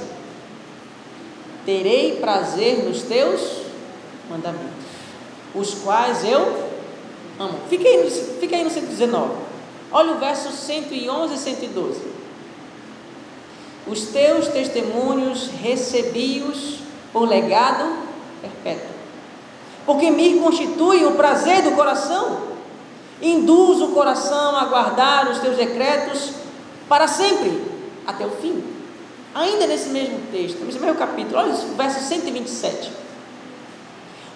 Terei 1.65 2.17
prazer 2.19 2.83
nos 2.83 3.03
teus 3.03 3.61
mandamentos, 4.29 4.85
os 5.55 5.75
quais 5.75 6.25
eu 6.25 6.69
amo. 7.39 7.57
Fica 7.69 7.87
aí, 7.87 8.09
fica 8.39 8.55
aí 8.57 8.63
no 8.65 8.69
119. 8.69 9.33
Olha 9.91 10.11
o 10.11 10.19
verso 10.19 10.51
111 10.51 11.33
e 11.33 11.37
112. 11.37 12.18
Os 13.89 14.03
teus 14.07 14.47
testemunhos 14.47 15.49
recebi-os 15.61 16.79
por 17.11 17.27
legado 17.27 17.91
perpétuo, 18.39 18.91
porque 19.85 20.11
me 20.11 20.39
constitui 20.39 21.03
o 21.05 21.13
prazer 21.13 21.63
do 21.63 21.71
coração, 21.71 22.49
induz 23.19 23.81
o 23.81 23.87
coração 23.87 24.55
a 24.57 24.65
guardar 24.65 25.29
os 25.31 25.39
teus 25.39 25.57
decretos 25.57 26.33
para 26.87 27.07
sempre, 27.07 27.63
até 28.05 28.25
o 28.25 28.29
fim. 28.29 28.63
Ainda 29.33 29.65
nesse 29.65 29.89
mesmo 29.89 30.19
texto, 30.31 30.63
nesse 30.63 30.79
mesmo 30.79 30.95
capítulo, 30.95 31.39
olha 31.39 31.51
isso, 31.51 31.67
verso 31.75 31.99
127. 31.99 32.91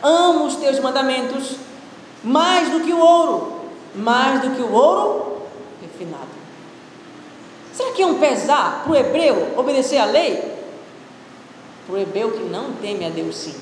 Amo 0.02 0.46
os 0.46 0.56
teus 0.56 0.80
mandamentos 0.80 1.58
mais 2.24 2.70
do 2.70 2.80
que 2.80 2.92
o 2.92 3.00
ouro, 3.00 3.54
mais 3.96 4.42
do 4.42 4.50
que 4.52 4.62
o 4.62 4.72
ouro 4.72 5.44
refinado. 5.82 6.33
Será 7.74 7.92
que 7.92 8.04
é 8.04 8.06
um 8.06 8.20
pesar 8.20 8.84
para 8.84 8.92
o 8.92 8.96
hebreu 8.96 9.54
obedecer 9.58 9.98
à 9.98 10.06
lei? 10.06 10.54
Para 11.88 11.96
o 11.96 11.98
hebreu 11.98 12.32
que 12.32 12.44
não 12.44 12.74
teme 12.74 13.04
a 13.06 13.10
Deus, 13.10 13.36
sim. 13.36 13.56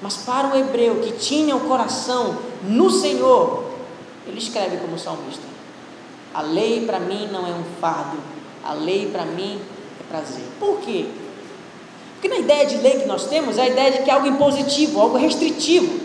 Mas 0.00 0.16
para 0.16 0.48
o 0.48 0.56
hebreu 0.56 1.00
que 1.00 1.12
tinha 1.12 1.54
o 1.54 1.60
coração 1.60 2.38
no 2.62 2.90
Senhor, 2.90 3.64
ele 4.26 4.38
escreve 4.38 4.78
como 4.78 4.98
salmista: 4.98 5.42
A 6.32 6.40
lei 6.40 6.86
para 6.86 6.98
mim 6.98 7.28
não 7.30 7.46
é 7.46 7.50
um 7.50 7.64
fardo, 7.78 8.16
A 8.64 8.72
lei 8.72 9.10
para 9.12 9.26
mim 9.26 9.60
é 10.00 10.10
prazer. 10.10 10.44
Por 10.58 10.80
quê? 10.80 11.06
Porque 12.14 12.28
na 12.28 12.38
ideia 12.38 12.64
de 12.64 12.78
lei 12.78 13.00
que 13.00 13.06
nós 13.06 13.26
temos 13.26 13.58
é 13.58 13.62
a 13.62 13.68
ideia 13.68 13.92
de 13.92 14.02
que 14.02 14.10
é 14.10 14.14
algo 14.14 14.26
impositivo, 14.26 15.00
algo 15.00 15.18
restritivo. 15.18 16.00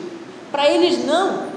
Para 0.51 0.69
eles, 0.69 1.03
não. 1.05 1.47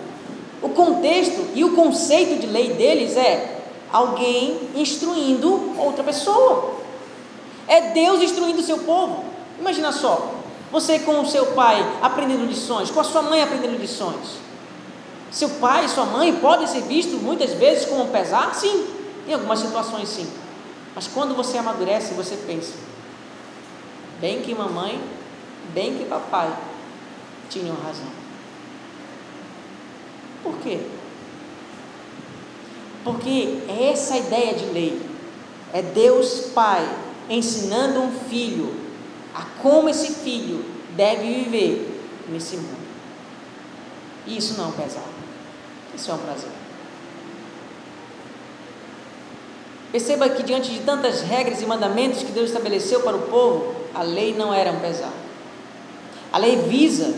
O 0.63 0.71
contexto 0.71 1.49
e 1.55 1.65
o 1.65 1.73
conceito 1.73 2.41
de 2.41 2.47
lei 2.47 2.73
deles 2.73 3.17
é 3.17 3.56
alguém 3.97 4.71
instruindo 4.75 5.73
outra 5.79 6.05
pessoa. 6.05 6.77
É 7.67 7.93
Deus 7.93 8.23
instruindo 8.23 8.61
o 8.61 8.63
seu 8.63 8.79
povo. 8.81 9.25
Imagina 9.59 9.91
só, 9.91 10.35
você 10.71 10.99
com 10.99 11.21
o 11.21 11.27
seu 11.27 11.47
pai 11.53 11.83
aprendendo 12.03 12.45
lições, 12.45 12.91
com 12.91 13.01
a 13.01 13.05
sua 13.05 13.23
mãe 13.23 13.43
aprendendo 13.43 13.79
lições. 13.79 14.37
Seu 15.31 15.49
pai 15.49 15.87
e 15.87 15.89
sua 15.89 16.05
mãe 16.05 16.37
podem 16.37 16.67
ser 16.67 16.83
vistos 16.83 17.21
muitas 17.23 17.55
vezes 17.55 17.87
como 17.87 18.09
pesar? 18.09 18.55
Sim, 18.55 18.87
em 19.27 19.33
algumas 19.33 19.61
situações 19.61 20.09
sim. 20.09 20.31
Mas 20.95 21.07
quando 21.07 21.35
você 21.35 21.57
amadurece, 21.57 22.13
você 22.13 22.37
pensa: 22.37 22.75
bem 24.21 24.43
que 24.43 24.55
mamãe, 24.55 25.01
bem 25.73 25.97
que 25.97 26.05
papai 26.05 26.55
tinham 27.49 27.77
razão. 27.77 28.11
Por 30.43 30.59
quê? 30.59 30.81
Porque 33.07 33.59
essa 33.89 34.17
ideia 34.17 34.53
de 34.53 34.65
lei 34.65 35.01
é 35.73 35.81
Deus 35.81 36.51
Pai 36.53 36.85
ensinando 37.31 38.01
um 38.01 38.11
filho 38.11 38.75
a 39.33 39.43
como 39.63 39.89
esse 39.89 40.13
filho 40.13 40.65
deve 40.97 41.23
viver 41.23 42.03
nesse 42.29 42.57
mundo. 42.57 42.85
E 44.27 44.37
isso 44.37 44.59
não 44.59 44.65
é 44.65 44.67
um 44.67 44.73
pesar. 44.73 45.05
Isso 45.95 46.11
é 46.11 46.15
um 46.15 46.19
prazer. 46.19 46.51
Perceba 49.93 50.29
que 50.29 50.43
diante 50.43 50.73
de 50.73 50.81
tantas 50.81 51.23
regras 51.23 51.63
e 51.63 51.67
mandamentos 51.67 52.25
que 52.25 52.33
Deus 52.33 52.49
estabeleceu 52.49 53.03
para 53.03 53.17
o 53.17 53.23
povo, 53.23 53.73
a 53.95 54.03
lei 54.03 54.35
não 54.35 54.53
era 54.53 54.73
um 54.73 54.81
pesar. 54.81 55.13
A 56.33 56.39
lei 56.39 56.57
visa, 56.57 57.15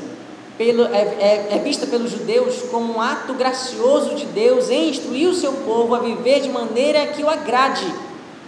pelo, 0.59 0.87
é, 0.87 0.99
é, 0.99 1.49
é 1.53 1.59
vista 1.61 1.87
pelos 1.87 2.11
judeus 2.11 2.63
como 2.63 2.95
um 2.95 3.01
ato 3.01 3.33
gracioso 3.33 4.17
de 4.17 4.27
Deus 4.27 4.69
em 4.69 4.91
instruir 4.91 5.29
o 5.29 5.35
seu 5.35 5.53
povo 5.53 5.95
a 5.95 6.01
viver 6.01 6.41
de 6.41 6.51
maneira 6.51 7.07
que 7.07 7.23
o 7.23 7.31
agrade, 7.31 7.87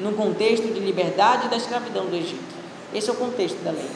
no 0.00 0.12
contexto 0.12 0.66
de 0.66 0.80
liberdade 0.80 1.48
da 1.48 1.56
escravidão 1.56 2.06
do 2.06 2.16
Egito. 2.16 2.42
Esse 2.92 3.08
é 3.08 3.12
o 3.12 3.16
contexto 3.16 3.62
da 3.62 3.70
lei. 3.70 3.88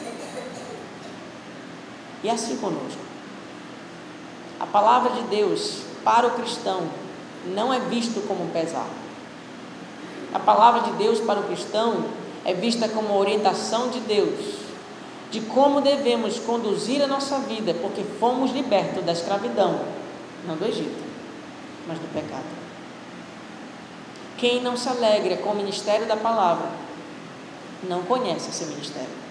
E 2.22 2.28
é 2.28 2.32
assim 2.32 2.56
conosco. 2.58 3.00
A 4.60 4.66
palavra 4.66 5.10
de 5.10 5.22
Deus 5.22 5.78
para 6.04 6.28
o 6.28 6.30
cristão 6.32 6.82
não 7.46 7.74
é 7.74 7.80
visto 7.80 8.26
como 8.28 8.44
um 8.44 8.50
pesar. 8.50 8.86
A 10.32 10.38
palavra 10.38 10.82
de 10.82 10.92
Deus 10.92 11.18
para 11.18 11.40
o 11.40 11.44
cristão 11.44 12.04
é 12.44 12.54
vista 12.54 12.88
como 12.88 13.18
orientação 13.18 13.88
de 13.88 13.98
Deus 14.00 14.63
de 15.30 15.40
como 15.40 15.80
devemos 15.80 16.38
conduzir 16.38 17.02
a 17.02 17.06
nossa 17.06 17.38
vida, 17.40 17.74
porque 17.74 18.04
fomos 18.20 18.52
libertos 18.52 19.04
da 19.04 19.12
escravidão, 19.12 19.80
não 20.46 20.56
do 20.56 20.64
Egito, 20.64 21.02
mas 21.88 21.98
do 21.98 22.12
pecado. 22.12 22.44
Quem 24.36 24.60
não 24.60 24.76
se 24.76 24.88
alegra 24.88 25.36
com 25.38 25.50
o 25.50 25.56
ministério 25.56 26.06
da 26.06 26.16
palavra, 26.16 26.68
não 27.88 28.02
conhece 28.02 28.50
esse 28.50 28.64
ministério. 28.66 29.24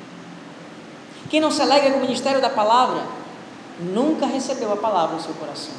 Quem 1.30 1.40
não 1.40 1.52
se 1.52 1.62
alegra 1.62 1.92
com 1.92 1.98
o 1.98 2.02
ministério 2.02 2.42
da 2.42 2.50
palavra, 2.50 3.04
nunca 3.80 4.26
recebeu 4.26 4.72
a 4.72 4.78
palavra 4.78 5.16
no 5.16 5.22
seu 5.22 5.34
coração. 5.34 5.74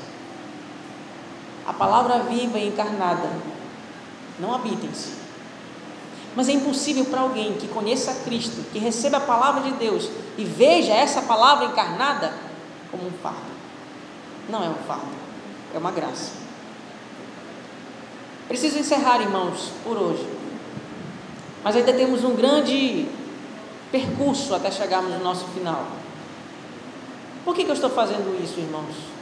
A 1.67 1.73
palavra 1.73 2.19
viva 2.25 2.59
e 2.59 2.69
encarnada 2.69 3.31
não 4.39 4.55
habita 4.55 4.87
em 4.87 4.93
si. 4.93 5.24
Mas 6.37 6.49
é 6.49 6.53
impossível 6.53 7.05
para 7.05 7.21
alguém 7.21 7.55
que 7.55 7.69
conheça 7.69 8.13
Cristo, 8.25 8.65
que 8.73 8.79
receba 8.79 9.19
a 9.19 9.21
palavra 9.21 9.63
de 9.63 9.73
Deus 9.73 10.09
e 10.37 10.45
veja 10.45 10.93
essa 10.93 11.23
palavra 11.23 11.67
encarnada 11.67 12.33
como 12.91 13.07
um 13.07 13.13
fardo. 13.23 13.55
Não 14.49 14.63
é 14.63 14.69
um 14.69 14.75
fardo, 14.87 15.07
é 15.75 15.79
uma 15.79 15.93
graça. 15.93 16.33
Preciso 18.49 18.79
encerrar, 18.79 19.21
irmãos, 19.21 19.71
por 19.85 19.97
hoje. 19.97 20.27
Mas 21.63 21.77
ainda 21.77 21.93
temos 21.93 22.25
um 22.25 22.35
grande 22.35 23.07
percurso 23.91 24.55
até 24.55 24.71
chegarmos 24.71 25.13
no 25.13 25.21
nosso 25.21 25.47
final. 25.47 25.87
Por 27.45 27.55
que, 27.55 27.65
que 27.65 27.71
eu 27.71 27.75
estou 27.75 27.91
fazendo 27.91 28.39
isso, 28.43 28.59
irmãos? 28.59 29.15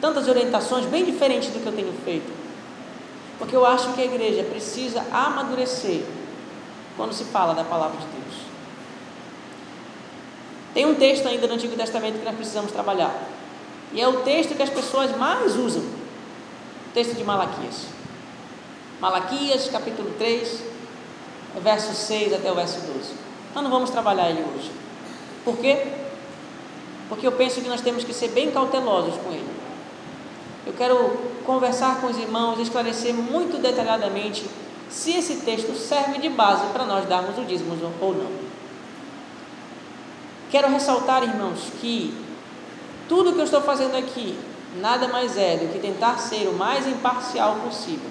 tantas 0.00 0.28
orientações 0.28 0.86
bem 0.86 1.04
diferentes 1.04 1.50
do 1.50 1.60
que 1.60 1.66
eu 1.66 1.72
tenho 1.72 1.92
feito. 2.04 2.30
Porque 3.38 3.54
eu 3.54 3.66
acho 3.66 3.92
que 3.92 4.00
a 4.00 4.04
igreja 4.04 4.44
precisa 4.44 5.04
amadurecer 5.12 6.02
quando 6.96 7.12
se 7.12 7.24
fala 7.24 7.54
da 7.54 7.64
palavra 7.64 7.98
de 7.98 8.06
Deus. 8.06 8.42
Tem 10.74 10.86
um 10.86 10.94
texto 10.94 11.26
ainda 11.26 11.46
no 11.46 11.54
Antigo 11.54 11.76
Testamento 11.76 12.18
que 12.18 12.24
nós 12.24 12.34
precisamos 12.34 12.72
trabalhar. 12.72 13.14
E 13.92 14.00
é 14.00 14.08
o 14.08 14.20
texto 14.22 14.54
que 14.54 14.62
as 14.62 14.70
pessoas 14.70 15.16
mais 15.16 15.56
usam. 15.56 15.82
O 15.82 16.92
texto 16.92 17.14
de 17.14 17.24
Malaquias. 17.24 17.86
Malaquias, 19.00 19.68
capítulo 19.68 20.12
3, 20.18 20.62
verso 21.62 21.94
6 21.94 22.34
até 22.34 22.50
o 22.50 22.54
verso 22.54 22.80
12. 22.80 23.12
Nós 23.54 23.64
não 23.64 23.70
vamos 23.70 23.90
trabalhar 23.90 24.30
ele 24.30 24.44
hoje. 24.54 24.70
Por 25.44 25.56
quê? 25.58 25.86
Porque 27.08 27.26
eu 27.26 27.32
penso 27.32 27.60
que 27.60 27.68
nós 27.68 27.80
temos 27.80 28.04
que 28.04 28.12
ser 28.12 28.28
bem 28.28 28.50
cautelosos 28.50 29.14
com 29.22 29.30
ele 29.30 29.66
eu 30.66 30.72
quero 30.72 31.16
conversar 31.44 32.00
com 32.00 32.08
os 32.08 32.18
irmãos, 32.18 32.58
esclarecer 32.58 33.14
muito 33.14 33.56
detalhadamente 33.58 34.44
se 34.88 35.12
esse 35.12 35.36
texto 35.36 35.74
serve 35.76 36.18
de 36.18 36.28
base 36.28 36.66
para 36.72 36.84
nós 36.84 37.06
darmos 37.06 37.36
o 37.38 37.44
dízimo 37.44 37.76
ou 38.00 38.14
não. 38.14 38.30
Quero 40.50 40.68
ressaltar, 40.68 41.22
irmãos, 41.22 41.70
que 41.80 42.14
tudo 43.08 43.32
que 43.32 43.40
eu 43.40 43.44
estou 43.44 43.60
fazendo 43.60 43.96
aqui 43.96 44.38
nada 44.80 45.08
mais 45.08 45.36
é 45.36 45.56
do 45.56 45.72
que 45.72 45.78
tentar 45.78 46.18
ser 46.18 46.48
o 46.48 46.52
mais 46.52 46.86
imparcial 46.86 47.56
possível. 47.56 48.10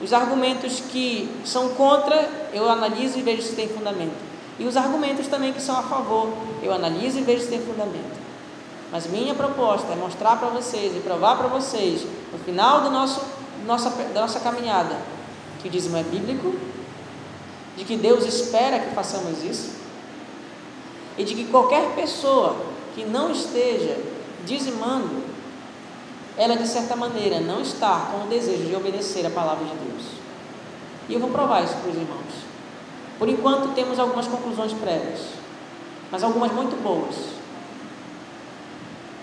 Os 0.00 0.12
argumentos 0.12 0.80
que 0.80 1.30
são 1.44 1.70
contra, 1.70 2.28
eu 2.52 2.68
analiso 2.68 3.18
e 3.18 3.22
vejo 3.22 3.42
se 3.42 3.54
tem 3.54 3.68
fundamento. 3.68 4.16
E 4.58 4.66
os 4.66 4.76
argumentos 4.76 5.28
também 5.28 5.52
que 5.52 5.62
são 5.62 5.78
a 5.78 5.82
favor, 5.82 6.28
eu 6.62 6.72
analiso 6.72 7.18
e 7.18 7.22
vejo 7.22 7.44
se 7.44 7.48
tem 7.48 7.60
fundamento. 7.60 8.20
Mas 8.90 9.06
minha 9.06 9.34
proposta 9.34 9.92
é 9.92 9.96
mostrar 9.96 10.36
para 10.36 10.48
vocês 10.48 10.94
e 10.96 11.00
provar 11.00 11.36
para 11.38 11.46
vocês, 11.46 12.04
no 12.32 12.38
final 12.40 12.82
do 12.82 12.90
nosso, 12.90 13.22
nossa, 13.64 13.90
da 14.12 14.20
nossa 14.22 14.40
caminhada, 14.40 14.96
que 15.62 15.68
o 15.68 15.70
dízimo 15.70 15.96
é 15.96 16.02
bíblico, 16.02 16.54
de 17.76 17.84
que 17.84 17.96
Deus 17.96 18.26
espera 18.26 18.80
que 18.80 18.94
façamos 18.94 19.42
isso, 19.44 19.70
e 21.16 21.24
de 21.24 21.34
que 21.34 21.44
qualquer 21.44 21.94
pessoa 21.94 22.56
que 22.94 23.04
não 23.04 23.30
esteja 23.30 23.96
dizimando, 24.44 25.22
ela 26.36 26.56
de 26.56 26.66
certa 26.66 26.96
maneira 26.96 27.40
não 27.40 27.60
está 27.60 28.10
com 28.10 28.24
o 28.24 28.28
desejo 28.28 28.64
de 28.64 28.74
obedecer 28.74 29.24
a 29.24 29.30
palavra 29.30 29.64
de 29.64 29.74
Deus. 29.74 30.02
E 31.08 31.14
eu 31.14 31.20
vou 31.20 31.30
provar 31.30 31.62
isso 31.62 31.74
para 31.74 31.90
os 31.90 31.96
irmãos. 31.96 32.32
Por 33.18 33.28
enquanto 33.28 33.74
temos 33.74 33.98
algumas 33.98 34.26
conclusões 34.26 34.72
prévias, 34.72 35.20
mas 36.10 36.22
algumas 36.22 36.50
muito 36.52 36.82
boas. 36.82 37.14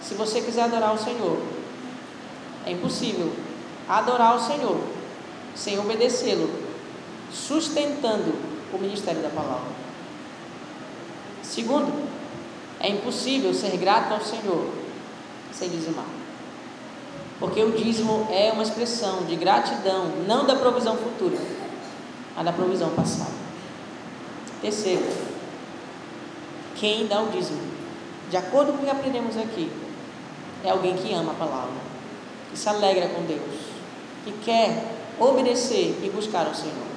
Se 0.02 0.14
você 0.14 0.42
quiser 0.42 0.64
adorar 0.64 0.94
o 0.94 0.98
Senhor, 0.98 1.38
é 2.66 2.72
impossível 2.72 3.32
adorar 3.88 4.36
o 4.36 4.40
Senhor 4.40 4.80
sem 5.56 5.80
obedecê-lo, 5.80 6.50
sustentando 7.32 8.34
o 8.74 8.78
ministério 8.78 9.22
da 9.22 9.30
palavra. 9.30 9.70
Segundo, 11.44 12.08
é 12.80 12.90
impossível 12.90 13.54
ser 13.54 13.76
grato 13.78 14.14
ao 14.14 14.22
Senhor 14.22 14.70
sem 15.52 15.70
dizimar. 15.70 16.06
Porque 17.40 17.64
o 17.64 17.72
dízimo 17.72 18.28
é 18.32 18.52
uma 18.52 18.64
expressão 18.64 19.24
de 19.26 19.36
gratidão, 19.36 20.08
não 20.28 20.46
da 20.46 20.56
provisão 20.56 20.98
futura, 20.98 21.38
mas 22.36 22.46
da 22.46 22.52
provisão 22.52 22.90
passada. 22.92 23.32
Terceiro, 24.62 25.06
quem 26.76 27.08
dá 27.08 27.22
o 27.22 27.30
dízimo, 27.30 27.62
de 28.30 28.38
acordo 28.38 28.74
com 28.74 28.80
o 28.80 28.86
que 28.86 28.92
aprendemos 28.92 29.38
aqui, 29.38 29.72
é 30.64 30.70
alguém 30.70 30.96
que 30.96 31.14
ama 31.14 31.32
a 31.32 31.36
palavra, 31.36 31.74
que 32.52 32.58
se 32.58 32.68
alegra 32.68 33.08
com 33.10 33.24
Deus, 33.24 33.60
que 34.26 34.32
quer 34.44 34.99
obedecer 35.20 36.00
e 36.04 36.10
buscar 36.10 36.48
ao 36.48 36.56
Senhor. 36.56 36.88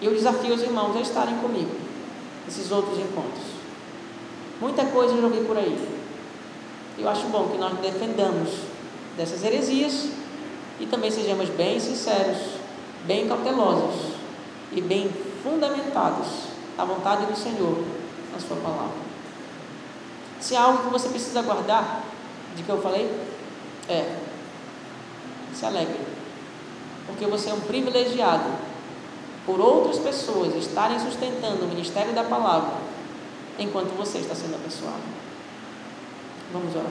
E 0.00 0.06
eu 0.06 0.14
desafio 0.14 0.54
os 0.54 0.62
irmãos 0.62 0.96
a 0.96 1.00
estarem 1.00 1.36
comigo 1.38 1.74
nesses 2.46 2.70
outros 2.70 2.98
encontros. 2.98 3.44
Muita 4.60 4.84
coisa 4.86 5.14
eu 5.14 5.20
joguei 5.20 5.44
por 5.44 5.56
aí. 5.56 5.76
Eu 6.96 7.08
acho 7.08 7.26
bom 7.28 7.48
que 7.48 7.58
nós 7.58 7.78
defendamos 7.78 8.50
dessas 9.16 9.42
heresias 9.44 10.08
e 10.80 10.86
também 10.86 11.10
sejamos 11.10 11.48
bem 11.50 11.78
sinceros, 11.78 12.38
bem 13.04 13.28
cautelosos 13.28 14.12
e 14.72 14.80
bem 14.80 15.10
fundamentados 15.42 16.28
à 16.76 16.84
vontade 16.84 17.26
do 17.26 17.36
Senhor 17.36 17.84
na 18.32 18.38
Sua 18.38 18.56
palavra. 18.56 19.08
Se 20.40 20.54
há 20.54 20.62
algo 20.62 20.84
que 20.84 20.90
você 20.90 21.08
precisa 21.08 21.42
guardar, 21.42 22.02
de 22.56 22.62
que 22.62 22.68
eu 22.68 22.80
falei, 22.80 23.10
é 23.88 24.16
se 25.54 25.66
alegre, 25.66 25.98
porque 27.08 27.26
você 27.26 27.50
é 27.50 27.54
um 27.54 27.60
privilegiado 27.60 28.48
por 29.44 29.58
outras 29.58 29.98
pessoas 29.98 30.54
estarem 30.54 31.00
sustentando 31.00 31.64
o 31.64 31.68
ministério 31.68 32.12
da 32.12 32.22
palavra, 32.22 32.74
enquanto 33.58 33.96
você 33.96 34.18
está 34.18 34.34
sendo 34.34 34.54
abençoado. 34.54 35.02
Vamos 36.52 36.76
orar. 36.76 36.86